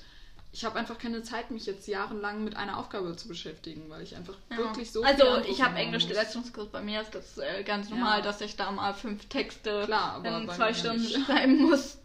ich 0.52 0.64
habe 0.64 0.78
einfach 0.78 0.96
keine 0.98 1.22
Zeit, 1.22 1.50
mich 1.50 1.66
jetzt 1.66 1.86
jahrelang 1.86 2.42
mit 2.44 2.56
einer 2.56 2.78
Aufgabe 2.78 3.14
zu 3.16 3.28
beschäftigen, 3.28 3.88
weil 3.88 4.02
ich 4.02 4.16
einfach 4.16 4.34
Ja. 4.50 4.56
wirklich 4.58 4.90
so 4.90 5.02
Also 5.02 5.38
ich 5.48 5.62
habe 5.62 5.76
Englisch. 5.76 6.08
Leistungskurs, 6.08 6.68
bei 6.68 6.80
mir 6.80 7.02
ist 7.02 7.14
das 7.14 7.36
äh, 7.38 7.62
ganz 7.62 7.90
Ja. 7.90 7.96
normal, 7.96 8.22
dass 8.22 8.40
ich 8.40 8.56
da 8.56 8.70
mal 8.70 8.94
fünf 8.94 9.26
Texte 9.26 9.82
Klar, 9.84 10.24
in 10.24 10.48
zwei 10.50 10.72
Stunden 10.72 11.06
schreiben 11.26 11.58
muss. 11.62 11.98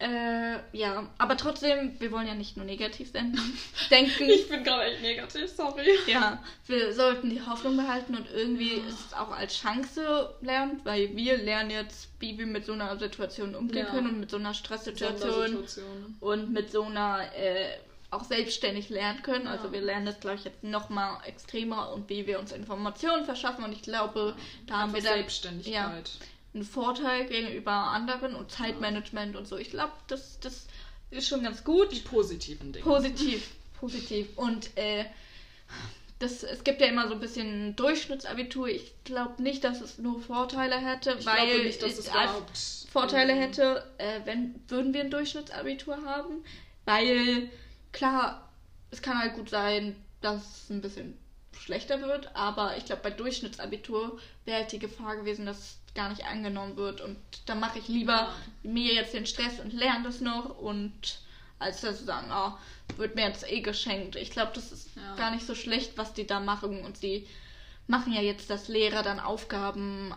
Äh, 0.00 0.58
ja, 0.72 1.10
aber 1.18 1.36
trotzdem, 1.36 1.94
wir 2.00 2.10
wollen 2.10 2.26
ja 2.26 2.34
nicht 2.34 2.56
nur 2.56 2.64
negativ 2.64 3.12
denken. 3.90 4.30
Ich 4.30 4.48
bin 4.48 4.64
gerade 4.64 4.84
echt 4.84 5.02
negativ, 5.02 5.50
sorry. 5.50 5.90
Ja, 6.06 6.42
wir 6.66 6.94
sollten 6.94 7.28
die 7.28 7.42
Hoffnung 7.44 7.76
behalten 7.76 8.14
und 8.14 8.26
irgendwie 8.32 8.72
ist 8.88 9.06
es 9.08 9.12
auch 9.12 9.30
als 9.30 9.54
Chance 9.58 10.34
lernen, 10.40 10.80
weil 10.84 11.14
wir 11.14 11.36
lernen 11.36 11.70
jetzt, 11.70 12.08
wie 12.18 12.38
wir 12.38 12.46
mit 12.46 12.64
so 12.64 12.72
einer 12.72 12.98
Situation 12.98 13.54
umgehen 13.54 13.84
Ja. 13.86 13.90
können 13.90 14.06
und 14.08 14.20
mit 14.20 14.30
so 14.30 14.38
einer 14.38 14.54
Stresssituation 14.54 15.62
und 16.20 16.50
mit 16.50 16.72
so 16.72 16.84
einer 16.84 17.20
äh, 17.36 17.66
auch 18.10 18.24
selbstständig 18.24 18.88
lernen 18.88 19.22
können. 19.22 19.46
Also 19.46 19.66
Ja. 19.66 19.72
wir 19.74 19.80
lernen 19.82 20.06
das, 20.06 20.18
glaube 20.18 20.36
ich, 20.36 20.44
jetzt 20.44 20.64
nochmal 20.64 21.18
extremer 21.26 21.92
und 21.92 22.08
wie 22.08 22.26
wir 22.26 22.40
uns 22.40 22.52
Informationen 22.52 23.26
verschaffen 23.26 23.64
und 23.64 23.72
ich 23.72 23.82
glaube, 23.82 24.34
da 24.66 24.78
haben 24.78 24.92
wir 24.92 24.96
Einfach 24.98 25.10
dann 25.10 25.18
Selbstständigkeit. 25.18 26.10
Einen 26.54 26.64
Vorteil 26.64 27.26
gegenüber 27.26 27.72
anderen 27.72 28.34
und 28.34 28.50
Zeitmanagement 28.50 29.36
und 29.36 29.46
so. 29.46 29.56
Ich 29.56 29.70
glaube, 29.70 29.92
das, 30.08 30.40
das 30.40 30.66
ist 31.10 31.28
schon 31.28 31.42
ganz 31.42 31.64
gut. 31.64 31.92
Die 31.92 32.00
positiven 32.00 32.72
Dinge. 32.72 32.84
Positiv, 32.84 33.50
positiv. 33.78 34.36
Und 34.36 34.76
äh, 34.76 35.04
das, 36.18 36.42
es 36.42 36.64
gibt 36.64 36.80
ja 36.80 36.86
immer 36.86 37.08
so 37.08 37.14
ein 37.14 37.20
bisschen 37.20 37.74
Durchschnittsabitur. 37.76 38.68
Ich 38.68 38.92
glaube 39.04 39.42
nicht, 39.42 39.64
dass 39.64 39.80
es 39.80 39.98
nur 39.98 40.20
Vorteile 40.20 40.76
hätte, 40.76 41.16
ich 41.18 41.26
weil 41.26 41.64
nicht, 41.64 41.82
dass 41.82 41.98
es 41.98 42.08
als 42.08 42.30
überhaupt 42.30 42.58
Vorteile 42.90 43.32
ähm, 43.32 43.38
hätte, 43.38 43.84
äh, 43.98 44.20
wenn 44.24 44.60
würden 44.68 44.92
wir 44.92 45.00
ein 45.00 45.10
Durchschnittsabitur 45.10 46.04
haben. 46.04 46.44
Weil 46.84 47.48
klar, 47.92 48.50
es 48.90 49.00
kann 49.02 49.18
halt 49.18 49.34
gut 49.34 49.50
sein, 49.50 49.96
dass 50.20 50.64
es 50.64 50.70
ein 50.70 50.82
bisschen 50.82 51.16
schlechter 51.58 52.02
wird, 52.02 52.34
aber 52.34 52.76
ich 52.76 52.84
glaube, 52.84 53.02
bei 53.02 53.10
Durchschnittsabitur 53.10 54.18
wäre 54.44 54.58
halt 54.58 54.72
die 54.72 54.78
Gefahr 54.78 55.16
gewesen, 55.16 55.46
dass 55.46 55.78
gar 55.94 56.08
nicht 56.10 56.24
angenommen 56.26 56.76
wird. 56.76 57.00
Und 57.00 57.16
da 57.46 57.54
mache 57.54 57.78
ich 57.78 57.88
lieber 57.88 58.12
Ja. 58.12 58.34
mir 58.62 58.94
jetzt 58.94 59.14
den 59.14 59.26
Stress 59.26 59.60
und 59.60 59.72
lerne 59.72 60.04
das 60.04 60.20
noch 60.20 60.58
und 60.58 61.20
als 61.58 61.82
dass 61.82 61.98
sie 61.98 62.04
sagen, 62.06 62.28
oh, 62.32 62.52
wird 62.96 63.14
mir 63.16 63.26
jetzt 63.28 63.50
eh 63.50 63.60
geschenkt. 63.60 64.16
Ich 64.16 64.30
glaube, 64.30 64.52
das 64.54 64.72
ist 64.72 64.88
Ja. 64.96 65.14
gar 65.16 65.30
nicht 65.30 65.46
so 65.46 65.54
schlecht, 65.54 65.92
was 65.98 66.14
die 66.14 66.26
da 66.26 66.40
machen. 66.40 66.84
Und 66.84 66.96
sie 66.96 67.26
machen 67.86 68.12
ja 68.14 68.22
jetzt, 68.22 68.48
dass 68.50 68.68
Lehrer 68.68 69.02
dann 69.02 69.20
Aufgaben 69.20 70.14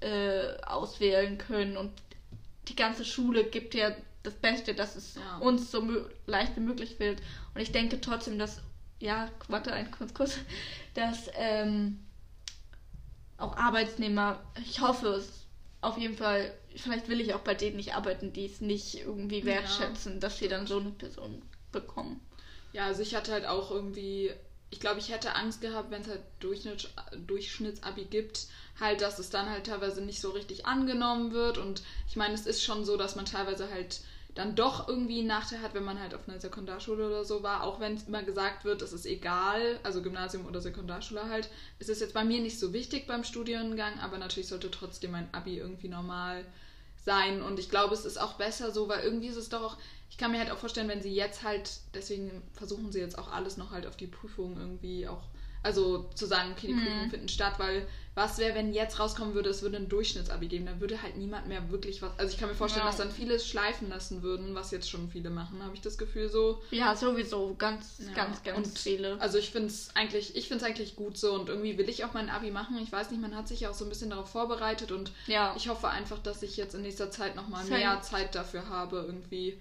äh, 0.00 0.60
auswählen 0.66 1.38
können 1.38 1.76
und 1.76 1.90
die 2.68 2.76
ganze 2.76 3.04
Schule 3.04 3.44
gibt 3.44 3.74
ja 3.74 3.92
das 4.22 4.34
Beste, 4.34 4.74
dass 4.74 4.94
es 4.96 5.14
Ja. 5.16 5.38
uns 5.38 5.70
so 5.70 5.82
leicht 6.26 6.54
wie 6.56 6.60
möglich 6.60 6.98
wird. 7.00 7.20
Und 7.54 7.60
ich 7.60 7.72
denke 7.72 8.00
trotzdem, 8.00 8.38
dass, 8.38 8.60
ja, 9.00 9.28
warte, 9.48 9.72
ein 9.72 9.90
kurz, 9.90 10.12
kurz, 10.14 10.38
dass 10.94 11.30
ähm, 11.36 11.98
auch 13.38 13.56
Arbeitsnehmer, 13.56 14.40
ich 14.64 14.80
hoffe 14.80 15.08
es 15.08 15.46
auf 15.80 15.98
jeden 15.98 16.16
Fall, 16.16 16.52
vielleicht 16.74 17.08
will 17.08 17.20
ich 17.20 17.34
auch 17.34 17.40
bei 17.40 17.54
denen 17.54 17.76
nicht 17.76 17.94
arbeiten, 17.94 18.32
die 18.32 18.46
es 18.46 18.60
nicht 18.60 18.94
irgendwie 18.96 19.44
Ja, 19.44 19.46
wertschätzen, 19.46 20.20
dass 20.20 20.38
sie 20.38 20.48
dann 20.48 20.66
so 20.66 20.78
eine 20.78 20.90
Person 20.90 21.42
bekommen. 21.72 22.20
Ja, 22.72 22.86
also 22.86 23.02
ich 23.02 23.14
hatte 23.14 23.32
halt 23.32 23.46
auch 23.46 23.70
irgendwie, 23.70 24.32
ich 24.70 24.80
glaube, 24.80 24.98
ich 25.00 25.10
hätte 25.10 25.34
Angst 25.34 25.60
gehabt, 25.60 25.90
wenn 25.90 26.02
es 26.02 26.08
halt 26.08 26.22
Durchschnitt, 26.40 26.90
Durchschnittsabi 27.26 28.04
gibt, 28.06 28.46
halt, 28.80 29.00
dass 29.00 29.18
es 29.18 29.30
dann 29.30 29.48
halt 29.48 29.66
teilweise 29.66 30.02
nicht 30.02 30.20
so 30.20 30.30
richtig 30.30 30.66
angenommen 30.66 31.32
wird. 31.32 31.58
Und 31.58 31.82
ich 32.08 32.16
meine, 32.16 32.34
es 32.34 32.46
ist 32.46 32.62
schon 32.62 32.84
so, 32.84 32.96
dass 32.96 33.16
man 33.16 33.24
teilweise 33.24 33.70
halt 33.70 34.00
dann 34.36 34.54
doch 34.54 34.86
irgendwie 34.86 35.18
einen 35.20 35.28
Nachteil 35.28 35.62
hat, 35.62 35.74
wenn 35.74 35.82
man 35.84 35.98
halt 35.98 36.14
auf 36.14 36.28
einer 36.28 36.38
Sekundarschule 36.38 37.06
oder 37.06 37.24
so 37.24 37.42
war, 37.42 37.64
auch 37.64 37.80
wenn 37.80 37.94
es 37.94 38.04
immer 38.04 38.22
gesagt 38.22 38.64
wird, 38.64 38.82
es 38.82 38.92
ist 38.92 39.06
egal, 39.06 39.80
also 39.82 40.02
Gymnasium 40.02 40.46
oder 40.46 40.60
Sekundarschule 40.60 41.28
halt. 41.28 41.48
Es 41.78 41.88
ist 41.88 42.00
jetzt 42.00 42.14
bei 42.14 42.22
mir 42.22 42.40
nicht 42.40 42.58
so 42.60 42.72
wichtig 42.72 43.06
beim 43.06 43.24
Studiengang, 43.24 43.98
aber 43.98 44.18
natürlich 44.18 44.48
sollte 44.48 44.70
trotzdem 44.70 45.12
mein 45.12 45.32
Abi 45.32 45.58
irgendwie 45.58 45.88
normal 45.88 46.44
sein. 47.04 47.40
Und 47.42 47.58
ich 47.58 47.70
glaube, 47.70 47.94
es 47.94 48.04
ist 48.04 48.18
auch 48.20 48.34
besser 48.34 48.70
so, 48.72 48.88
weil 48.88 49.02
irgendwie 49.02 49.28
ist 49.28 49.36
es 49.36 49.48
doch 49.48 49.62
auch, 49.62 49.76
ich 50.10 50.18
kann 50.18 50.32
mir 50.32 50.38
halt 50.38 50.50
auch 50.50 50.58
vorstellen, 50.58 50.88
wenn 50.88 51.02
sie 51.02 51.14
jetzt 51.14 51.42
halt, 51.42 51.70
deswegen 51.94 52.42
versuchen 52.52 52.92
sie 52.92 53.00
jetzt 53.00 53.18
auch 53.18 53.32
alles 53.32 53.56
noch 53.56 53.70
halt 53.70 53.86
auf 53.86 53.96
die 53.96 54.06
Prüfung 54.06 54.58
irgendwie 54.58 55.08
auch, 55.08 55.22
also 55.62 56.10
zu 56.14 56.26
sagen, 56.26 56.52
okay, 56.52 56.68
die 56.68 56.74
Mhm. 56.74 56.82
Prüfungen 56.84 57.10
finden 57.10 57.28
statt, 57.28 57.54
weil 57.58 57.88
was 58.16 58.38
wäre, 58.38 58.54
wenn 58.54 58.72
jetzt 58.72 58.98
rauskommen 58.98 59.34
würde, 59.34 59.50
es 59.50 59.60
würde 59.60 59.76
ein 59.76 59.90
Durchschnittsabi 59.90 60.48
geben, 60.48 60.64
dann 60.64 60.80
würde 60.80 61.02
halt 61.02 61.18
niemand 61.18 61.48
mehr 61.48 61.70
wirklich 61.70 62.00
was, 62.00 62.18
also 62.18 62.32
ich 62.32 62.40
kann 62.40 62.48
mir 62.48 62.54
vorstellen, 62.54 62.84
Ja. 62.86 62.90
dass 62.90 62.96
dann 62.96 63.12
viele 63.12 63.38
schleifen 63.38 63.90
lassen 63.90 64.22
würden, 64.22 64.54
was 64.54 64.70
jetzt 64.70 64.88
schon 64.90 65.10
viele 65.10 65.28
machen, 65.28 65.62
habe 65.62 65.74
ich 65.74 65.82
das 65.82 65.98
Gefühl 65.98 66.30
so. 66.30 66.62
Ja, 66.70 66.96
sowieso, 66.96 67.54
ganz, 67.58 67.98
Ja, 67.98 68.12
ganz, 68.14 68.42
ganz 68.42 68.56
und 68.68 68.78
viele. 68.78 69.20
Also 69.20 69.36
ich 69.36 69.50
finde 69.50 69.68
es 69.68 69.90
eigentlich, 69.94 70.34
ich 70.34 70.48
finde 70.48 70.64
es 70.64 70.68
eigentlich 70.68 70.96
gut 70.96 71.18
so 71.18 71.34
und 71.34 71.50
irgendwie 71.50 71.76
will 71.76 71.90
ich 71.90 72.04
auch 72.06 72.14
mein 72.14 72.30
Abi 72.30 72.50
machen. 72.50 72.78
Ich 72.82 72.90
weiß 72.90 73.10
nicht, 73.10 73.20
man 73.20 73.36
hat 73.36 73.48
sich 73.48 73.60
ja 73.60 73.70
auch 73.70 73.74
so 73.74 73.84
ein 73.84 73.90
bisschen 73.90 74.08
darauf 74.08 74.30
vorbereitet 74.30 74.92
und 74.92 75.12
Ja, 75.26 75.54
ich 75.54 75.68
hoffe 75.68 75.88
einfach, 75.88 76.18
dass 76.18 76.42
ich 76.42 76.56
jetzt 76.56 76.74
in 76.74 76.80
nächster 76.82 77.10
Zeit 77.10 77.36
nochmal 77.36 77.66
mehr 77.66 78.00
Zeit 78.00 78.34
dafür 78.34 78.68
habe, 78.70 78.96
irgendwie 79.06 79.60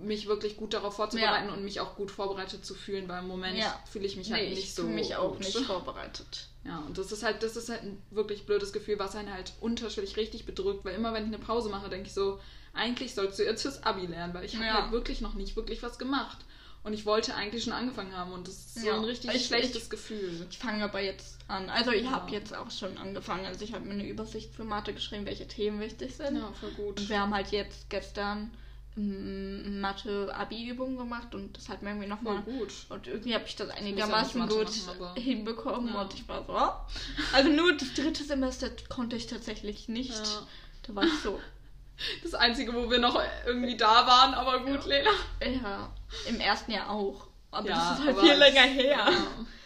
mich 0.00 0.26
wirklich 0.26 0.56
gut 0.56 0.74
darauf 0.74 0.96
vorzubereiten 0.96 1.50
und 1.50 1.64
mich 1.64 1.80
auch 1.80 1.94
gut 1.94 2.10
vorbereitet 2.10 2.66
zu 2.66 2.74
fühlen, 2.74 3.08
weil 3.08 3.20
im 3.20 3.28
Moment 3.28 3.56
Ja. 3.58 3.78
fühle 3.90 4.06
ich 4.06 4.16
mich 4.16 4.32
halt 4.32 4.42
nee, 4.42 4.50
nicht 4.50 4.64
ich 4.64 4.74
so 4.74 4.82
fühle 4.82 4.94
mich 4.94 5.16
auch 5.16 5.30
gut. 5.36 5.38
nicht 5.40 5.56
vorbereitet. 5.58 6.48
Ja, 6.68 6.78
und 6.86 6.98
das 6.98 7.10
ist 7.12 7.22
halt, 7.22 7.42
das 7.42 7.56
ist 7.56 7.70
halt 7.70 7.82
ein 7.82 8.02
wirklich 8.10 8.44
blödes 8.44 8.72
Gefühl, 8.74 8.98
was 8.98 9.16
einen 9.16 9.32
halt 9.32 9.52
unterschwellig 9.60 10.16
richtig 10.18 10.44
bedrückt, 10.44 10.84
weil 10.84 10.94
immer 10.94 11.14
wenn 11.14 11.22
ich 11.24 11.34
eine 11.34 11.38
Pause 11.42 11.70
mache, 11.70 11.88
denke 11.88 12.08
ich 12.08 12.14
so, 12.14 12.38
eigentlich 12.74 13.14
sollst 13.14 13.38
du 13.38 13.44
jetzt 13.44 13.62
fürs 13.62 13.82
Abi 13.82 14.06
lernen, 14.06 14.34
weil 14.34 14.44
ich 14.44 14.54
habe 14.56 14.66
Ja. 14.66 14.82
halt 14.82 14.92
wirklich 14.92 15.20
noch 15.22 15.34
nicht 15.34 15.56
wirklich 15.56 15.82
was 15.82 15.98
gemacht. 15.98 16.38
Und 16.84 16.92
ich 16.92 17.04
wollte 17.06 17.34
eigentlich 17.34 17.64
schon 17.64 17.72
angefangen 17.72 18.16
haben 18.16 18.32
und 18.32 18.46
das 18.46 18.54
ist 18.54 18.74
so 18.82 18.86
Ja. 18.86 18.94
ein 18.96 19.04
richtig 19.04 19.34
Ich- 19.34 19.46
schlechtes 19.46 19.84
ich- 19.84 19.90
Gefühl. 19.90 20.46
Ich 20.50 20.58
fange 20.58 20.84
aber 20.84 21.00
jetzt 21.00 21.38
an. 21.48 21.68
Also 21.70 21.90
ich 21.90 22.04
Ja. 22.04 22.10
habe 22.12 22.30
jetzt 22.30 22.54
auch 22.54 22.70
schon 22.70 22.96
angefangen. 22.98 23.46
Also 23.46 23.64
ich 23.64 23.72
habe 23.72 23.84
mir 23.84 23.94
eine 23.94 24.06
Übersicht 24.06 24.54
für 24.54 24.64
Mathe 24.64 24.92
geschrieben, 24.92 25.26
welche 25.26 25.48
Themen 25.48 25.80
wichtig 25.80 26.14
sind. 26.14 26.36
Ja, 26.36 26.52
voll 26.60 26.70
gut. 26.72 27.00
Und 27.00 27.08
wir 27.08 27.18
haben 27.20 27.34
halt 27.34 27.48
jetzt 27.50 27.90
gestern 27.90 28.52
mm, 28.98 29.80
Mathe-Abi-Übungen 29.80 30.96
gemacht 30.98 31.34
und 31.34 31.56
das 31.56 31.68
hat 31.68 31.82
mir 31.82 31.90
irgendwie 31.90 32.08
nochmal. 32.08 32.42
gut. 32.42 32.72
Und 32.88 33.06
irgendwie 33.06 33.34
habe 33.34 33.44
ich 33.46 33.56
das 33.56 33.68
ja 33.68 33.74
einigermaßen 33.74 34.40
Mathe 34.40 34.54
gut 34.54 34.70
machen, 35.00 35.14
hinbekommen 35.22 35.94
Ja. 35.94 36.02
und 36.02 36.14
ich 36.14 36.28
war 36.28 36.44
so. 36.44 36.52
oh. 36.52 36.70
Also 37.34 37.50
nur 37.50 37.76
das 37.76 37.94
dritte 37.94 38.24
Semester 38.24 38.70
konnte 38.88 39.16
ich 39.16 39.26
tatsächlich 39.26 39.88
nicht. 39.88 40.10
Ja. 40.10 40.46
Da 40.86 40.94
war 40.94 41.04
ich 41.04 41.18
so. 41.22 41.38
Das 42.22 42.32
Einzige, 42.32 42.72
wo 42.74 42.88
wir 42.88 43.00
noch 43.00 43.20
irgendwie 43.44 43.76
da 43.76 44.06
waren, 44.06 44.32
aber 44.32 44.60
gut, 44.64 44.86
Lena. 44.86 45.10
Ja, 45.42 45.92
im 46.28 46.38
ersten 46.38 46.70
Jahr 46.70 46.90
auch. 46.90 47.26
Aber 47.50 47.68
Ja, 47.68 47.74
das 47.90 47.98
ist 47.98 48.06
halt 48.06 48.20
viel 48.20 48.34
länger 48.34 48.60
her. 48.62 49.08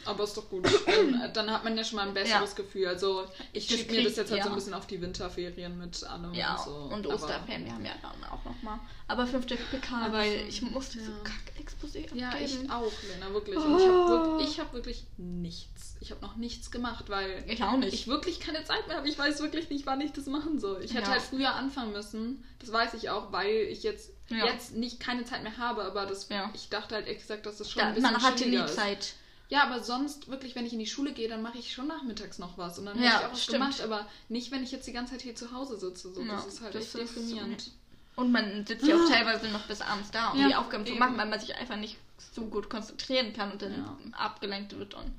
Ja, 0.05 0.11
aber 0.11 0.25
ist 0.25 0.37
doch 0.37 0.49
gut. 0.49 0.67
Dann, 0.87 1.33
dann 1.33 1.51
hat 1.51 1.65
man 1.65 1.77
ja 1.77 1.85
schon 1.85 1.97
mal 1.97 2.09
ein 2.09 2.15
besseres 2.15 2.55
Gefühl. 2.55 2.87
Also 2.89 3.25
ich 3.53 3.67
Das 3.67 3.79
schiebe 3.79 3.93
mir 3.93 4.05
das 4.05 4.13
krieg- 4.15 4.17
jetzt 4.19 4.31
halt 4.33 4.43
so 4.43 4.49
ja. 4.49 4.53
ein 4.53 4.55
bisschen 4.55 4.75
auf 4.75 4.87
die 4.87 5.01
Winterferien 5.01 5.79
mit 5.79 6.03
allem 6.05 6.33
Ja, 6.35 6.55
und 6.57 6.65
so. 6.65 6.75
und 6.95 7.07
Osterferien, 7.07 7.65
wir 7.65 7.73
haben 7.75 7.85
ja 7.85 7.93
dann 8.03 8.25
auch 8.31 8.45
nochmal. 8.45 8.79
Aber 9.09 9.27
fünfte 9.27 9.57
PK, 9.57 10.07
Aber 10.07 10.15
weil 10.19 10.47
ich 10.49 10.63
musste 10.63 10.99
so 11.01 11.11
ja. 11.11 11.19
kack-Exposé 11.25 12.05
abgeben. 12.05 12.19
Ja, 12.19 12.33
ich 12.43 12.71
auch, 12.71 12.91
Lena, 13.13 13.33
wirklich. 13.33 13.57
Und 13.57 13.79
ich 13.79 13.87
habe 13.87 14.09
wirklich, 14.09 14.49
ich 14.51 14.61
hab 14.61 14.73
wirklich 14.73 15.05
nichts. 15.19 15.97
Ich 16.01 16.11
habe 16.11 16.21
noch 16.21 16.37
nichts 16.37 16.71
gemacht, 16.71 17.09
weil 17.09 17.45
Ich 17.47 17.63
auch 17.63 17.77
nicht. 17.77 17.93
ich 17.93 18.07
wirklich 18.09 18.41
keine 18.41 18.65
Zeit 18.65 18.89
mehr 18.89 18.97
habe. 18.97 19.09
Ich 19.09 19.19
weiß 19.19 19.41
wirklich 19.41 19.69
nicht, 19.71 19.87
wann 19.87 20.01
ich 20.01 20.13
das 20.13 20.27
machen 20.27 20.59
soll. 20.59 20.83
Ich 20.83 20.95
hätte 20.95 21.05
Ja. 21.07 21.11
halt 21.13 21.23
früher 21.23 21.55
anfangen 21.55 21.93
müssen. 21.93 22.45
Das 22.59 22.73
weiß 22.73 22.95
ich 22.95 23.11
auch, 23.11 23.31
weil 23.33 23.51
ich 23.71 23.83
jetzt, 23.83 24.11
Ja. 24.29 24.47
jetzt 24.47 24.75
nicht 24.75 24.99
keine 24.99 25.25
Zeit 25.25 25.43
mehr 25.45 25.57
habe. 25.59 25.85
Aber 25.85 26.07
das, 26.07 26.29
Ja. 26.29 26.51
ich 26.55 26.69
dachte 26.71 26.95
halt 26.97 27.07
ehrlich 27.07 27.23
gesagt, 27.23 27.47
dass 27.47 27.59
das 27.59 27.71
schon 27.71 27.83
da, 27.83 27.89
ein 27.89 27.95
bisschen 27.95 28.13
man 28.13 28.21
hatte 28.23 28.35
nie 28.45 28.57
chilliger 28.57 28.65
ist. 28.65 29.15
Ja, 29.53 29.65
aber 29.65 29.83
sonst 29.83 30.29
wirklich, 30.29 30.55
wenn 30.55 30.65
ich 30.65 30.73
in 30.73 30.79
die 30.79 30.87
Schule 30.87 31.13
gehe, 31.13 31.29
dann 31.29 31.43
mache 31.43 31.59
ich 31.59 31.75
schon 31.75 31.87
nachmittags 31.87 32.39
noch 32.39 32.57
was. 32.57 32.79
Und 32.79 32.87
dann 32.87 33.03
Ja, 33.03 33.11
habe 33.11 33.21
ich 33.21 33.27
auch 33.29 33.33
was 33.33 33.43
stimmt. 33.43 33.59
gemacht. 33.59 33.81
Aber 33.83 34.07
nicht, 34.31 34.51
wenn 34.51 34.63
ich 34.63 34.73
jetzt 34.73 34.87
die 34.87 34.93
ganze 34.93 35.13
Zeit 35.13 35.21
hier 35.23 35.35
zu 35.37 35.53
Hause 35.53 35.77
sitze. 35.79 36.13
So. 36.15 36.23
Ja, 36.23 36.37
das 36.37 36.47
ist 36.47 36.61
halt 36.63 36.75
das 36.75 36.85
echt 36.87 36.95
ist- 36.95 37.15
deprimierend. 37.17 37.71
Und 38.17 38.33
man 38.33 38.65
sitzt 38.67 38.87
ja 38.87 38.97
auch 38.97 39.09
teilweise 39.11 39.49
noch 39.49 39.67
bis 39.67 39.83
abends 39.83 40.11
da, 40.11 40.31
um 40.31 40.41
Ja, 40.41 40.49
die 40.49 40.55
Aufgaben 40.55 40.85
zu 40.87 40.93
eben. 40.93 40.99
machen, 41.01 41.19
weil 41.19 41.27
man 41.29 41.39
sich 41.39 41.55
einfach 41.55 41.77
nicht 41.77 41.97
so 42.35 42.47
gut 42.47 42.71
konzentrieren 42.71 43.35
kann 43.35 43.53
und 43.53 43.61
dann 43.63 43.73
Ja. 43.73 43.97
abgelenkt 44.19 44.79
wird. 44.79 44.95
Und 44.95 45.13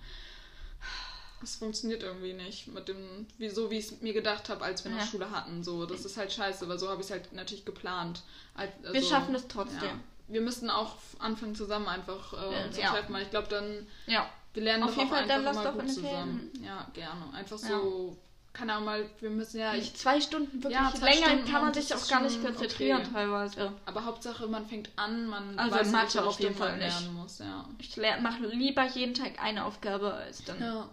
Es 1.43 1.57
funktioniert 1.57 2.01
irgendwie 2.03 2.31
nicht 2.33 2.67
mit 2.67 2.87
dem, 2.87 3.27
wie, 3.37 3.49
so 3.49 3.69
wie 3.69 3.77
ich 3.77 3.85
es 3.91 4.01
mir 4.01 4.13
gedacht 4.13 4.47
habe, 4.49 4.63
als 4.63 4.83
wir 4.85 4.91
noch 4.91 4.99
Ja. 5.01 5.05
Schule 5.05 5.29
hatten. 5.29 5.61
So, 5.63 5.85
das 5.85 6.05
ist 6.05 6.15
halt 6.15 6.31
scheiße, 6.31 6.67
weil 6.69 6.79
so 6.79 6.87
habe 6.89 7.01
ich 7.01 7.07
es 7.07 7.11
halt 7.11 7.33
natürlich 7.33 7.65
geplant. 7.65 8.21
Al- 8.55 8.71
wir 8.81 8.91
also, 8.95 9.09
schaffen 9.09 9.35
es 9.35 9.47
trotzdem. 9.49 9.83
Ja. 9.83 9.99
Wir 10.33 10.41
müssten 10.41 10.69
auch 10.69 10.95
anfangen 11.19 11.55
zusammen 11.55 11.87
einfach 11.87 12.33
äh, 12.33 12.65
uns 12.65 12.75
zu 12.75 12.81
ja. 12.81 12.91
treffen, 12.91 13.13
weil 13.13 13.23
ich 13.23 13.29
glaube 13.29 13.47
dann, 13.49 13.87
Ja. 14.07 14.29
wir 14.53 14.63
lernen 14.63 14.83
Auf 14.83 14.95
jeden 14.97 15.09
auch 15.09 15.13
Fall, 15.13 15.27
dann 15.27 15.45
einfach 15.47 15.53
lass 15.53 15.61
immer 15.63 15.71
doch 15.73 15.79
gut 15.81 15.93
zusammen. 15.93 16.51
Ja, 16.61 16.87
gerne. 16.93 17.33
Einfach 17.33 17.57
so, 17.57 18.17
keine 18.51 18.73
Ahnung 18.73 18.85
mal, 18.85 19.09
wir 19.19 19.29
müssen 19.29 19.59
ja, 19.59 19.73
ich, 19.73 19.95
zwei 19.95 20.21
Stunden 20.21 20.63
wirklich 20.63 20.79
Ja, 20.79 20.93
zwei 20.93 21.13
länger 21.13 21.27
Stunden 21.27 21.51
kann 21.51 21.61
man 21.61 21.73
sich 21.73 21.93
auch 21.95 22.07
gar 22.07 22.21
nicht 22.21 22.43
konzentrieren 22.43 23.01
okay. 23.01 23.09
teilweise. 23.13 23.73
aber 23.85 24.05
Hauptsache 24.05 24.47
man 24.47 24.65
fängt 24.67 24.89
an, 24.95 25.27
man 25.27 25.57
Also 25.57 25.75
weiß, 25.75 25.91
Mathe 25.91 26.23
auf 26.25 26.39
jeden 26.39 26.55
Fall 26.55 26.77
nicht. 26.77 26.99
lernen 26.99 27.13
muss. 27.15 27.39
Ja. 27.39 27.65
Ich 27.79 27.95
mache 28.21 28.45
lieber 28.47 28.85
jeden 28.87 29.13
Tag 29.13 29.41
eine 29.41 29.65
Aufgabe 29.65 30.13
als 30.13 30.43
dann 30.43 30.61
Ja. 30.61 30.89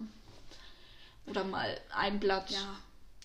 oder 1.26 1.44
mal 1.44 1.79
ein 1.94 2.18
Blatt. 2.20 2.50
ja. 2.50 2.59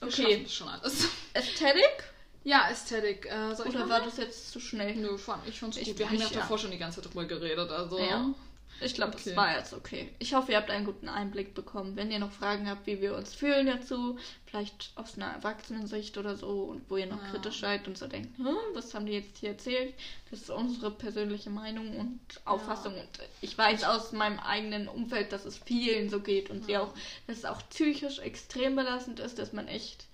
Okay. 0.02 0.46
schon 0.50 0.68
alles. 0.68 1.08
Ästhetik? 1.34 2.15
Ja, 2.46 2.70
Ästhetik. 2.70 3.26
Äh, 3.26 3.54
soll 3.56 3.68
ich 3.68 3.76
Oder 3.76 3.90
war 3.90 4.02
das 4.02 4.18
jetzt 4.18 4.52
zu 4.52 4.60
schnell? 4.60 4.96
Nö, 4.96 5.18
fand, 5.18 5.46
ich 5.48 5.60
fand's 5.60 5.78
Ich- 5.78 5.88
gut. 5.88 6.00
Wir 6.00 6.08
haben 6.08 6.18
ja 6.18 6.26
ich- 6.28 6.32
ja. 6.32 6.40
davor 6.42 6.58
schon 6.60 6.72
die 6.72 6.78
ganze 6.78 7.02
Zeit 7.02 7.10
drüber 7.12 7.26
geredet, 7.26 7.70
also. 7.72 7.98
Ja. 8.00 8.34
Ich 8.82 8.94
glaube, 8.94 9.14
Okay. 9.14 9.22
das 9.28 9.36
war 9.38 9.58
jetzt 9.58 9.74
okay. 9.74 10.10
Ich 10.20 10.34
hoffe, 10.34 10.52
ihr 10.52 10.58
habt 10.58 10.70
einen 10.70 10.86
guten 10.86 11.08
Einblick 11.08 11.54
bekommen. 11.56 11.96
Wenn 11.96 12.12
ihr 12.12 12.20
noch 12.20 12.32
Fragen 12.34 12.70
habt, 12.70 12.86
wie 12.88 13.02
wir 13.02 13.16
uns 13.16 13.34
fühlen 13.34 13.68
dazu, 13.68 14.20
vielleicht 14.46 14.92
aus 14.96 15.16
einer 15.16 15.28
Erwachsenensicht 15.32 16.18
oder 16.18 16.36
so, 16.36 16.64
und 16.66 16.88
wo 16.90 16.98
ihr 16.98 17.06
noch 17.06 17.22
Ja. 17.24 17.30
kritisch 17.32 17.62
seid 17.62 17.88
und 17.88 17.98
so 17.98 18.06
denkt, 18.08 18.38
hm, 18.38 18.56
was 18.74 18.94
haben 18.94 19.06
die 19.06 19.14
jetzt 19.14 19.38
hier 19.38 19.52
erzählt? 19.52 19.94
Das 20.30 20.42
ist 20.42 20.50
unsere 20.50 20.92
persönliche 20.92 21.50
Meinung 21.50 21.96
und 21.98 22.20
Auffassung. 22.44 22.94
Und 22.96 23.08
ich 23.42 23.58
weiß 23.58 23.86
aus 23.86 24.12
meinem 24.12 24.40
eigenen 24.40 24.90
Umfeld, 24.90 25.32
dass 25.32 25.46
es 25.46 25.58
vielen 25.58 26.10
so 26.10 26.20
geht 26.20 26.50
und 26.50 26.66
sie 26.66 26.74
Ja. 26.74 26.82
auch, 26.82 26.94
dass 27.28 27.38
es 27.38 27.46
auch 27.46 27.62
psychisch 27.70 28.20
extrem 28.20 28.76
belastend 28.76 29.20
ist, 29.22 29.40
dass 29.40 29.54
man 29.54 29.70
echt 29.70 30.06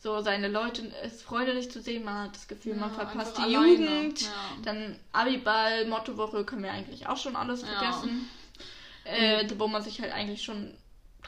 so 0.00 0.20
seine 0.20 0.48
Leute, 0.48 0.90
es 1.02 1.22
Freunde 1.22 1.54
nicht 1.54 1.72
zu 1.72 1.80
sehen, 1.82 2.04
man 2.04 2.24
hat 2.24 2.34
das 2.36 2.46
Gefühl, 2.46 2.76
man 2.76 2.90
Ja, 2.90 2.94
verpasst 2.96 3.36
einfach 3.36 3.46
die 3.48 3.56
alleine. 3.56 3.72
Jugend. 4.02 4.20
Ja. 4.22 4.28
Dann 4.62 4.96
Abiball, 5.12 5.86
Mottowoche 5.86 6.44
können 6.44 6.62
wir 6.62 6.72
eigentlich 6.72 7.06
auch 7.08 7.16
schon 7.16 7.34
alles 7.36 7.62
Ja. 7.62 7.68
vergessen. 7.68 8.28
Äh, 9.04 9.48
wo 9.58 9.66
man 9.68 9.82
sich 9.82 10.00
halt 10.00 10.12
eigentlich 10.12 10.42
schon 10.42 10.74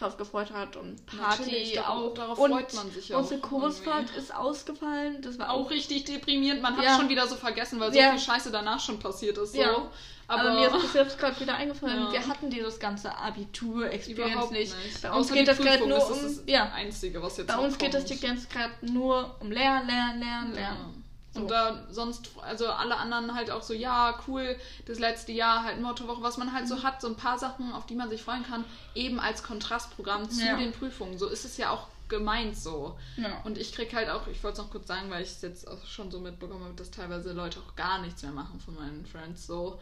drauf 0.00 0.16
gefreut 0.16 0.50
hat 0.52 0.76
und 0.76 1.04
Party 1.06 1.72
darauf- 1.74 2.10
auch. 2.10 2.14
darauf 2.14 2.38
und 2.38 2.50
freut 2.50 2.74
man 2.74 2.90
sich 2.90 3.08
ja 3.10 3.18
unsere 3.18 3.40
auch 3.42 3.48
Kursfahrt 3.48 4.00
irgendwie. 4.04 4.18
ist 4.18 4.34
ausgefallen. 4.34 5.22
Das 5.22 5.38
war 5.38 5.50
Auch 5.50 5.66
auch. 5.66 5.70
richtig 5.70 6.04
deprimierend. 6.04 6.62
Man 6.62 6.76
hat 6.76 6.84
Ja. 6.84 6.96
schon 6.96 7.08
wieder 7.08 7.26
so 7.26 7.36
vergessen, 7.36 7.78
weil 7.80 7.92
so 7.92 7.98
Ja. 7.98 8.10
viel 8.10 8.18
Scheiße 8.20 8.50
danach 8.50 8.80
schon 8.80 8.98
passiert 8.98 9.38
ist. 9.38 9.52
So. 9.52 9.60
Ja. 9.60 9.90
Aber, 10.26 10.42
Aber, 10.42 10.54
mir 10.60 10.66
ist 10.68 10.84
das 10.84 10.94
jetzt 10.94 11.18
gerade 11.18 11.40
wieder 11.40 11.54
eingefallen. 11.54 12.04
Ja. 12.04 12.12
Wir 12.12 12.26
hatten 12.28 12.50
dieses 12.50 12.78
ganze 12.78 13.12
Abitur-Experience 13.16 14.32
überhaupt 14.32 14.52
nicht. 14.52 14.74
nicht. 14.84 15.02
Bei 15.02 15.10
uns 15.10 15.26
Außer 15.26 15.34
geht 15.34 15.48
das 15.48 15.58
gerade 15.58 15.86
nur 15.88 15.98
das 15.98 16.10
um. 16.10 16.22
das 16.22 16.42
ja, 16.46 16.70
Einzige, 16.72 17.20
was 17.20 17.36
jetzt 17.36 17.48
bei 17.48 17.58
uns 17.58 17.76
geht 17.78 17.94
das 17.94 18.04
die 18.04 18.18
ganze 18.18 18.46
gerade 18.48 18.72
nur 18.82 19.34
um 19.40 19.50
Lernen, 19.50 19.88
Lernen, 19.88 20.20
Lernen. 20.22 20.54
Lernen. 20.54 20.99
So. 21.32 21.40
Und 21.42 21.50
da 21.50 21.86
sonst, 21.90 22.30
also 22.42 22.66
alle 22.68 22.96
anderen 22.96 23.34
halt 23.34 23.50
auch 23.52 23.62
so, 23.62 23.72
ja, 23.72 24.18
cool, 24.26 24.56
das 24.86 24.98
letzte 24.98 25.30
Jahr 25.32 25.62
halt 25.62 25.80
Mottowoche, 25.80 26.22
was 26.22 26.38
man 26.38 26.52
halt 26.52 26.64
Mhm. 26.64 26.68
so 26.68 26.82
hat, 26.82 27.00
so 27.00 27.06
ein 27.08 27.16
paar 27.16 27.38
Sachen, 27.38 27.72
auf 27.72 27.86
die 27.86 27.94
man 27.94 28.10
sich 28.10 28.22
freuen 28.22 28.42
kann, 28.44 28.64
eben 28.96 29.20
als 29.20 29.42
Kontrastprogramm 29.44 30.28
zu 30.28 30.44
Ja. 30.44 30.56
den 30.56 30.72
Prüfungen. 30.72 31.18
So 31.18 31.28
ist 31.28 31.44
es 31.44 31.56
ja 31.56 31.70
auch 31.70 31.86
gemeint 32.08 32.56
so. 32.56 32.98
Ja. 33.16 33.40
Und 33.44 33.58
ich 33.58 33.72
krieg 33.72 33.94
halt 33.94 34.10
auch, 34.10 34.26
ich 34.26 34.42
wollte 34.42 34.60
es 34.60 34.64
noch 34.66 34.72
kurz 34.72 34.88
sagen, 34.88 35.08
weil 35.10 35.22
ich 35.22 35.28
es 35.30 35.42
jetzt 35.42 35.68
auch 35.68 35.84
schon 35.86 36.10
so 36.10 36.18
mitbekommen 36.18 36.64
habe, 36.64 36.74
dass 36.74 36.90
teilweise 36.90 37.32
Leute 37.32 37.60
auch 37.60 37.76
gar 37.76 38.00
nichts 38.00 38.22
mehr 38.24 38.32
machen 38.32 38.58
von 38.58 38.74
meinen 38.74 39.06
Friends, 39.06 39.46
so, 39.46 39.80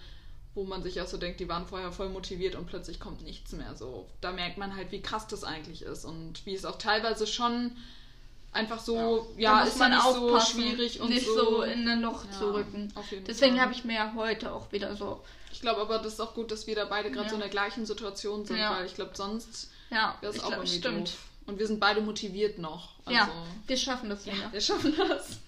wo 0.54 0.64
man 0.64 0.82
sich 0.82 1.00
auch 1.00 1.06
so 1.06 1.16
denkt, 1.16 1.40
die 1.40 1.48
waren 1.48 1.66
vorher 1.66 1.92
voll 1.92 2.10
motiviert 2.10 2.56
und 2.56 2.66
plötzlich 2.66 3.00
kommt 3.00 3.22
nichts 3.22 3.52
mehr 3.52 3.74
so. 3.74 4.06
Da 4.20 4.32
merkt 4.32 4.58
man 4.58 4.76
halt, 4.76 4.92
wie 4.92 5.00
krass 5.00 5.26
das 5.26 5.44
eigentlich 5.44 5.80
ist 5.80 6.04
und 6.04 6.44
wie 6.44 6.54
es 6.54 6.66
auch 6.66 6.76
teilweise 6.76 7.26
schon 7.26 7.74
einfach 8.52 8.80
so, 8.80 9.28
ja, 9.36 9.60
muss 9.60 9.68
ist 9.68 9.78
man 9.78 9.90
nicht 9.90 10.02
so 10.02 10.40
schwierig 10.40 11.00
und 11.00 11.10
nicht 11.10 11.26
so. 11.26 11.34
so 11.34 11.62
in 11.62 11.86
ein 11.88 12.00
Loch 12.00 12.24
Ja, 12.24 12.38
zu 12.38 12.54
rücken. 12.54 12.92
Deswegen 13.26 13.60
habe 13.60 13.72
ich 13.72 13.84
mir 13.84 13.94
ja 13.94 14.12
heute 14.16 14.52
auch 14.52 14.70
wieder 14.72 14.96
so. 14.96 15.22
Ich 15.52 15.60
glaube 15.60 15.80
aber, 15.80 15.98
das 15.98 16.14
ist 16.14 16.20
auch 16.20 16.34
gut, 16.34 16.50
dass 16.50 16.66
wir 16.66 16.74
da 16.74 16.84
beide 16.84 17.10
gerade 17.10 17.24
Ja. 17.24 17.28
so 17.30 17.34
in 17.36 17.40
der 17.40 17.50
gleichen 17.50 17.86
Situation 17.86 18.44
sind, 18.44 18.58
Ja. 18.58 18.76
weil 18.76 18.86
ich 18.86 18.94
glaube, 18.94 19.12
sonst 19.14 19.70
Ja, 19.90 20.16
wäre 20.20 20.32
es 20.32 20.38
auch 20.40 20.48
glaub, 20.48 20.60
irgendwie 20.60 20.78
stimmt. 20.78 21.08
doof. 21.08 21.16
Und 21.46 21.58
wir 21.58 21.66
sind 21.66 21.80
beide 21.80 22.02
motiviert 22.02 22.58
noch. 22.58 22.90
Also, 23.06 23.18
Ja, 23.18 23.30
wir 23.66 23.76
schaffen 23.78 24.10
das 24.10 24.26
ja, 24.26 24.34
ja. 24.34 24.52
wir 24.52 24.60
schaffen 24.60 24.94
das. 24.96 25.38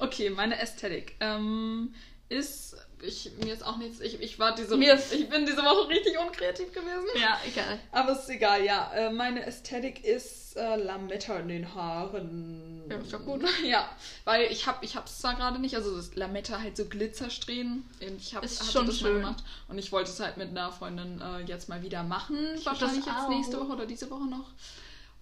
Okay, 0.00 0.28
meine 0.30 0.58
Ästhetik 0.58 1.14
ähm, 1.20 1.94
ist, 2.28 2.76
ich, 3.06 3.30
mir 3.42 3.52
ist 3.54 3.64
auch 3.64 3.76
nichts, 3.76 4.00
ich, 4.00 4.20
ich 4.20 4.38
war 4.38 4.54
diese, 4.54 4.76
Mir 4.76 4.94
ist- 4.94 5.12
ich 5.12 5.28
bin 5.28 5.46
diese 5.46 5.62
Woche 5.62 5.88
richtig 5.88 6.18
unkreativ 6.18 6.72
gewesen. 6.72 7.06
Ja, 7.20 7.38
egal. 7.46 7.78
Aber 7.92 8.12
ist 8.12 8.28
egal, 8.28 8.64
ja. 8.64 8.90
Äh, 8.94 9.10
meine 9.12 9.44
Ästhetik 9.46 10.04
ist 10.04 10.56
äh, 10.56 10.76
Lametta 10.76 11.36
in 11.38 11.48
den 11.48 11.74
Haaren. 11.74 12.82
Ja, 12.90 12.96
ist 12.96 13.12
doch 13.12 13.24
gut. 13.24 13.42
Ja, 13.64 13.88
weil 14.24 14.50
ich 14.52 14.66
habe 14.66 14.84
ich 14.84 14.94
hab's 14.96 15.18
zwar 15.18 15.34
gerade 15.36 15.58
nicht, 15.58 15.74
also 15.74 15.96
das 15.96 16.14
Lametta 16.14 16.60
halt 16.60 16.76
so 16.76 16.84
Glitzersträhnen. 16.84 17.88
Ich 18.00 18.34
hab, 18.34 18.44
Ist 18.44 18.60
hatte 18.60 18.72
schon 18.72 18.86
das 18.86 18.98
schön. 18.98 19.20
gemacht 19.20 19.42
und 19.68 19.78
ich 19.78 19.90
wollte 19.92 20.10
es 20.10 20.20
halt 20.20 20.36
mit 20.36 20.50
einer 20.50 20.70
Freundin 20.70 21.20
äh, 21.20 21.40
jetzt 21.46 21.68
mal 21.68 21.82
wieder 21.82 22.02
machen. 22.02 22.36
Ich 22.56 22.66
Wahrscheinlich 22.66 23.04
das 23.04 23.14
jetzt 23.16 23.28
nächste 23.30 23.58
Woche 23.60 23.72
oder 23.72 23.86
diese 23.86 24.10
Woche 24.10 24.26
noch. 24.28 24.50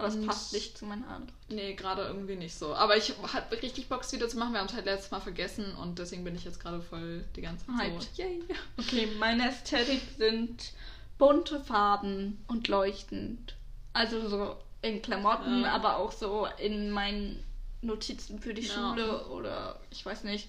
Aber 0.04 0.14
es 0.14 0.26
passt 0.26 0.52
nicht 0.52 0.76
zu 0.76 0.84
meinen 0.86 1.08
Haaren. 1.08 1.30
Nee, 1.48 1.74
gerade 1.74 2.02
irgendwie 2.02 2.36
nicht 2.36 2.54
so. 2.54 2.74
Aber 2.74 2.96
ich 2.96 3.12
hatte 3.32 3.62
richtig 3.62 3.88
Bock, 3.88 4.02
es 4.02 4.12
wieder 4.12 4.28
zu 4.28 4.38
machen. 4.38 4.52
Wir 4.52 4.60
haben 4.60 4.66
es 4.68 4.74
halt 4.74 4.84
letztes 4.86 5.10
Mal 5.10 5.20
vergessen 5.20 5.74
und 5.76 5.98
deswegen 5.98 6.24
bin 6.24 6.35
ich 6.35 6.44
jetzt 6.44 6.60
gerade 6.60 6.81
voll 6.81 7.24
die 7.37 7.42
ganze 7.42 7.66
Zeit 7.66 7.92
Hyped. 7.92 8.02
so. 8.14 8.22
Yay. 8.22 8.42
Okay, 8.79 9.08
meine 9.18 9.48
Ästhetik 9.48 10.00
sind 10.18 10.72
bunte 11.18 11.60
Farben 11.60 12.42
und 12.48 12.68
leuchtend. 12.68 13.54
Also 13.92 14.29
so 14.29 14.56
in 14.83 15.00
Klamotten, 15.02 15.62
Ja. 15.62 15.72
aber 15.72 15.96
auch 15.98 16.10
so 16.12 16.48
in 16.58 16.90
meinen 16.90 17.44
Notizen 17.83 18.40
für 18.40 18.54
die 18.54 18.62
Ja. 18.62 18.72
Schule 18.74 19.27
oder 19.27 19.79
ich 19.90 20.04
weiß 20.04 20.24
nicht. 20.24 20.48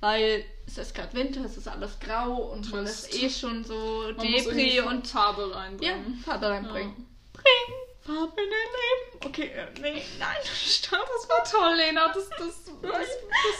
Weil 0.00 0.44
es 0.66 0.78
ist 0.78 0.94
gerade 0.96 1.14
Winter, 1.14 1.44
es 1.44 1.56
ist 1.56 1.68
alles 1.68 1.98
grau 2.00 2.34
und 2.52 2.68
man 2.72 2.84
Trist. 2.84 3.12
ist 3.14 3.22
eh 3.22 3.30
schon 3.30 3.62
so 3.64 4.12
Man 4.16 4.26
Depri 4.32 4.80
und 4.80 5.06
Farbe 5.06 5.48
ja, 5.50 5.56
reinbringen. 5.58 6.16
Farbe 6.24 6.48
reinbringen. 6.48 7.06
Bring 7.32 7.74
Farbe 8.04 8.42
in 8.42 8.50
dein 8.50 8.70
Leben. 8.72 9.26
Okay, 9.26 9.52
äh, 9.54 9.80
nee, 9.80 10.04
nein, 10.18 10.36
stopp. 10.44 11.08
Das 11.08 11.28
war 11.28 11.44
toll, 11.44 11.74
Lena. 11.76 12.08
Das, 12.08 12.28
das, 12.30 12.38
das, 12.38 12.80
das, 12.82 13.08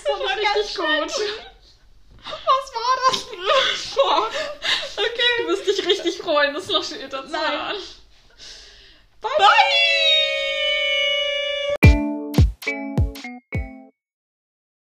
das 0.03 0.21
war 0.21 0.37
richtig 0.37 0.77
gut. 0.77 1.29
Was 2.25 2.75
war 2.75 2.97
das? 3.09 3.27
Okay. 4.97 5.33
Du 5.39 5.49
wirst 5.49 5.67
dich 5.67 5.87
richtig 5.87 6.19
freuen, 6.19 6.55
das 6.55 6.69
noch 6.69 6.85
später 6.85 7.25
zu 7.25 7.33
Nein. 7.33 7.77
Bye. 9.21 9.31
Bye. 9.39 9.49